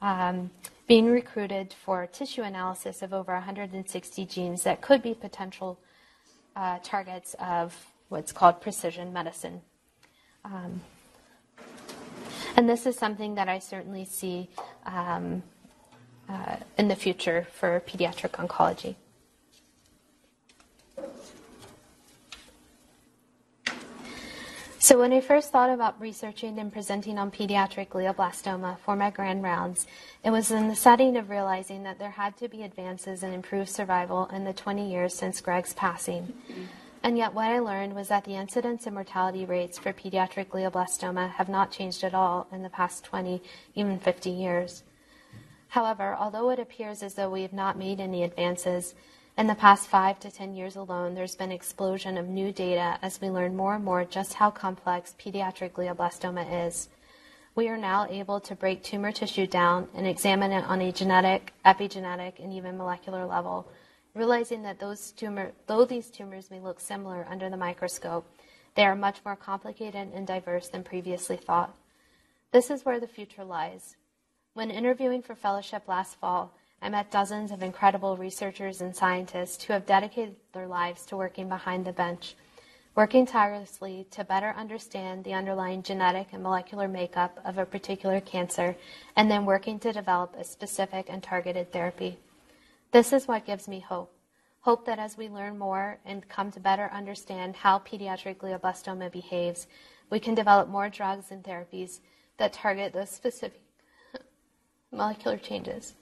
um, 0.02 0.52
being 0.90 1.06
recruited 1.06 1.74
for 1.74 2.06
tissue 2.06 2.42
analysis 2.42 3.02
of 3.02 3.14
over 3.14 3.32
160 3.32 4.26
genes 4.26 4.64
that 4.64 4.82
could 4.82 5.02
be 5.02 5.14
potential 5.14 5.80
uh, 6.58 6.80
targets 6.84 7.34
of 7.40 7.74
what's 8.10 8.34
called 8.34 8.60
precision 8.60 9.14
medicine. 9.14 9.62
Um, 10.44 10.82
and 12.56 12.70
this 12.70 12.86
is 12.86 12.98
something 12.98 13.36
that 13.36 13.50
I 13.50 13.60
certainly 13.60 14.06
see 14.06 14.50
um, 14.86 15.44
uh, 16.30 16.58
in 16.78 16.88
the 16.88 16.96
future 16.96 17.48
for 17.54 17.82
pediatric 17.82 18.32
oncology. 18.32 18.96
So 24.86 25.00
when 25.00 25.12
I 25.14 25.20
first 25.20 25.52
thought 25.52 25.72
about 25.72 26.00
researching 26.00 26.60
and 26.60 26.72
presenting 26.72 27.18
on 27.18 27.32
pediatric 27.32 27.88
glioblastoma 27.88 28.78
for 28.86 28.96
my 28.96 29.10
grand 29.10 29.42
rounds, 29.42 29.88
it 30.24 30.30
was 30.30 30.52
in 30.52 30.68
the 30.68 30.76
setting 30.76 31.18
of 31.18 31.32
realizing 31.32 31.82
that 31.84 31.98
there 31.98 32.12
had 32.12 32.38
to 32.38 32.48
be 32.48 32.62
advances 32.62 33.24
in 33.24 33.34
improved 33.34 33.70
survival 33.70 34.28
in 34.28 34.44
the 34.44 34.54
20 34.54 34.88
years 34.88 35.16
since 35.16 35.42
Greg's 35.42 35.74
passing. 35.74 36.34
And 37.06 37.20
yet, 37.20 37.36
what 37.36 37.52
I 37.52 37.60
learned 37.60 37.94
was 37.94 38.08
that 38.08 38.24
the 38.24 38.36
incidence 38.36 38.88
and 38.88 38.96
mortality 38.96 39.46
rates 39.46 39.78
for 39.78 39.94
pediatric 39.94 40.48
glioblastoma 40.48 41.34
have 41.34 41.48
not 41.48 41.70
changed 41.72 42.04
at 42.04 42.16
all 42.16 42.48
in 42.52 42.64
the 42.64 42.70
past 42.70 43.04
20, 43.04 43.44
even 43.76 44.00
50 44.00 44.32
years. 44.32 44.82
However, 45.68 46.18
although 46.20 46.50
it 46.50 46.58
appears 46.58 47.04
as 47.04 47.14
though 47.14 47.30
we 47.30 47.44
have 47.44 47.54
not 47.54 47.78
made 47.78 48.00
any 48.00 48.24
advances, 48.24 48.96
in 49.38 49.46
the 49.46 49.54
past 49.54 49.88
five 49.88 50.20
to 50.22 50.32
10 50.32 50.56
years 50.56 50.76
alone, 50.76 51.14
there's 51.14 51.36
been 51.36 51.52
explosion 51.52 52.18
of 52.18 52.28
new 52.28 52.52
data 52.52 52.98
as 53.04 53.22
we 53.22 53.30
learn 53.30 53.56
more 53.56 53.76
and 53.76 53.86
more 53.86 54.04
just 54.04 54.34
how 54.34 54.50
complex 54.50 55.14
pediatric 55.24 55.74
glioblastoma 55.74 56.66
is. 56.68 56.90
We 57.54 57.70
are 57.70 57.78
now 57.78 58.08
able 58.10 58.40
to 58.40 58.56
break 58.56 58.82
tumor 58.82 59.12
tissue 59.12 59.46
down 59.46 59.90
and 59.94 60.08
examine 60.08 60.52
it 60.52 60.66
on 60.66 60.82
a 60.82 60.92
genetic, 60.92 61.54
epigenetic, 61.64 62.44
and 62.44 62.52
even 62.52 62.80
molecular 62.80 63.28
level, 63.28 63.68
realizing 64.16 64.64
that 64.64 64.80
those 64.80 65.12
tumor, 65.12 65.52
though 65.68 65.86
these 65.86 66.10
tumors 66.10 66.50
may 66.50 66.60
look 66.60 66.80
similar 66.80 67.28
under 67.30 67.50
the 67.50 67.58
microscope, 67.58 68.26
they 68.76 68.86
are 68.86 68.96
much 68.96 69.20
more 69.26 69.36
complicated 69.36 70.10
and 70.14 70.26
diverse 70.26 70.70
than 70.70 70.84
previously 70.84 71.38
thought. 71.38 71.76
This 72.52 72.72
is 72.72 72.86
where 72.86 73.00
the 73.00 73.08
future 73.08 73.44
lies. 73.44 73.96
When 74.54 74.72
interviewing 74.72 75.22
for 75.22 75.36
fellowship 75.36 75.84
last 75.88 76.16
fall, 76.16 76.54
I 76.82 76.90
met 76.90 77.12
dozens 77.12 77.52
of 77.52 77.62
incredible 77.62 78.16
researchers 78.16 78.80
and 78.82 78.96
scientists 78.96 79.64
who 79.64 79.74
have 79.74 79.86
dedicated 79.86 80.36
their 80.54 80.68
lives 80.68 81.06
to 81.08 81.18
working 81.18 81.50
behind 81.50 81.86
the 81.86 81.92
bench, 81.92 82.36
working 82.96 83.26
tirelessly 83.26 84.08
to 84.12 84.24
better 84.24 84.54
understand 84.58 85.24
the 85.24 85.34
underlying 85.34 85.84
genetic 85.84 86.28
and 86.32 86.44
molecular 86.44 86.88
makeup 86.88 87.40
of 87.44 87.58
a 87.58 87.66
particular 87.66 88.22
cancer, 88.22 88.76
and 89.16 89.30
then 89.30 89.46
working 89.46 89.80
to 89.80 89.92
develop 89.92 90.36
a 90.38 90.44
specific 90.44 91.08
and 91.10 91.22
targeted 91.22 91.72
therapy. 91.72 92.18
This 92.96 93.12
is 93.12 93.28
what 93.28 93.46
gives 93.46 93.68
me 93.68 93.82
hope. 93.82 94.16
Hope 94.62 94.86
that 94.86 95.00
as 95.00 95.18
we 95.18 95.28
learn 95.28 95.58
more 95.58 96.00
and 96.06 96.26
come 96.30 96.50
to 96.54 96.62
better 96.62 96.90
understand 96.94 97.58
how 97.58 97.80
pediatric 97.80 98.38
glioblastoma 98.38 99.12
behaves, 99.12 99.68
we 100.10 100.18
can 100.18 100.34
develop 100.34 100.70
more 100.70 100.88
drugs 100.88 101.26
and 101.30 101.44
therapies 101.44 102.00
that 102.38 102.54
target 102.54 102.94
those 102.94 103.10
specific 103.10 103.60
molecular 104.94 105.36
changes. 105.38 105.96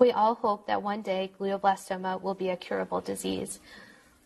We 0.00 0.10
all 0.10 0.34
hope 0.34 0.66
that 0.66 0.82
one 0.82 1.00
day 1.00 1.30
glioblastoma 1.38 2.20
will 2.20 2.34
be 2.34 2.48
a 2.48 2.56
curable 2.56 3.00
disease. 3.00 3.60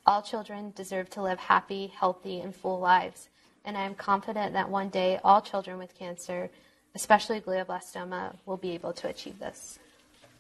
All 0.07 0.23
children 0.23 0.73
deserve 0.75 1.11
to 1.11 1.23
live 1.23 1.39
happy, 1.39 1.89
healthy, 1.89 2.41
and 2.41 2.57
full 2.57 2.81
lives, 2.81 3.29
and 3.67 3.77
I 3.77 3.83
am 3.83 3.95
confident 3.95 4.55
that 4.55 4.71
one 4.71 4.89
day 4.89 5.21
all 5.23 5.43
children 5.43 5.77
with 5.77 5.95
cancer, 5.99 6.49
especially 6.95 7.43
glioblastoma, 7.43 8.37
will 8.47 8.57
be 8.57 8.71
able 8.71 8.95
to 8.95 9.09
achieve 9.09 9.39
this. 9.39 9.79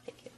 Thank 0.07 0.24
you. 0.24 0.31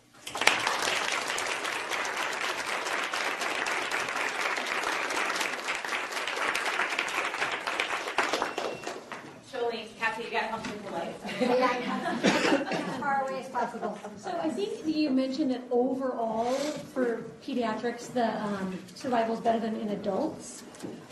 Jolene, 9.53 9.89
Kathy, 9.99 10.25
you 10.25 10.31
got 10.31 10.41
to 10.41 10.47
help 10.47 10.67
me 10.67 10.73
with 10.73 10.87
the 10.87 10.93
lights. 10.93 11.30
Far 13.01 13.23
away 13.23 13.41
as 13.41 13.49
possible. 13.49 13.99
So 14.17 14.31
I 14.43 14.51
think 14.51 14.87
you 14.87 15.11
mentioned 15.11 15.51
that 15.53 15.63
overall 15.71 16.53
for 16.93 17.25
pediatrics, 17.45 18.13
the 18.13 18.43
um, 18.43 18.79
survival 18.95 19.35
is 19.35 19.41
better 19.41 19.61
than 19.61 19.77
in 19.77 19.91
adults. 19.91 20.63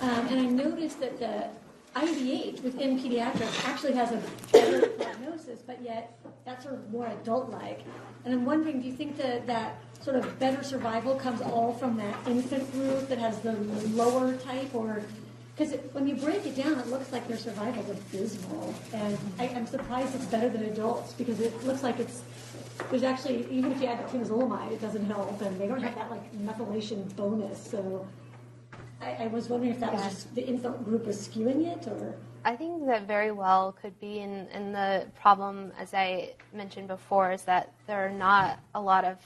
Um, 0.01 0.27
and 0.29 0.41
I 0.41 0.45
noticed 0.45 1.01
that 1.01 1.19
the 1.19 1.49
IDH 1.97 2.63
within 2.63 2.99
pediatrics 2.99 3.69
actually 3.69 3.95
has 3.95 4.13
a 4.13 4.23
better 4.53 4.87
prognosis, 4.89 5.61
but 5.67 5.83
yet 5.83 6.19
that's 6.45 6.65
sort 6.65 6.77
of 6.77 6.91
more 6.91 7.07
adult-like. 7.07 7.81
And 8.25 8.35
I'm 8.35 8.45
wondering, 8.45 8.81
do 8.81 8.87
you 8.87 8.95
think 8.95 9.17
that 9.17 9.47
that 9.47 9.81
sort 10.01 10.17
of 10.17 10.39
better 10.39 10.63
survival 10.63 11.15
comes 11.17 11.41
all 11.41 11.73
from 11.73 11.97
that 11.97 12.15
infant 12.29 12.71
group 12.73 13.09
that 13.09 13.19
has 13.19 13.39
the 13.41 13.53
lower 13.95 14.37
type, 14.37 14.75
or 14.75 15.03
because 15.59 15.75
when 15.93 16.07
you 16.07 16.15
break 16.15 16.47
it 16.47 16.55
down, 16.55 16.79
it 16.79 16.87
looks 16.87 17.11
like 17.13 17.27
their 17.27 17.37
survival 17.37 17.83
is 17.91 17.99
abysmal, 17.99 18.73
and 18.93 19.19
I, 19.41 19.49
I'm 19.49 19.67
surprised 19.67 20.15
it's 20.15 20.27
better 20.27 20.49
than 20.49 20.65
adults 20.67 21.13
because 21.15 21.41
it 21.41 21.65
looks 21.65 21.83
like 21.83 21.99
it's 21.99 22.23
there's 22.91 23.03
actually 23.03 23.45
even 23.51 23.73
if 23.73 23.81
you 23.83 23.89
add 23.89 24.07
temozolomide, 24.09 24.73
it 24.73 24.81
doesn't 24.81 25.07
help, 25.07 25.41
and 25.43 25.61
they 25.61 25.67
don't 25.67 25.83
have 25.83 25.97
that 25.97 26.11
like 26.11 26.33
methylation 26.39 27.15
bonus. 27.17 27.71
So 27.71 28.07
I, 29.01 29.25
I 29.25 29.27
was 29.27 29.49
wondering 29.49 29.73
if 29.73 29.81
that 29.81 29.93
was 29.93 30.03
just 30.03 30.35
the 30.37 30.47
infant 30.47 30.85
group 30.85 31.07
was 31.07 31.27
skewing 31.27 31.67
it, 31.67 31.89
or? 31.89 32.15
I 32.45 32.55
think 32.55 32.87
that 32.87 33.09
very 33.09 33.33
well 33.33 33.73
could 33.73 33.99
be, 33.99 34.21
and, 34.21 34.49
and 34.51 34.73
the 34.73 35.07
problem, 35.21 35.73
as 35.77 35.93
I 35.93 36.35
mentioned 36.53 36.87
before, 36.87 37.33
is 37.33 37.43
that 37.43 37.73
there 37.89 38.07
are 38.07 38.13
not 38.13 38.61
a 38.77 38.81
lot 38.81 39.05
of 39.05 39.19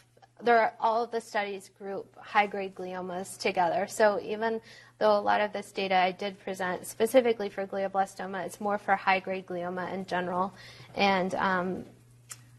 there 0.45 0.61
are 0.61 0.75
all 0.81 1.05
of 1.05 1.11
the 1.11 1.21
studies 1.21 1.71
group 1.79 2.17
high 2.19 2.47
grade 2.47 2.75
gliomas 2.75 3.39
together. 3.39 3.87
So 3.89 4.21
even 4.23 4.61
though 4.99 5.17
a 5.17 5.21
lot 5.21 5.41
of 5.41 5.53
this 5.53 5.73
data 5.73 5.97
I 5.97 6.13
did 6.13 6.39
present 6.41 6.87
specifically 6.87 7.49
for 7.49 7.67
glioblastoma, 7.67 8.45
it's 8.47 8.61
more 8.61 8.79
for 8.79 8.95
high 8.97 9.21
grade 9.21 9.47
glioma 9.47 9.93
in 9.93 10.07
general. 10.07 10.55
And 10.95 11.35
um, 11.35 11.85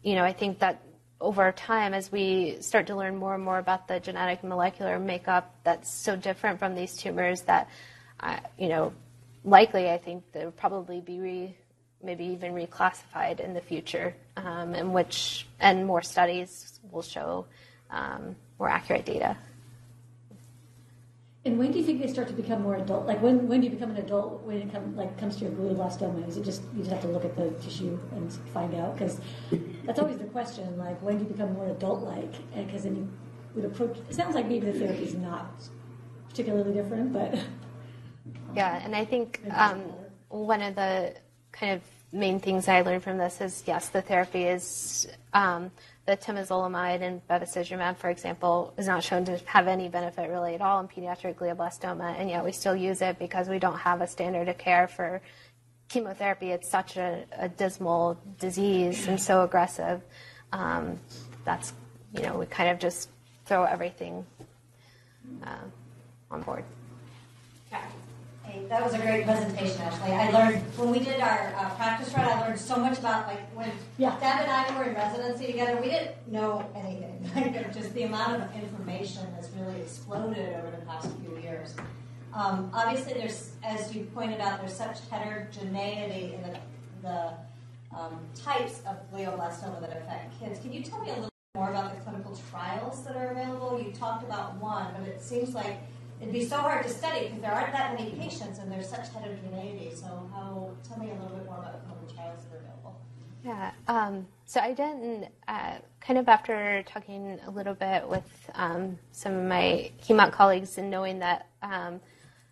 you 0.02 0.14
know, 0.14 0.24
I 0.24 0.32
think 0.32 0.58
that 0.58 0.82
over 1.20 1.52
time, 1.52 1.94
as 1.94 2.12
we 2.12 2.58
start 2.60 2.86
to 2.88 2.96
learn 2.96 3.16
more 3.16 3.34
and 3.34 3.42
more 3.42 3.58
about 3.58 3.88
the 3.88 3.98
genetic 3.98 4.40
and 4.42 4.50
molecular 4.50 4.98
makeup 4.98 5.54
that's 5.64 5.90
so 5.90 6.16
different 6.16 6.58
from 6.58 6.74
these 6.74 6.96
tumors, 6.96 7.42
that 7.42 7.68
uh, 8.20 8.38
you 8.58 8.68
know, 8.68 8.92
likely 9.44 9.90
I 9.90 9.98
think 9.98 10.24
they'll 10.32 10.50
probably 10.50 11.00
be 11.00 11.20
re, 11.20 11.56
maybe 12.02 12.26
even 12.26 12.52
reclassified 12.52 13.40
in 13.40 13.54
the 13.54 13.60
future, 13.60 14.14
um, 14.36 14.74
in 14.74 14.92
which 14.92 15.46
and 15.60 15.86
more 15.86 16.02
studies 16.02 16.80
will 16.90 17.02
show 17.02 17.46
um, 17.94 18.36
more 18.58 18.68
accurate 18.68 19.06
data. 19.06 19.36
and 21.46 21.58
when 21.58 21.70
do 21.72 21.78
you 21.78 21.84
think 21.84 22.00
they 22.00 22.08
start 22.08 22.26
to 22.28 22.34
become 22.34 22.62
more 22.62 22.76
adult? 22.76 23.06
Like 23.06 23.20
when 23.22 23.48
when 23.48 23.60
do 23.60 23.66
you 23.66 23.72
become 23.72 23.90
an 23.90 23.98
adult 23.98 24.42
when 24.44 24.56
it 24.64 24.72
come 24.72 24.96
like 24.96 25.18
comes 25.18 25.36
to 25.36 25.44
your 25.44 25.52
glioblastoma? 25.52 26.26
Is 26.28 26.36
it 26.38 26.44
just 26.44 26.62
you 26.74 26.80
just 26.80 26.90
have 26.90 27.02
to 27.02 27.08
look 27.08 27.24
at 27.24 27.36
the 27.36 27.50
tissue 27.64 27.98
and 28.12 28.32
find 28.56 28.74
out? 28.74 28.96
Because 28.96 29.20
that's 29.84 29.98
always 29.98 30.18
the 30.18 30.30
question. 30.36 30.78
Like 30.78 31.00
when 31.02 31.18
do 31.18 31.24
you 31.24 31.30
become 31.30 31.52
more 31.54 31.68
adult-like? 31.68 32.34
Because 32.54 32.84
then 32.84 32.96
you 32.96 33.04
would 33.54 33.66
approach. 33.66 33.98
It 34.08 34.14
sounds 34.14 34.34
like 34.34 34.48
maybe 34.48 34.70
the 34.72 34.78
therapy 34.78 35.04
is 35.04 35.14
not 35.14 35.46
particularly 36.30 36.72
different, 36.72 37.12
but 37.12 37.38
Yeah, 38.56 38.80
and 38.82 38.94
I 38.94 39.04
think 39.04 39.40
um, 39.50 39.82
one 40.28 40.62
of 40.62 40.74
the 40.76 41.14
kind 41.52 41.72
of 41.72 41.82
main 42.12 42.38
things 42.40 42.68
I 42.68 42.80
learned 42.82 43.02
from 43.02 43.18
this 43.18 43.40
is 43.40 43.62
yes, 43.66 43.88
the 43.88 44.02
therapy 44.02 44.44
is 44.44 45.08
um, 45.32 45.70
the 46.06 46.16
temozolomide 46.16 47.00
and 47.00 47.26
bevacizumab, 47.28 47.96
for 47.96 48.10
example, 48.10 48.74
is 48.76 48.86
not 48.86 49.02
shown 49.02 49.24
to 49.24 49.38
have 49.46 49.66
any 49.66 49.88
benefit 49.88 50.28
really 50.28 50.54
at 50.54 50.60
all 50.60 50.80
in 50.80 50.88
pediatric 50.88 51.36
glioblastoma, 51.36 52.18
and 52.18 52.28
yet 52.28 52.44
we 52.44 52.52
still 52.52 52.76
use 52.76 53.00
it 53.00 53.18
because 53.18 53.48
we 53.48 53.58
don't 53.58 53.78
have 53.78 54.02
a 54.02 54.06
standard 54.06 54.48
of 54.48 54.58
care 54.58 54.86
for 54.86 55.22
chemotherapy. 55.88 56.50
It's 56.50 56.68
such 56.68 56.96
a, 56.96 57.24
a 57.38 57.48
dismal 57.48 58.18
disease 58.38 59.06
and 59.06 59.20
so 59.20 59.42
aggressive. 59.44 60.02
Um, 60.52 60.98
that's 61.44 61.72
you 62.12 62.22
know 62.22 62.38
we 62.38 62.46
kind 62.46 62.70
of 62.70 62.78
just 62.78 63.08
throw 63.46 63.64
everything 63.64 64.26
uh, 65.42 65.56
on 66.30 66.42
board. 66.42 66.64
Hey, 68.44 68.66
that 68.68 68.84
was 68.84 68.94
a 68.94 68.98
great 68.98 69.24
presentation, 69.24 69.80
Ashley. 69.80 70.12
I 70.12 70.30
learned, 70.30 70.62
when 70.76 70.90
we 70.90 70.98
did 71.00 71.20
our 71.20 71.54
uh, 71.56 71.70
practice 71.76 72.12
run, 72.14 72.26
I 72.26 72.40
learned 72.46 72.60
so 72.60 72.76
much 72.76 72.98
about, 72.98 73.26
like, 73.26 73.40
when 73.56 73.70
Yeah. 73.96 74.10
Deb 74.20 74.42
and 74.42 74.50
I 74.50 74.78
were 74.78 74.84
in 74.84 74.94
residency 74.94 75.46
together, 75.46 75.80
we 75.80 75.88
didn't 75.88 76.28
know 76.30 76.64
anything. 76.74 77.10
Like, 77.34 77.72
just 77.74 77.92
the 77.94 78.02
amount 78.04 78.42
of 78.42 78.54
information 78.54 79.26
has 79.34 79.50
really 79.58 79.80
exploded 79.80 80.54
over 80.56 80.70
the 80.70 80.84
past 80.86 81.08
few 81.18 81.36
years. 81.38 81.74
Um, 82.34 82.70
obviously, 82.74 83.14
there's, 83.14 83.52
as 83.64 83.94
you 83.94 84.04
pointed 84.14 84.40
out, 84.40 84.60
there's 84.60 84.74
such 84.74 84.98
heterogeneity 85.10 86.34
in 86.34 86.42
the, 86.42 86.58
the 87.02 87.32
um, 87.98 88.18
types 88.34 88.82
of 88.86 88.96
glioblastoma 89.10 89.80
that 89.80 89.96
affect 89.96 90.38
kids. 90.38 90.60
Can 90.60 90.72
you 90.72 90.82
tell 90.82 91.00
me 91.00 91.10
a 91.10 91.14
little 91.14 91.30
more 91.56 91.70
about 91.70 91.94
the 91.94 92.00
clinical 92.02 92.38
trials 92.50 93.04
that 93.04 93.16
are 93.16 93.28
available? 93.30 93.80
You 93.80 93.90
talked 93.92 94.22
about 94.24 94.54
one, 94.56 94.88
but 94.98 95.08
it 95.08 95.22
seems 95.22 95.54
like 95.54 95.78
it'd 96.24 96.32
be 96.32 96.44
so 96.46 96.56
hard 96.56 96.86
to 96.86 96.90
study 96.90 97.26
because 97.26 97.40
there 97.42 97.52
aren't 97.52 97.72
that 97.72 97.94
many 97.98 98.10
patients 98.12 98.58
and 98.58 98.72
there's 98.72 98.88
such 98.88 99.08
heterogeneity. 99.10 99.94
So, 99.94 100.06
how? 100.32 100.70
Tell 100.88 100.98
me 100.98 101.10
a 101.10 101.14
little 101.14 101.36
bit 101.36 101.46
more 101.46 101.58
about 101.58 101.72
the 101.74 101.86
clinical 101.86 102.14
trials 102.14 102.40
that 102.44 102.56
are 102.56 102.60
available. 102.60 103.00
Yeah. 103.44 103.72
Um, 103.88 104.26
so 104.46 104.60
I 104.60 104.72
didn't, 104.72 105.28
uh, 105.48 105.76
kind 106.00 106.18
of 106.18 106.28
after 106.28 106.82
talking 106.86 107.38
a 107.46 107.50
little 107.50 107.74
bit 107.74 108.08
with 108.08 108.50
um, 108.54 108.98
some 109.12 109.34
of 109.34 109.44
my 109.44 109.90
heme-onc 110.02 110.32
colleagues 110.32 110.78
and 110.78 110.90
knowing 110.90 111.18
that 111.18 111.48
um, 111.62 112.00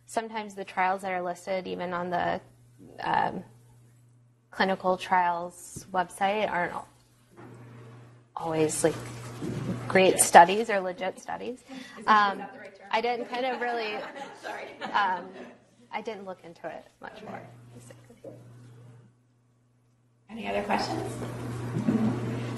sometimes 0.07 0.55
the 0.55 0.65
trials 0.65 1.01
that 1.03 1.13
are 1.13 1.23
listed, 1.23 1.67
even 1.67 1.95
on 1.95 2.11
the 2.11 2.41
um, 3.01 3.43
clinical 4.51 4.99
trials 4.99 5.87
website, 5.93 6.51
aren't 6.51 6.75
always 8.37 8.85
like 8.85 8.95
great 9.89 10.19
studies 10.19 10.69
or 10.71 10.81
legit 10.81 11.19
studies. 11.21 11.59
Um, 12.07 12.43
I 12.93 13.01
didn't 13.01 13.29
kind 13.29 13.47
of 13.47 13.61
really. 13.61 13.99
Sorry. 14.43 14.69
Um, 14.93 15.27
I 15.91 16.01
didn't 16.03 16.25
look 16.27 16.39
into 16.45 16.67
it 16.69 16.87
much 17.01 17.23
more. 17.25 17.41
basically. 17.75 18.31
Any 20.31 20.49
other 20.49 20.63
questions? 20.63 21.13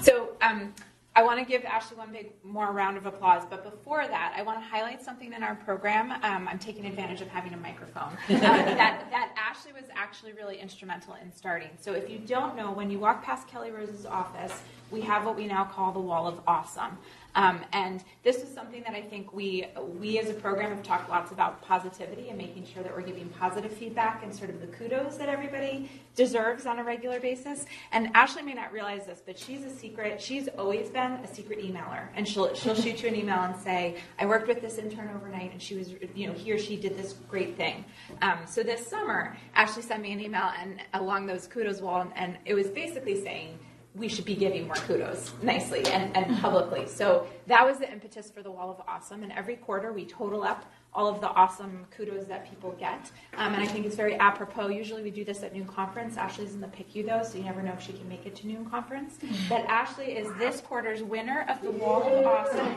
So, 0.01 0.29
um, 0.41 0.73
I 1.17 1.23
want 1.23 1.39
to 1.39 1.45
give 1.45 1.63
Ashley 1.63 1.95
one 1.95 2.11
big 2.11 2.31
more 2.43 2.71
round 2.73 2.97
of 2.97 3.05
applause, 3.05 3.43
but 3.49 3.63
before 3.63 4.05
that, 4.05 4.33
I 4.37 4.41
want 4.41 4.59
to 4.59 4.65
highlight 4.65 5.01
something 5.01 5.31
in 5.31 5.43
our 5.43 5.55
program. 5.55 6.11
Um, 6.11 6.47
I'm 6.49 6.59
taking 6.59 6.85
advantage 6.85 7.21
of 7.21 7.29
having 7.29 7.53
a 7.53 7.57
microphone. 7.57 8.17
Uh, 8.29 8.39
that, 8.39 9.09
that 9.09 9.33
Ashley 9.37 9.71
was 9.71 9.85
actually 9.95 10.33
really 10.33 10.59
instrumental 10.59 11.15
in 11.15 11.31
starting. 11.33 11.69
So 11.79 11.93
if 11.93 12.09
you 12.09 12.19
don't 12.19 12.55
know, 12.55 12.71
when 12.71 12.91
you 12.91 12.99
walk 12.99 13.23
past 13.23 13.47
Kelly 13.47 13.71
Rose's 13.71 14.05
office, 14.05 14.61
we 14.91 15.01
have 15.01 15.25
what 15.25 15.35
we 15.35 15.47
now 15.47 15.63
call 15.63 15.91
the 15.93 15.99
Wall 15.99 16.27
of 16.27 16.39
Awesome. 16.45 16.97
Um, 17.35 17.59
and 17.73 18.03
this 18.23 18.37
is 18.37 18.53
something 18.53 18.81
that 18.83 18.93
I 18.93 19.01
think 19.01 19.33
we 19.33 19.67
we 19.99 20.19
as 20.19 20.29
a 20.29 20.33
program 20.33 20.69
have 20.69 20.83
talked 20.83 21.09
lots 21.09 21.31
about 21.31 21.61
positivity 21.61 22.29
and 22.29 22.37
making 22.37 22.65
sure 22.65 22.81
that 22.81 22.95
we're 22.95 23.01
giving 23.01 23.27
positive 23.29 23.71
feedback 23.71 24.23
and 24.23 24.33
sort 24.33 24.49
of 24.49 24.61
the 24.61 24.67
kudos 24.67 25.17
that 25.17 25.27
everybody 25.27 25.89
deserves 26.15 26.65
on 26.65 26.79
a 26.79 26.83
regular 26.83 27.19
basis. 27.19 27.65
And 27.91 28.09
Ashley 28.13 28.41
may 28.41 28.53
not 28.53 28.71
realize 28.71 29.05
this, 29.05 29.21
but 29.25 29.37
she's 29.37 29.65
a 29.65 29.69
secret. 29.69 30.21
She's 30.21 30.47
always 30.57 30.89
been 30.89 31.11
a 31.11 31.27
secret 31.33 31.59
emailer, 31.59 32.07
and 32.15 32.25
she'll 32.27 32.53
she'll 32.55 32.75
shoot 32.75 33.03
you 33.03 33.09
an 33.09 33.15
email 33.15 33.41
and 33.41 33.55
say, 33.57 33.97
"I 34.17 34.25
worked 34.25 34.47
with 34.47 34.61
this 34.61 34.77
intern 34.77 35.09
overnight, 35.13 35.51
and 35.51 35.61
she 35.61 35.75
was 35.75 35.93
you 36.15 36.27
know 36.27 36.33
he 36.33 36.51
or 36.53 36.57
she 36.57 36.77
did 36.77 36.97
this 36.97 37.13
great 37.29 37.57
thing." 37.57 37.83
Um, 38.21 38.39
so 38.45 38.63
this 38.63 38.87
summer, 38.87 39.35
Ashley 39.55 39.83
sent 39.83 40.01
me 40.01 40.13
an 40.13 40.21
email 40.21 40.51
and 40.57 40.81
along 40.93 41.25
those 41.25 41.47
kudos 41.47 41.81
wall, 41.81 42.01
and, 42.01 42.11
and 42.15 42.37
it 42.45 42.53
was 42.53 42.67
basically 42.67 43.21
saying 43.21 43.59
we 43.95 44.09
should 44.09 44.25
be 44.25 44.35
giving 44.35 44.65
more 44.65 44.75
kudos 44.75 45.31
nicely 45.41 45.85
and, 45.85 46.15
and 46.15 46.37
publicly. 46.39 46.85
So 46.87 47.27
that 47.47 47.65
was 47.65 47.79
the 47.79 47.89
impetus 47.91 48.29
for 48.29 48.43
the 48.43 48.51
Wall 48.51 48.69
of 48.69 48.81
Awesome. 48.87 49.23
And 49.23 49.31
every 49.31 49.55
quarter 49.55 49.93
we 49.93 50.05
total 50.05 50.43
up 50.43 50.65
all 50.93 51.07
of 51.07 51.21
the 51.21 51.27
awesome 51.27 51.85
kudos 51.91 52.25
that 52.25 52.49
people 52.49 52.71
get. 52.79 53.11
Um, 53.37 53.53
and 53.53 53.61
I 53.61 53.65
think 53.65 53.85
it's 53.85 53.95
very 53.95 54.15
apropos. 54.15 54.67
Usually 54.67 55.03
we 55.03 55.11
do 55.11 55.23
this 55.23 55.43
at 55.43 55.53
noon 55.53 55.65
conference. 55.65 56.17
Ashley's 56.17 56.53
in 56.53 56.61
the 56.61 56.67
PICU 56.67 57.05
though, 57.05 57.23
so 57.23 57.37
you 57.37 57.43
never 57.43 57.61
know 57.61 57.73
if 57.73 57.81
she 57.81 57.93
can 57.93 58.07
make 58.07 58.25
it 58.25 58.35
to 58.37 58.47
noon 58.47 58.65
conference. 58.69 59.17
But 59.49 59.65
Ashley 59.65 60.13
is 60.13 60.27
this 60.37 60.61
quarter's 60.61 61.03
winner 61.03 61.45
of 61.49 61.61
the 61.61 61.71
Wall 61.71 62.03
of 62.03 62.25
Awesome. 62.25 62.75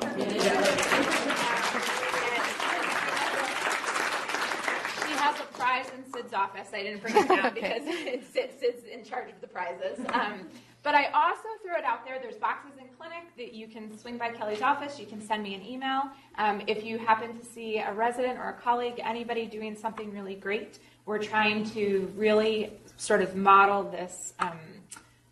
She 5.02 5.14
has 5.14 5.40
a 5.40 5.44
prize 5.52 5.86
in 5.96 6.07
Sid's 6.18 6.34
office. 6.34 6.68
I 6.72 6.82
didn't 6.82 7.02
bring 7.02 7.16
it 7.16 7.28
down 7.28 7.54
because 7.54 7.82
Sid, 8.32 8.50
Sid's 8.58 8.84
in 8.84 9.04
charge 9.04 9.30
of 9.30 9.40
the 9.40 9.46
prizes. 9.46 9.98
Um, 10.12 10.48
but 10.82 10.94
I 10.94 11.06
also 11.06 11.48
threw 11.62 11.76
it 11.76 11.84
out 11.84 12.04
there. 12.04 12.18
There's 12.20 12.36
boxes 12.36 12.72
in 12.78 12.86
clinic 12.98 13.24
that 13.36 13.52
you 13.52 13.66
can 13.66 13.96
swing 13.98 14.16
by 14.16 14.30
Kelly's 14.30 14.62
office. 14.62 14.98
You 14.98 15.06
can 15.06 15.20
send 15.20 15.42
me 15.42 15.54
an 15.54 15.62
email. 15.62 16.04
Um, 16.36 16.62
if 16.66 16.84
you 16.84 16.98
happen 16.98 17.36
to 17.38 17.44
see 17.44 17.78
a 17.78 17.92
resident 17.92 18.38
or 18.38 18.48
a 18.48 18.52
colleague, 18.52 19.00
anybody 19.02 19.46
doing 19.46 19.76
something 19.76 20.12
really 20.12 20.34
great, 20.34 20.78
we're 21.04 21.18
trying 21.18 21.68
to 21.70 22.12
really 22.16 22.72
sort 22.96 23.22
of 23.22 23.34
model 23.34 23.82
this. 23.84 24.34
Um, 24.38 24.58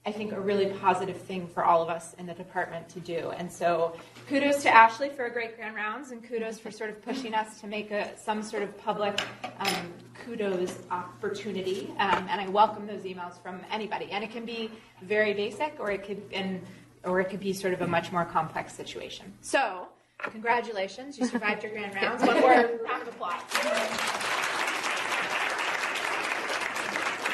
I 0.07 0.13
think 0.13 0.31
a 0.31 0.41
really 0.41 0.67
positive 0.67 1.17
thing 1.17 1.49
for 1.49 1.65
all 1.65 1.83
of 1.83 1.89
us 1.89 2.15
in 2.15 2.27
the 2.27 2.33
department 2.33 2.89
to 2.91 3.01
do. 3.01 3.33
And 3.37 3.51
so 3.51 3.97
kudos 4.29 4.63
to 4.63 4.73
Ashley 4.73 5.09
for 5.09 5.25
a 5.25 5.31
great 5.33 5.57
grand 5.57 5.75
rounds 5.75 6.13
and 6.13 6.23
kudos 6.23 6.61
for 6.61 6.71
sort 6.71 6.91
of 6.91 7.03
pushing 7.03 7.35
us 7.35 7.61
to 7.61 7.67
make 7.67 7.91
a, 7.91 8.17
some 8.17 8.41
sort 8.45 8.63
of 8.63 8.79
public 8.79 9.21
um, 9.59 9.93
kudos 10.25 10.79
opportunity. 10.93 11.93
Um, 11.99 12.25
and 12.31 12.41
I 12.41 12.47
welcome 12.49 12.87
those 12.87 13.03
emails 13.03 13.43
from 13.43 13.61
anybody. 13.69 14.09
And 14.13 14.23
it 14.23 14.31
can 14.31 14.45
be 14.45 14.71
very 15.03 15.35
basic 15.35 15.75
or 15.81 15.91
it 15.91 16.05
could 16.05 16.23
and 16.33 16.65
or 17.03 17.21
it 17.21 17.29
could 17.29 17.41
be 17.41 17.53
sort 17.53 17.73
of 17.73 17.83
a 17.83 17.87
much 17.87 18.13
more 18.13 18.25
complex 18.25 18.75
situation. 18.75 19.33
So 19.41 19.89
congratulations, 20.19 21.19
you 21.19 21.27
survived 21.27 21.65
your 21.65 21.73
grand 21.73 21.97
rounds. 21.97 22.23
One 22.23 22.41
more 22.41 22.53
round 22.53 23.03
of 23.03 23.09
applause. 23.09 24.66